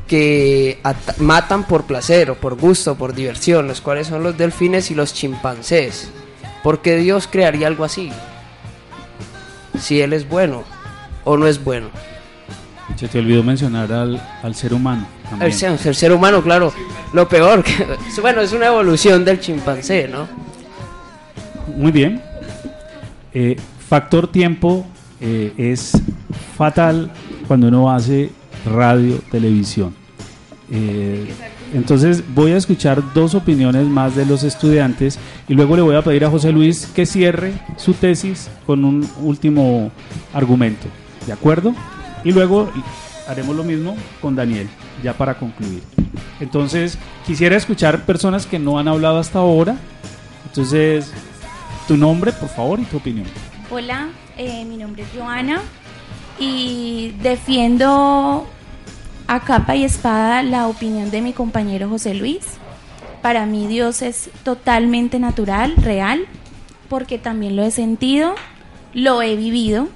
que 0.09 0.81
matan 1.19 1.65
por 1.65 1.85
placer 1.85 2.31
o 2.31 2.35
por 2.35 2.57
gusto, 2.57 2.95
por 2.95 3.15
diversión, 3.15 3.69
los 3.69 3.83
cuales 3.83 4.07
son 4.07 4.23
los 4.23 4.39
delfines 4.39 4.91
y 4.91 4.95
los 4.95 5.13
chimpancés. 5.13 6.11
¿Por 6.63 6.81
qué 6.81 6.97
Dios 6.97 7.29
crearía 7.31 7.67
algo 7.67 7.85
así? 7.85 8.11
Si 9.79 10.01
Él 10.01 10.15
es 10.15 10.27
bueno 10.27 10.65
o 11.25 11.37
no 11.37 11.47
es 11.47 11.63
bueno. 11.63 11.91
Se 12.97 13.07
te 13.07 13.19
olvidó 13.19 13.43
mencionar 13.43 13.93
al, 13.93 14.55
ser 14.55 14.73
humano. 14.73 15.07
El 15.43 15.53
ser, 15.53 15.95
ser, 15.95 16.11
humano, 16.11 16.43
claro. 16.43 16.73
Lo 17.13 17.29
peor, 17.29 17.63
que, 17.63 17.87
bueno, 18.23 18.41
es 18.41 18.55
una 18.55 18.69
evolución 18.69 19.27
del 19.27 19.41
chimpancé, 19.41 20.09
¿no? 20.09 20.27
Muy 21.77 21.93
bien. 21.93 22.23
Eh, 23.35 23.57
factor 23.91 24.27
tiempo 24.27 24.87
eh, 25.21 25.53
es 25.59 25.93
fatal 26.61 27.11
cuando 27.49 27.69
uno 27.69 27.91
hace 27.91 28.31
radio, 28.67 29.19
televisión. 29.31 29.95
Eh, 30.71 31.33
entonces 31.73 32.23
voy 32.35 32.53
a 32.53 32.59
escuchar 32.59 33.03
dos 33.15 33.35
opiniones 33.35 33.87
más 33.87 34.15
de 34.15 34.27
los 34.27 34.43
estudiantes 34.43 35.19
y 35.49 35.55
luego 35.55 35.75
le 35.75 35.81
voy 35.81 35.97
a 35.97 36.03
pedir 36.03 36.27
a 36.27 36.29
José 36.29 36.53
Luis 36.53 36.85
que 36.95 37.07
cierre 37.07 37.55
su 37.79 37.95
tesis 37.95 38.51
con 38.67 38.85
un 38.85 39.09
último 39.23 39.91
argumento. 40.35 40.87
¿De 41.27 41.33
acuerdo? 41.33 41.75
Y 42.25 42.33
luego 42.33 42.71
haremos 43.27 43.57
lo 43.57 43.65
mismo 43.65 43.97
con 44.21 44.37
Daniel, 44.37 44.69
ya 45.03 45.15
para 45.15 45.39
concluir. 45.39 45.83
Entonces, 46.41 46.99
quisiera 47.27 47.57
escuchar 47.57 48.05
personas 48.05 48.45
que 48.45 48.59
no 48.59 48.79
han 48.79 48.87
hablado 48.87 49.19
hasta 49.19 49.39
ahora. 49.39 49.77
Entonces, 50.45 51.11
tu 51.89 51.97
nombre, 51.97 52.33
por 52.33 52.51
favor, 52.51 52.79
y 52.81 52.85
tu 52.85 52.99
opinión. 52.99 53.27
Hola, 53.71 54.09
eh, 54.37 54.67
mi 54.67 54.77
nombre 54.77 55.05
es 55.05 55.09
Joana 55.19 55.63
y 56.41 57.15
defiendo 57.23 58.47
a 59.29 59.41
capa 59.41 59.77
y 59.77 59.85
espada 59.85 60.43
la 60.43 60.67
opinión 60.67 61.11
de 61.11 61.21
mi 61.21 61.33
compañero 61.33 61.89
José 61.89 62.15
Luis. 62.15 62.59
Para 63.23 63.45
mí 63.45 63.67
Dios 63.67 64.01
es 64.01 64.31
totalmente 64.43 65.19
natural, 65.19 65.77
real, 65.77 66.27
porque 66.89 67.19
también 67.19 67.55
lo 67.55 67.63
he 67.63 67.71
sentido, 67.71 68.35
lo 68.95 69.21
he 69.21 69.37
vivido. 69.37 69.89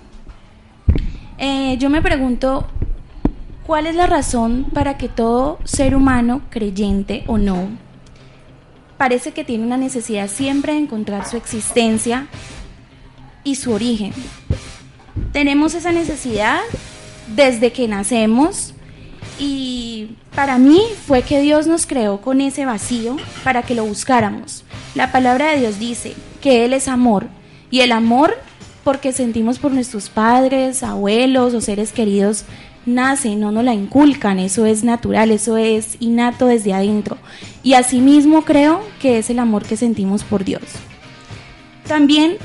Eh, 1.39 1.79
yo 1.79 1.89
me 1.89 2.03
pregunto, 2.03 2.67
¿cuál 3.67 3.87
es 3.87 3.97
la 3.97 4.07
razón 4.07 4.67
para 4.73 4.99
que 4.99 5.09
todo 5.09 5.59
ser 5.65 5.97
humano, 5.97 6.43
creyente 6.51 7.25
o 7.27 7.39
no, 7.39 7.71
parece 8.99 9.33
que 9.33 9.45
tiene 9.45 9.65
una 9.65 9.79
necesidad 9.79 10.29
siempre 10.29 10.75
de 10.75 10.81
encontrar 10.81 11.27
su 11.27 11.39
existencia 11.39 12.27
y 13.43 13.55
su 13.55 13.73
origen? 13.73 14.13
Tenemos 15.33 15.75
esa 15.75 15.93
necesidad 15.93 16.61
desde 17.35 17.73
que 17.73 17.89
nacemos 17.89 18.75
y 19.39 20.17
para 20.35 20.59
mí 20.59 20.81
fue 21.07 21.23
que 21.23 21.41
Dios 21.41 21.67
nos 21.67 21.87
creó 21.87 22.21
con 22.21 22.41
ese 22.41 22.67
vacío 22.67 23.17
para 23.43 23.63
que 23.63 23.75
lo 23.75 23.85
buscáramos. 23.85 24.65
La 24.95 25.13
palabra 25.13 25.51
de 25.51 25.61
Dios 25.61 25.79
dice 25.79 26.15
que 26.41 26.65
Él 26.65 26.73
es 26.73 26.89
amor 26.89 27.27
y 27.71 27.81
el 27.81 27.93
amor 27.93 28.37
porque 28.85 29.13
sentimos 29.13 29.59
por 29.59 29.73
nuestros 29.73 30.11
padres, 30.11 30.83
abuelos 30.83 31.55
o 31.55 31.61
seres 31.61 31.93
queridos 31.93 32.45
nace, 32.87 33.35
no 33.37 33.51
nos 33.51 33.65
la 33.65 33.75
inculcan, 33.75 34.39
eso 34.39 34.67
es 34.67 34.85
natural, 34.85 35.31
eso 35.31 35.57
es 35.57 35.97
innato 36.01 36.47
desde 36.47 36.75
adentro. 36.75 37.17
Y 37.63 37.75
asimismo 37.75 38.45
creo 38.45 38.81
que 39.01 39.19
es 39.19 39.31
el 39.31 39.39
amor 39.39 39.65
que 39.65 39.77
sentimos 39.77 40.23
por 40.23 40.45
Dios. 40.45 40.63
También 41.87 42.37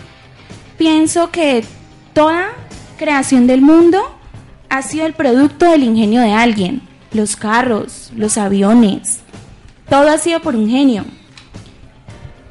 pienso 0.78 1.32
que 1.32 1.64
toda 2.20 2.50
creación 2.98 3.48
del 3.48 3.62
mundo 3.62 3.98
ha 4.68 4.82
sido 4.82 5.06
el 5.06 5.14
producto 5.14 5.72
del 5.72 5.84
ingenio 5.84 6.20
de 6.20 6.34
alguien. 6.34 6.82
Los 7.14 7.38
carros, 7.38 8.12
los 8.14 8.38
aviones, 8.38 9.20
todo 9.88 10.10
ha 10.10 10.18
sido 10.18 10.42
por 10.42 10.54
un 10.54 10.70
genio. 10.70 11.06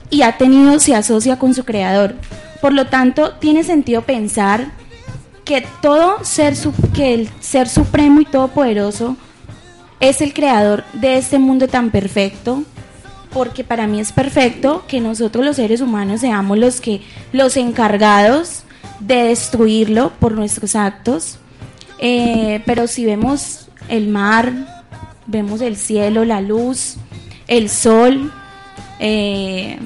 Y 0.09 0.23
ha 0.23 0.39
tenido, 0.39 0.81
se 0.81 0.95
asocia 0.95 1.39
con 1.39 1.53
su 1.53 1.66
creador. 1.66 2.14
Por 2.62 2.73
lo 2.73 2.87
tanto, 2.87 3.33
tiene 3.33 3.62
sentido 3.62 4.01
pensar 4.01 4.71
que 5.45 5.66
todo 5.83 6.25
ser, 6.25 6.55
que 6.95 7.12
el 7.12 7.29
ser 7.41 7.69
supremo 7.69 8.23
y 8.23 8.25
todopoderoso 8.25 9.19
es 10.01 10.23
el 10.23 10.33
creador 10.33 10.83
de 10.95 11.19
este 11.19 11.39
mundo 11.39 11.69
tan 11.69 11.91
perfecto, 11.91 12.62
porque 13.35 13.64
para 13.64 13.87
mí 13.87 14.01
es 14.01 14.12
perfecto 14.12 14.85
que 14.89 15.03
nosotros 15.03 15.45
los 15.45 15.57
seres 15.57 15.83
humanos 15.83 16.23
seamos 16.23 16.57
los 16.57 16.81
que 16.81 17.03
los 17.33 17.59
encargados 17.59 18.64
de 19.01 19.24
destruirlo 19.24 20.12
por 20.18 20.33
nuestros 20.33 20.74
actos 20.74 21.39
eh, 21.99 22.62
pero 22.64 22.87
si 22.87 23.05
vemos 23.05 23.68
el 23.89 24.09
mar, 24.09 24.53
vemos 25.26 25.61
el 25.61 25.76
cielo, 25.76 26.24
la 26.24 26.41
luz, 26.41 26.97
el 27.49 27.68
sol, 27.68 28.33
eh, 29.01 29.79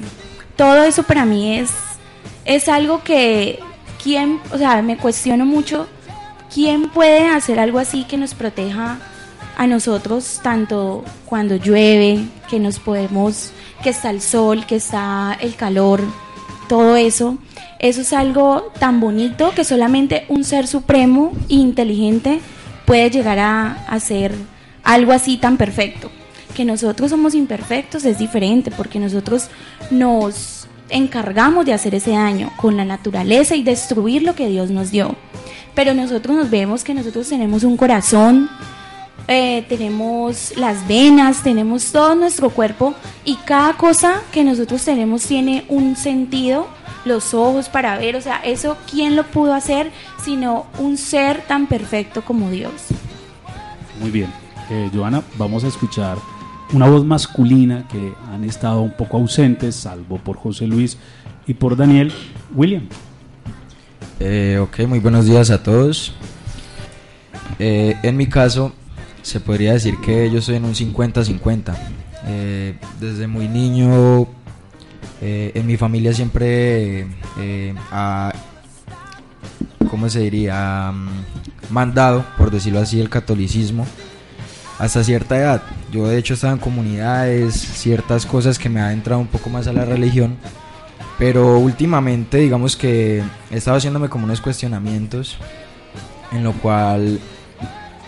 todo 0.55 0.83
eso 0.83 1.03
para 1.03 1.25
mí 1.25 1.57
es, 1.57 1.71
es 2.45 2.69
algo 2.69 3.03
que, 3.03 3.59
¿quién, 4.01 4.39
o 4.51 4.57
sea, 4.57 4.81
me 4.81 4.97
cuestiono 4.97 5.45
mucho, 5.45 5.87
¿quién 6.53 6.89
puede 6.89 7.27
hacer 7.27 7.59
algo 7.59 7.79
así 7.79 8.03
que 8.03 8.17
nos 8.17 8.35
proteja 8.35 8.99
a 9.57 9.67
nosotros, 9.67 10.39
tanto 10.43 11.03
cuando 11.25 11.55
llueve, 11.55 12.25
que 12.49 12.59
nos 12.59 12.79
podemos, 12.79 13.51
que 13.81 13.89
está 13.89 14.11
el 14.11 14.21
sol, 14.21 14.65
que 14.67 14.75
está 14.75 15.35
el 15.41 15.55
calor, 15.55 16.01
todo 16.67 16.95
eso? 16.95 17.37
Eso 17.83 17.99
es 17.99 18.13
algo 18.13 18.71
tan 18.79 19.01
bonito 19.01 19.51
que 19.53 19.65
solamente 19.65 20.23
un 20.29 20.45
ser 20.45 20.67
supremo 20.67 21.33
e 21.49 21.55
inteligente 21.55 22.39
puede 22.85 23.09
llegar 23.09 23.39
a 23.39 23.73
hacer 23.89 24.33
algo 24.85 25.11
así 25.11 25.35
tan 25.35 25.57
perfecto. 25.57 26.09
Que 26.55 26.63
nosotros 26.63 27.09
somos 27.11 27.35
imperfectos 27.35 28.05
es 28.05 28.17
diferente 28.17 28.71
porque 28.71 28.99
nosotros 28.99 29.49
nos 29.91 30.65
encargamos 30.87 31.65
de 31.65 31.73
hacer 31.73 31.93
ese 31.93 32.11
daño 32.11 32.53
con 32.55 32.77
la 32.77 32.85
naturaleza 32.85 33.53
y 33.57 33.63
destruir 33.63 34.23
lo 34.23 34.33
que 34.33 34.47
Dios 34.47 34.69
nos 34.69 34.89
dio. 34.89 35.17
Pero 35.75 35.93
nosotros 35.93 36.37
nos 36.37 36.49
vemos 36.49 36.85
que 36.85 36.93
nosotros 36.93 37.27
tenemos 37.27 37.65
un 37.65 37.75
corazón, 37.75 38.49
eh, 39.27 39.65
tenemos 39.67 40.53
las 40.55 40.87
venas, 40.87 41.43
tenemos 41.43 41.91
todo 41.91 42.15
nuestro 42.15 42.49
cuerpo 42.49 42.93
y 43.25 43.35
cada 43.45 43.73
cosa 43.73 44.21
que 44.31 44.45
nosotros 44.45 44.85
tenemos 44.85 45.25
tiene 45.25 45.65
un 45.67 45.97
sentido 45.97 46.69
los 47.05 47.33
ojos 47.33 47.69
para 47.69 47.97
ver, 47.97 48.15
o 48.15 48.21
sea, 48.21 48.37
eso 48.37 48.77
quién 48.89 49.15
lo 49.15 49.23
pudo 49.25 49.53
hacer 49.53 49.91
sino 50.23 50.65
un 50.79 50.97
ser 50.97 51.41
tan 51.47 51.67
perfecto 51.67 52.23
como 52.23 52.49
Dios. 52.49 52.71
Muy 53.99 54.11
bien, 54.11 54.31
eh, 54.69 54.89
Joana, 54.93 55.23
vamos 55.37 55.63
a 55.63 55.67
escuchar 55.67 56.17
una 56.73 56.87
voz 56.87 57.05
masculina 57.05 57.87
que 57.87 58.13
han 58.31 58.43
estado 58.43 58.81
un 58.81 58.91
poco 58.91 59.17
ausentes, 59.17 59.75
salvo 59.75 60.17
por 60.17 60.37
José 60.37 60.65
Luis 60.65 60.97
y 61.45 61.53
por 61.53 61.75
Daniel. 61.75 62.11
William. 62.55 62.87
Eh, 64.19 64.59
ok, 64.61 64.87
muy 64.87 64.99
buenos 64.99 65.25
días 65.25 65.51
a 65.51 65.61
todos. 65.61 66.13
Eh, 67.59 67.95
en 68.03 68.17
mi 68.17 68.27
caso, 68.27 68.73
se 69.21 69.39
podría 69.39 69.73
decir 69.73 69.95
que 70.03 70.31
yo 70.31 70.41
soy 70.41 70.55
en 70.55 70.65
un 70.65 70.73
50-50. 70.73 71.75
Eh, 72.25 72.77
desde 72.99 73.27
muy 73.27 73.47
niño 73.47 74.27
eh, 75.25 75.51
en 75.55 75.65
mi 75.65 75.77
familia 75.77 76.13
siempre 76.13 77.07
eh, 77.39 77.73
ha, 77.91 78.33
¿cómo 79.89 80.09
se 80.09 80.19
diría? 80.19 80.91
Mm, 80.91 81.23
mandado, 81.69 82.25
por 82.37 82.51
decirlo 82.51 82.81
así, 82.81 82.99
el 82.99 83.09
catolicismo 83.09 83.87
hasta 84.79 85.01
cierta 85.01 85.37
edad. 85.37 85.61
Yo 85.93 86.09
de 86.09 86.17
hecho 86.17 86.33
estaba 86.33 86.51
en 86.51 86.59
comunidades, 86.59 87.55
ciertas 87.55 88.25
cosas 88.25 88.59
que 88.59 88.67
me 88.67 88.81
han 88.81 88.91
entrado 88.91 89.21
un 89.21 89.27
poco 89.27 89.49
más 89.49 89.65
a 89.67 89.71
la 89.71 89.85
religión, 89.85 90.35
pero 91.17 91.57
últimamente 91.57 92.39
digamos 92.39 92.75
que 92.75 93.23
he 93.49 93.55
estado 93.55 93.77
haciéndome 93.77 94.09
como 94.09 94.25
unos 94.25 94.41
cuestionamientos 94.41 95.37
en 96.33 96.43
lo 96.43 96.51
cual 96.51 97.21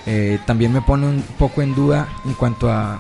eh, 0.06 0.40
también 0.46 0.72
me 0.72 0.82
pone 0.82 1.08
un 1.08 1.24
poco 1.40 1.62
en 1.62 1.74
duda 1.74 2.08
en 2.26 2.34
cuanto 2.34 2.72
a 2.72 3.00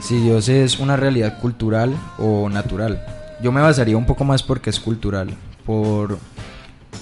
si 0.00 0.18
Dios 0.20 0.48
es 0.48 0.78
una 0.78 0.96
realidad 0.96 1.40
cultural 1.40 1.96
o 2.18 2.48
natural. 2.48 3.04
Yo 3.42 3.50
me 3.50 3.60
basaría 3.60 3.96
un 3.96 4.06
poco 4.06 4.24
más 4.24 4.42
porque 4.42 4.70
es 4.70 4.78
cultural. 4.78 5.34
Por 5.66 6.18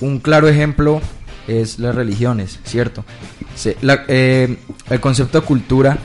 un 0.01 0.19
claro 0.19 0.49
ejemplo 0.49 1.01
es 1.47 1.79
las 1.79 1.95
religiones, 1.95 2.59
¿cierto? 2.65 3.05
Eh, 3.65 4.57
el 4.89 5.01
concepto 5.01 5.41
de 5.41 5.47
cultura 5.47 5.99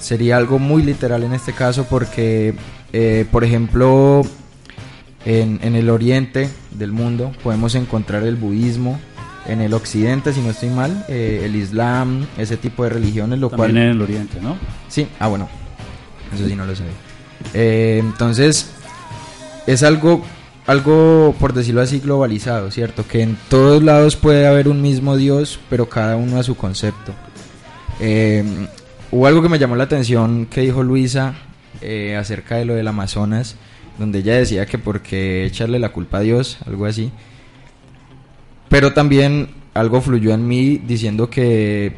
sería 0.00 0.36
algo 0.36 0.58
muy 0.58 0.82
literal 0.82 1.24
en 1.24 1.34
este 1.34 1.52
caso 1.52 1.84
porque, 1.90 2.54
eh, 2.92 3.26
por 3.30 3.44
ejemplo, 3.44 4.22
en, 5.26 5.60
en 5.62 5.74
el 5.74 5.90
oriente 5.90 6.48
del 6.70 6.92
mundo 6.92 7.32
podemos 7.42 7.74
encontrar 7.74 8.22
el 8.22 8.36
budismo, 8.36 8.98
en 9.48 9.60
el 9.60 9.74
occidente, 9.74 10.32
si 10.32 10.40
no 10.40 10.50
estoy 10.50 10.68
mal, 10.68 11.04
eh, 11.08 11.42
el 11.44 11.56
islam, 11.56 12.26
ese 12.36 12.56
tipo 12.56 12.84
de 12.84 12.90
religiones, 12.90 13.38
lo 13.38 13.48
También 13.48 13.72
cual... 13.72 13.82
en 13.82 13.90
el 13.90 14.00
oriente, 14.00 14.38
¿no? 14.40 14.56
Sí, 14.88 15.08
ah 15.18 15.28
bueno, 15.28 15.48
eso 16.34 16.46
sí 16.46 16.54
no 16.54 16.66
lo 16.66 16.76
sabía. 16.76 16.92
Eh, 17.54 17.98
entonces, 18.00 18.70
es 19.66 19.82
algo, 19.82 20.22
algo, 20.66 21.34
por 21.38 21.52
decirlo 21.52 21.80
así, 21.80 22.00
globalizado, 22.00 22.70
¿cierto? 22.70 23.06
Que 23.06 23.22
en 23.22 23.36
todos 23.48 23.82
lados 23.82 24.16
puede 24.16 24.46
haber 24.46 24.68
un 24.68 24.82
mismo 24.82 25.16
Dios, 25.16 25.58
pero 25.70 25.88
cada 25.88 26.16
uno 26.16 26.38
a 26.38 26.42
su 26.42 26.56
concepto. 26.56 27.12
Eh, 28.00 28.44
hubo 29.10 29.26
algo 29.26 29.42
que 29.42 29.48
me 29.48 29.58
llamó 29.58 29.76
la 29.76 29.84
atención 29.84 30.46
que 30.46 30.60
dijo 30.60 30.82
Luisa 30.82 31.34
eh, 31.80 32.16
acerca 32.16 32.56
de 32.56 32.64
lo 32.64 32.74
del 32.74 32.88
Amazonas, 32.88 33.56
donde 33.98 34.20
ella 34.20 34.34
decía 34.34 34.66
que 34.66 34.78
por 34.78 35.00
qué 35.00 35.44
echarle 35.46 35.78
la 35.78 35.90
culpa 35.90 36.18
a 36.18 36.20
Dios, 36.20 36.58
algo 36.66 36.86
así. 36.86 37.10
Pero 38.68 38.92
también 38.92 39.48
algo 39.74 40.00
fluyó 40.00 40.32
en 40.32 40.46
mí 40.46 40.78
diciendo 40.78 41.30
que 41.30 41.94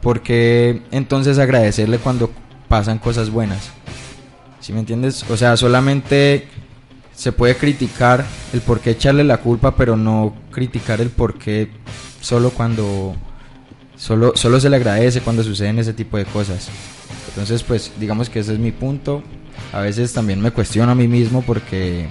por 0.00 0.22
qué 0.22 0.82
entonces 0.90 1.38
agradecerle 1.38 1.98
cuando 1.98 2.30
pasan 2.68 2.98
cosas 2.98 3.30
buenas. 3.30 3.70
¿Sí 4.60 4.72
me 4.72 4.80
entiendes? 4.80 5.24
O 5.30 5.36
sea, 5.36 5.56
solamente 5.56 6.46
se 7.14 7.32
puede 7.32 7.56
criticar 7.56 8.24
el 8.52 8.60
por 8.60 8.80
qué 8.80 8.90
echarle 8.90 9.24
la 9.24 9.38
culpa, 9.38 9.76
pero 9.76 9.96
no 9.96 10.34
criticar 10.50 11.00
el 11.00 11.10
por 11.10 11.38
qué 11.38 11.70
solo 12.20 12.50
cuando 12.50 13.14
solo 13.96 14.32
solo 14.34 14.60
se 14.60 14.70
le 14.70 14.76
agradece 14.76 15.20
cuando 15.20 15.42
suceden 15.42 15.78
ese 15.78 15.92
tipo 15.92 16.16
de 16.16 16.24
cosas. 16.24 16.68
Entonces, 17.28 17.62
pues 17.62 17.92
digamos 17.98 18.28
que 18.30 18.40
ese 18.40 18.54
es 18.54 18.58
mi 18.58 18.72
punto. 18.72 19.22
A 19.72 19.80
veces 19.80 20.12
también 20.12 20.40
me 20.40 20.50
cuestiono 20.50 20.92
a 20.92 20.94
mí 20.94 21.08
mismo 21.08 21.42
porque 21.42 22.06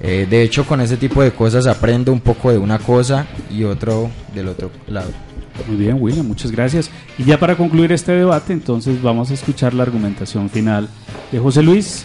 eh, 0.00 0.26
de 0.28 0.42
hecho 0.42 0.64
con 0.66 0.80
ese 0.80 0.96
tipo 0.96 1.22
de 1.22 1.32
cosas 1.32 1.66
aprendo 1.66 2.12
un 2.12 2.20
poco 2.20 2.50
de 2.50 2.58
una 2.58 2.78
cosa 2.78 3.26
y 3.50 3.64
otro 3.64 4.10
del 4.34 4.48
otro 4.48 4.70
lado. 4.86 5.10
Muy 5.66 5.76
bien, 5.76 5.96
William, 5.98 6.26
muchas 6.26 6.50
gracias. 6.50 6.90
Y 7.18 7.24
ya 7.24 7.38
para 7.38 7.56
concluir 7.56 7.90
este 7.92 8.12
debate, 8.12 8.52
entonces 8.52 9.00
vamos 9.00 9.30
a 9.30 9.34
escuchar 9.34 9.72
la 9.72 9.84
argumentación 9.84 10.50
final 10.50 10.88
de 11.32 11.38
José 11.38 11.62
Luis 11.62 12.04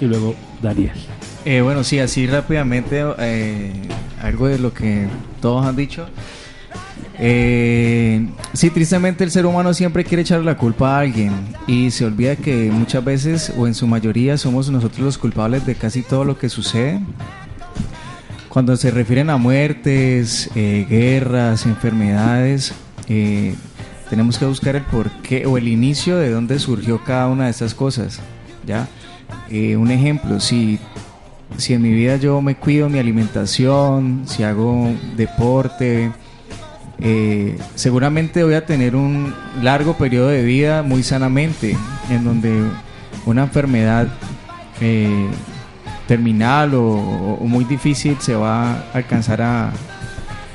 y 0.00 0.04
luego 0.04 0.34
Daniel. 0.62 0.92
Eh, 1.44 1.60
bueno, 1.60 1.84
sí, 1.84 1.98
así 1.98 2.26
rápidamente, 2.26 3.04
eh, 3.18 3.72
algo 4.22 4.48
de 4.48 4.58
lo 4.58 4.72
que 4.72 5.08
todos 5.42 5.66
han 5.66 5.76
dicho. 5.76 6.06
Eh, 7.26 8.28
sí, 8.52 8.68
tristemente 8.68 9.24
el 9.24 9.30
ser 9.30 9.46
humano 9.46 9.72
siempre 9.72 10.04
quiere 10.04 10.20
echar 10.20 10.44
la 10.44 10.58
culpa 10.58 10.94
a 10.94 11.00
alguien 11.00 11.32
y 11.66 11.90
se 11.90 12.04
olvida 12.04 12.36
que 12.36 12.70
muchas 12.70 13.02
veces 13.02 13.50
o 13.56 13.66
en 13.66 13.74
su 13.74 13.86
mayoría 13.86 14.36
somos 14.36 14.68
nosotros 14.68 15.00
los 15.00 15.16
culpables 15.16 15.64
de 15.64 15.74
casi 15.74 16.02
todo 16.02 16.26
lo 16.26 16.36
que 16.36 16.50
sucede. 16.50 17.00
Cuando 18.50 18.76
se 18.76 18.90
refieren 18.90 19.30
a 19.30 19.38
muertes, 19.38 20.50
eh, 20.54 20.84
guerras, 20.86 21.64
enfermedades, 21.64 22.74
eh, 23.08 23.54
tenemos 24.10 24.36
que 24.36 24.44
buscar 24.44 24.76
el 24.76 24.82
porqué 24.82 25.46
o 25.46 25.56
el 25.56 25.66
inicio 25.66 26.18
de 26.18 26.28
dónde 26.28 26.58
surgió 26.58 27.02
cada 27.04 27.28
una 27.28 27.44
de 27.44 27.52
estas 27.52 27.74
cosas. 27.74 28.20
¿ya? 28.66 28.86
Eh, 29.48 29.78
un 29.78 29.90
ejemplo, 29.90 30.40
si 30.40 30.78
si 31.56 31.72
en 31.72 31.82
mi 31.82 31.92
vida 31.92 32.16
yo 32.16 32.42
me 32.42 32.56
cuido 32.56 32.88
mi 32.88 32.98
alimentación, 32.98 34.24
si 34.26 34.42
hago 34.42 34.92
deporte, 35.16 36.10
eh, 37.00 37.58
seguramente 37.74 38.44
voy 38.44 38.54
a 38.54 38.66
tener 38.66 38.94
un 38.94 39.34
largo 39.62 39.94
periodo 39.94 40.28
de 40.28 40.42
vida 40.42 40.82
muy 40.82 41.02
sanamente, 41.02 41.76
en 42.10 42.24
donde 42.24 42.64
una 43.26 43.42
enfermedad 43.42 44.08
eh, 44.80 45.26
terminal 46.06 46.74
o, 46.74 47.38
muy 47.40 47.64
difícil 47.64 48.16
se 48.20 48.34
va 48.34 48.72
a 48.72 48.82
alcanzar 48.94 49.42
a, 49.42 49.72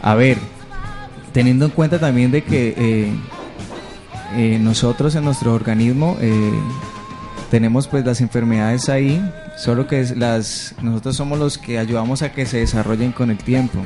a 0.02 0.16
ver, 0.16 0.38
teniendo 1.34 1.66
en 1.66 1.72
cuenta 1.72 2.00
también 2.00 2.32
de 2.32 2.44
que 2.44 3.12
eh, 4.36 4.60
nosotros 4.60 5.16
en 5.16 5.26
nuestro 5.26 5.54
organismo 5.54 6.18
tenemos 7.50 7.88
pues 7.88 8.06
las 8.06 8.22
enfermedades 8.22 8.90
ahí, 8.90 9.22
solo 9.58 9.88
que 9.88 10.06
las 10.16 10.76
nosotros 10.82 11.16
somos 11.16 11.40
los 11.40 11.58
que 11.58 11.80
ayudamos 11.80 12.22
a 12.22 12.32
que 12.32 12.46
se 12.46 12.58
desarrollen 12.60 13.12
con 13.12 13.32
el 13.32 13.38
tiempo. 13.38 13.80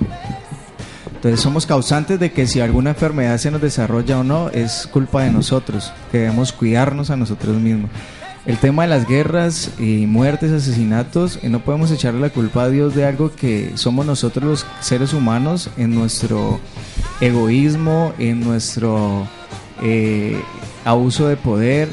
Entonces 1.24 1.39
somos 1.39 1.65
causantes 1.65 2.19
de 2.19 2.34
que 2.34 2.47
si 2.47 2.59
alguna 2.59 2.89
enfermedad 2.89 3.38
se 3.38 3.49
nos 3.49 3.61
desarrolla 3.61 4.19
o 4.19 4.26
no 4.26 4.49
es 4.49 4.89
culpa 4.91 5.24
de 5.24 5.32
nosotros, 5.32 5.93
debemos 6.11 6.51
cuidarnos 6.51 7.11
a 7.11 7.15
nosotros 7.15 7.55
mismos. 7.61 7.89
El 8.45 8.57
tema 8.57 8.84
de 8.84 8.89
las 8.89 9.07
guerras 9.07 9.71
y 9.80 10.05
muertes, 10.05 10.51
asesinatos, 10.51 11.39
eh, 11.41 11.47
no 11.47 11.61
podemos 11.61 11.91
echarle 11.91 12.19
la 12.19 12.30
culpa 12.30 12.63
a 12.63 12.69
Dios 12.69 12.93
de 12.93 13.05
algo 13.05 13.34
que 13.34 13.71
somos 13.76 14.05
nosotros 14.05 14.43
los 14.43 14.65
seres 14.82 15.13
humanos 15.13 15.69
en 15.78 15.95
nuestro 15.95 16.59
egoísmo, 17.21 18.11
en 18.19 18.41
nuestro 18.41 19.26
eh, 19.82 20.41
abuso 20.84 21.30
de 21.30 21.38
poder, 21.38 21.88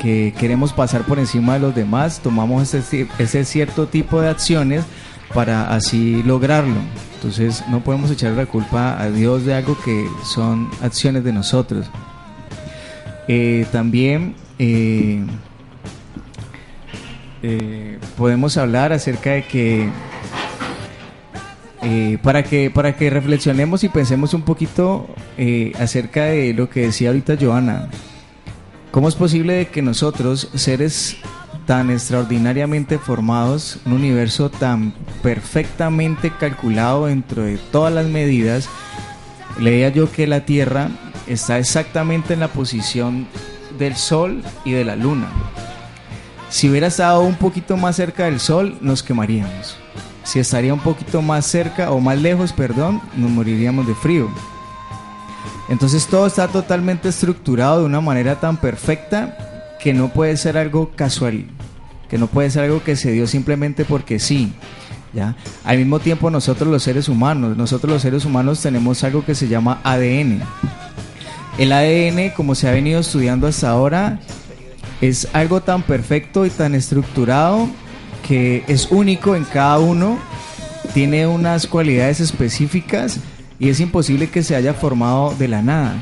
que 0.00 0.32
queremos 0.38 0.72
pasar 0.72 1.02
por 1.02 1.18
encima 1.18 1.54
de 1.54 1.58
los 1.58 1.74
demás, 1.74 2.20
tomamos 2.22 2.72
ese, 2.72 3.08
ese 3.18 3.44
cierto 3.44 3.88
tipo 3.88 4.20
de 4.20 4.28
acciones 4.28 4.84
para 5.34 5.74
así 5.74 6.22
lograrlo. 6.22 6.80
Entonces 7.16 7.64
no 7.68 7.80
podemos 7.80 8.10
echar 8.10 8.32
la 8.32 8.46
culpa 8.46 9.00
a 9.00 9.10
Dios 9.10 9.44
de 9.44 9.54
algo 9.54 9.76
que 9.84 10.06
son 10.24 10.70
acciones 10.80 11.24
de 11.24 11.32
nosotros. 11.32 11.86
Eh, 13.26 13.66
también 13.72 14.34
eh, 14.58 15.22
eh, 17.42 17.98
podemos 18.16 18.56
hablar 18.56 18.92
acerca 18.92 19.32
de 19.32 19.44
que 19.46 19.90
para 22.22 22.42
que 22.42 22.70
para 22.70 22.96
que 22.96 23.08
reflexionemos 23.08 23.82
y 23.82 23.88
pensemos 23.88 24.34
un 24.34 24.42
poquito 24.42 25.08
acerca 25.78 26.24
de 26.24 26.52
lo 26.52 26.68
que 26.68 26.82
decía 26.82 27.08
ahorita 27.08 27.36
Joana. 27.40 27.88
¿Cómo 28.90 29.08
es 29.08 29.14
posible 29.14 29.68
que 29.68 29.82
nosotros, 29.82 30.50
seres 30.54 31.18
tan 31.68 31.90
extraordinariamente 31.90 32.96
formados, 32.96 33.78
un 33.84 33.92
universo 33.92 34.48
tan 34.48 34.94
perfectamente 35.22 36.32
calculado 36.32 37.04
dentro 37.04 37.42
de 37.42 37.58
todas 37.58 37.92
las 37.92 38.06
medidas, 38.06 38.70
leía 39.60 39.90
yo 39.90 40.10
que 40.10 40.26
la 40.26 40.46
Tierra 40.46 40.88
está 41.26 41.58
exactamente 41.58 42.32
en 42.32 42.40
la 42.40 42.48
posición 42.48 43.28
del 43.78 43.96
Sol 43.96 44.42
y 44.64 44.72
de 44.72 44.86
la 44.86 44.96
Luna. 44.96 45.28
Si 46.48 46.70
hubiera 46.70 46.86
estado 46.86 47.20
un 47.20 47.34
poquito 47.34 47.76
más 47.76 47.96
cerca 47.96 48.24
del 48.24 48.40
Sol, 48.40 48.78
nos 48.80 49.02
quemaríamos. 49.02 49.76
Si 50.24 50.38
estaría 50.38 50.72
un 50.72 50.80
poquito 50.80 51.20
más 51.20 51.44
cerca 51.44 51.90
o 51.90 52.00
más 52.00 52.18
lejos, 52.18 52.54
perdón, 52.54 53.02
nos 53.14 53.30
moriríamos 53.30 53.86
de 53.86 53.94
frío. 53.94 54.30
Entonces 55.68 56.06
todo 56.06 56.26
está 56.26 56.48
totalmente 56.48 57.10
estructurado 57.10 57.80
de 57.80 57.84
una 57.84 58.00
manera 58.00 58.40
tan 58.40 58.56
perfecta 58.56 59.76
que 59.78 59.92
no 59.92 60.08
puede 60.08 60.38
ser 60.38 60.56
algo 60.56 60.92
casual, 60.96 61.44
que 62.08 62.18
no 62.18 62.26
puede 62.26 62.50
ser 62.50 62.64
algo 62.64 62.82
que 62.82 62.96
se 62.96 63.12
dio 63.12 63.26
simplemente 63.26 63.84
porque 63.84 64.18
sí. 64.18 64.52
¿ya? 65.12 65.36
Al 65.64 65.78
mismo 65.78 66.00
tiempo 66.00 66.30
nosotros 66.30 66.70
los 66.70 66.82
seres 66.82 67.08
humanos, 67.08 67.56
nosotros 67.56 67.92
los 67.92 68.02
seres 68.02 68.24
humanos 68.24 68.60
tenemos 68.60 69.04
algo 69.04 69.24
que 69.24 69.34
se 69.34 69.48
llama 69.48 69.80
ADN. 69.84 70.42
El 71.58 71.72
ADN, 71.72 72.30
como 72.36 72.54
se 72.54 72.68
ha 72.68 72.72
venido 72.72 73.00
estudiando 73.00 73.46
hasta 73.46 73.70
ahora, 73.70 74.20
es 75.00 75.28
algo 75.32 75.60
tan 75.60 75.82
perfecto 75.82 76.46
y 76.46 76.50
tan 76.50 76.74
estructurado 76.74 77.68
que 78.26 78.64
es 78.68 78.90
único 78.90 79.34
en 79.34 79.44
cada 79.44 79.78
uno, 79.78 80.18
tiene 80.94 81.26
unas 81.26 81.66
cualidades 81.66 82.20
específicas 82.20 83.20
y 83.58 83.68
es 83.70 83.80
imposible 83.80 84.28
que 84.28 84.42
se 84.42 84.54
haya 84.54 84.74
formado 84.74 85.34
de 85.38 85.48
la 85.48 85.62
nada. 85.62 85.94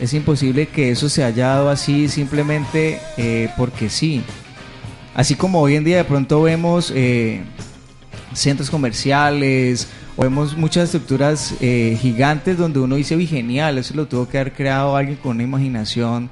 Es 0.00 0.14
imposible 0.14 0.66
que 0.66 0.90
eso 0.90 1.08
se 1.08 1.24
haya 1.24 1.48
dado 1.48 1.70
así 1.70 2.08
simplemente 2.08 2.98
eh, 3.16 3.50
porque 3.56 3.90
sí. 3.90 4.22
Así 5.14 5.36
como 5.36 5.60
hoy 5.60 5.76
en 5.76 5.84
día 5.84 5.98
de 5.98 6.04
pronto 6.04 6.42
vemos 6.42 6.92
eh, 6.94 7.42
centros 8.32 8.68
comerciales 8.68 9.88
o 10.16 10.22
vemos 10.22 10.56
muchas 10.56 10.84
estructuras 10.84 11.54
eh, 11.60 11.96
gigantes 12.00 12.58
donde 12.58 12.80
uno 12.80 12.96
dice, 12.96 13.14
uy, 13.14 13.26
genial, 13.26 13.78
eso 13.78 13.94
lo 13.94 14.06
tuvo 14.06 14.28
que 14.28 14.38
haber 14.38 14.52
creado 14.52 14.96
alguien 14.96 15.16
con 15.16 15.36
una 15.36 15.44
imaginación 15.44 16.28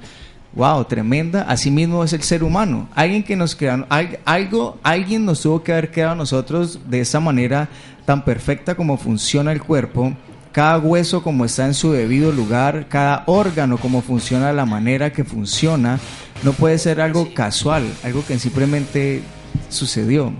wow, 0.53 0.83
tremenda. 0.85 1.43
Asimismo 1.43 2.03
es 2.03 2.11
el 2.11 2.23
ser 2.23 2.43
humano. 2.43 2.89
Alguien 2.93 3.23
que 3.23 3.35
nos 3.35 3.55
creó, 3.55 3.85
algo, 4.25 4.77
alguien 4.83 5.25
nos 5.25 5.41
tuvo 5.41 5.63
que 5.63 5.71
haber 5.71 5.91
creado 5.91 6.11
a 6.11 6.15
nosotros 6.15 6.79
de 6.85 6.99
esa 6.99 7.19
manera 7.19 7.69
tan 8.05 8.25
perfecta 8.25 8.75
como 8.75 8.97
funciona 8.97 9.53
el 9.53 9.61
cuerpo, 9.61 10.13
cada 10.53 10.77
hueso 10.77 11.21
como 11.23 11.43
está 11.43 11.65
en 11.65 11.73
su 11.73 11.91
debido 11.91 12.31
lugar, 12.31 12.85
cada 12.87 13.23
órgano 13.25 13.77
como 13.77 14.01
funciona 14.01 14.47
de 14.47 14.53
la 14.53 14.65
manera 14.65 15.11
que 15.11 15.25
funciona, 15.25 15.99
no 16.43 16.53
puede 16.53 16.77
ser 16.77 17.01
algo 17.01 17.33
casual, 17.33 17.83
algo 18.03 18.23
que 18.25 18.39
simplemente 18.39 19.21
sucedió. 19.67 20.31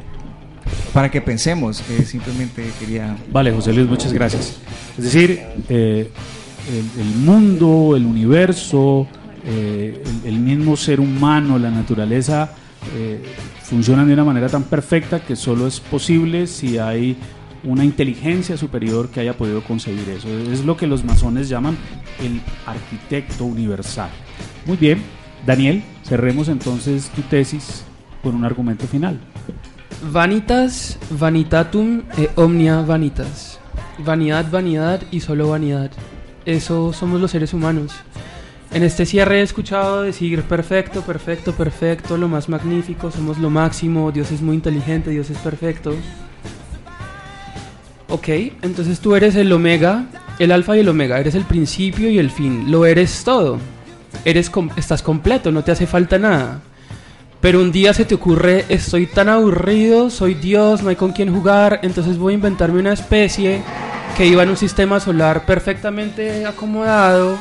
Para 0.93 1.11
que 1.11 1.19
pensemos, 1.19 1.83
eh, 1.89 2.05
simplemente 2.05 2.63
quería... 2.79 3.17
Vale, 3.31 3.51
José 3.51 3.73
Luis, 3.73 3.87
muchas 3.87 4.13
gracias. 4.13 4.57
Es 4.97 5.03
decir, 5.03 5.41
eh, 5.67 6.09
el, 6.71 7.01
el 7.01 7.15
mundo, 7.15 7.95
el 7.95 8.05
universo, 8.05 9.07
eh, 9.45 10.01
el, 10.23 10.35
el 10.35 10.39
mismo 10.39 10.77
ser 10.77 10.99
humano, 10.99 11.57
la 11.57 11.71
naturaleza, 11.71 12.51
eh, 12.95 13.21
funcionan 13.63 14.07
de 14.07 14.13
una 14.13 14.23
manera 14.23 14.49
tan 14.49 14.63
perfecta 14.63 15.19
que 15.21 15.35
solo 15.35 15.65
es 15.67 15.79
posible 15.79 16.47
si 16.47 16.77
hay 16.77 17.17
una 17.63 17.85
inteligencia 17.85 18.57
superior 18.57 19.09
que 19.09 19.19
haya 19.21 19.37
podido 19.37 19.63
concebir 19.63 20.07
eso. 20.09 20.27
Es 20.51 20.65
lo 20.65 20.75
que 20.77 20.87
los 20.87 21.03
masones 21.03 21.49
llaman 21.49 21.77
el 22.19 22.41
arquitecto 22.65 23.45
universal. 23.45 24.09
Muy 24.65 24.77
bien, 24.77 25.01
Daniel, 25.45 25.83
cerremos 26.03 26.49
entonces 26.49 27.09
tu 27.09 27.21
tesis 27.21 27.83
con 28.21 28.35
un 28.35 28.45
argumento 28.45 28.87
final. 28.87 29.19
Vanitas, 30.11 30.97
vanitatum 31.11 32.03
e 32.17 32.29
omnia 32.35 32.81
vanitas. 32.81 33.59
Vanidad, 33.99 34.49
vanidad 34.49 35.01
y 35.11 35.19
solo 35.19 35.49
vanidad. 35.49 35.91
Eso 36.45 36.91
somos 36.91 37.21
los 37.21 37.31
seres 37.31 37.53
humanos. 37.53 37.93
En 38.71 38.83
este 38.83 39.05
cierre 39.05 39.39
he 39.39 39.43
escuchado 39.43 40.01
decir 40.01 40.41
perfecto, 40.43 41.01
perfecto, 41.03 41.53
perfecto, 41.53 42.17
lo 42.17 42.27
más 42.27 42.49
magnífico, 42.49 43.11
somos 43.11 43.37
lo 43.37 43.51
máximo, 43.51 44.11
Dios 44.11 44.31
es 44.31 44.41
muy 44.41 44.55
inteligente, 44.55 45.11
Dios 45.11 45.29
es 45.29 45.37
perfecto. 45.37 45.95
Ok, 48.13 48.27
entonces 48.61 48.99
tú 48.99 49.15
eres 49.15 49.33
el 49.35 49.51
omega, 49.51 50.05
el 50.37 50.51
alfa 50.51 50.77
y 50.77 50.81
el 50.81 50.89
omega, 50.89 51.19
eres 51.19 51.33
el 51.33 51.45
principio 51.45 52.11
y 52.11 52.19
el 52.19 52.29
fin, 52.29 52.69
lo 52.69 52.85
eres 52.85 53.23
todo. 53.23 53.57
Eres 54.23 54.51
com- 54.51 54.69
estás 54.75 55.01
completo, 55.01 55.51
no 55.51 55.63
te 55.63 55.71
hace 55.71 55.87
falta 55.87 56.19
nada. 56.19 56.59
Pero 57.41 57.59
un 57.59 57.71
día 57.71 57.91
se 57.91 58.05
te 58.05 58.13
ocurre, 58.13 58.65
estoy 58.69 59.07
tan 59.07 59.29
aburrido, 59.29 60.11
soy 60.11 60.35
Dios, 60.35 60.83
no 60.83 60.89
hay 60.89 60.95
con 60.95 61.11
quién 61.11 61.33
jugar, 61.33 61.79
entonces 61.81 62.19
voy 62.19 62.33
a 62.33 62.35
inventarme 62.35 62.79
una 62.81 62.93
especie 62.93 63.63
que 64.15 64.27
iba 64.27 64.43
en 64.43 64.49
un 64.51 64.57
sistema 64.57 64.99
solar 64.99 65.47
perfectamente 65.47 66.45
acomodado 66.45 67.35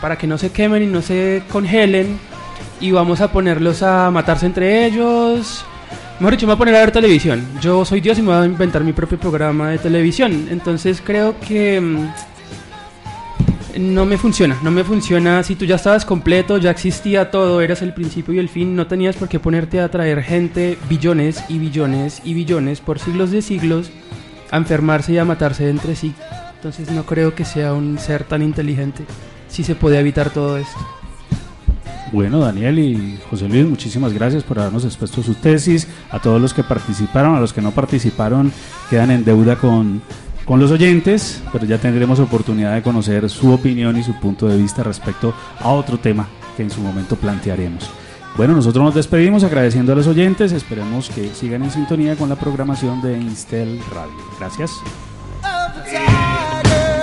para 0.00 0.18
que 0.18 0.26
no 0.26 0.36
se 0.36 0.50
quemen 0.50 0.82
y 0.82 0.86
no 0.86 1.00
se 1.00 1.44
congelen 1.48 2.18
y 2.80 2.90
vamos 2.90 3.20
a 3.20 3.30
ponerlos 3.30 3.84
a 3.84 4.10
matarse 4.10 4.46
entre 4.46 4.84
ellos. 4.84 5.64
Mejor 6.22 6.38
me 6.38 6.46
voy 6.46 6.54
a 6.54 6.58
poner 6.58 6.76
a 6.76 6.78
ver 6.78 6.92
televisión. 6.92 7.44
Yo 7.60 7.84
soy 7.84 8.00
Dios 8.00 8.16
y 8.16 8.22
me 8.22 8.28
voy 8.28 8.44
a 8.44 8.46
inventar 8.46 8.84
mi 8.84 8.92
propio 8.92 9.18
programa 9.18 9.70
de 9.70 9.78
televisión. 9.78 10.46
Entonces 10.52 11.02
creo 11.04 11.34
que 11.40 11.80
mm, 11.80 12.10
no 13.80 14.06
me 14.06 14.16
funciona. 14.16 14.56
No 14.62 14.70
me 14.70 14.84
funciona. 14.84 15.42
Si 15.42 15.56
tú 15.56 15.64
ya 15.64 15.74
estabas 15.74 16.04
completo, 16.04 16.58
ya 16.58 16.70
existía 16.70 17.32
todo, 17.32 17.60
eras 17.60 17.82
el 17.82 17.92
principio 17.92 18.34
y 18.34 18.38
el 18.38 18.48
fin, 18.48 18.76
no 18.76 18.86
tenías 18.86 19.16
por 19.16 19.28
qué 19.28 19.40
ponerte 19.40 19.80
a 19.80 19.90
traer 19.90 20.22
gente, 20.22 20.78
billones 20.88 21.42
y 21.48 21.58
billones 21.58 22.22
y 22.22 22.34
billones 22.34 22.80
por 22.80 23.00
siglos 23.00 23.32
de 23.32 23.42
siglos, 23.42 23.90
a 24.52 24.58
enfermarse 24.58 25.14
y 25.14 25.18
a 25.18 25.24
matarse 25.24 25.68
entre 25.68 25.96
sí. 25.96 26.14
Entonces 26.54 26.88
no 26.92 27.04
creo 27.04 27.34
que 27.34 27.44
sea 27.44 27.74
un 27.74 27.98
ser 27.98 28.22
tan 28.22 28.42
inteligente 28.42 29.02
si 29.48 29.64
se 29.64 29.74
puede 29.74 29.98
evitar 29.98 30.30
todo 30.30 30.56
esto. 30.56 31.01
Bueno, 32.12 32.40
Daniel 32.40 32.78
y 32.78 33.18
José 33.30 33.48
Luis, 33.48 33.64
muchísimas 33.64 34.12
gracias 34.12 34.44
por 34.44 34.58
habernos 34.58 34.84
expuesto 34.84 35.22
su 35.22 35.34
tesis. 35.34 35.88
A 36.10 36.18
todos 36.18 36.40
los 36.40 36.52
que 36.52 36.62
participaron, 36.62 37.34
a 37.34 37.40
los 37.40 37.54
que 37.54 37.62
no 37.62 37.70
participaron, 37.70 38.52
quedan 38.90 39.10
en 39.10 39.24
deuda 39.24 39.56
con, 39.56 40.02
con 40.44 40.60
los 40.60 40.70
oyentes, 40.70 41.42
pero 41.50 41.64
ya 41.64 41.78
tendremos 41.78 42.20
oportunidad 42.20 42.74
de 42.74 42.82
conocer 42.82 43.30
su 43.30 43.50
opinión 43.50 43.98
y 43.98 44.02
su 44.02 44.12
punto 44.20 44.46
de 44.46 44.58
vista 44.58 44.82
respecto 44.82 45.32
a 45.58 45.70
otro 45.70 45.98
tema 45.98 46.28
que 46.54 46.62
en 46.62 46.70
su 46.70 46.82
momento 46.82 47.16
plantearemos. 47.16 47.88
Bueno, 48.36 48.54
nosotros 48.54 48.84
nos 48.84 48.94
despedimos 48.94 49.42
agradeciendo 49.42 49.92
a 49.92 49.96
los 49.96 50.06
oyentes, 50.06 50.52
esperemos 50.52 51.08
que 51.08 51.34
sigan 51.34 51.62
en 51.62 51.70
sintonía 51.70 52.16
con 52.16 52.28
la 52.28 52.36
programación 52.36 53.00
de 53.00 53.18
Instel 53.18 53.80
Radio. 53.90 54.12
Gracias. 54.38 54.70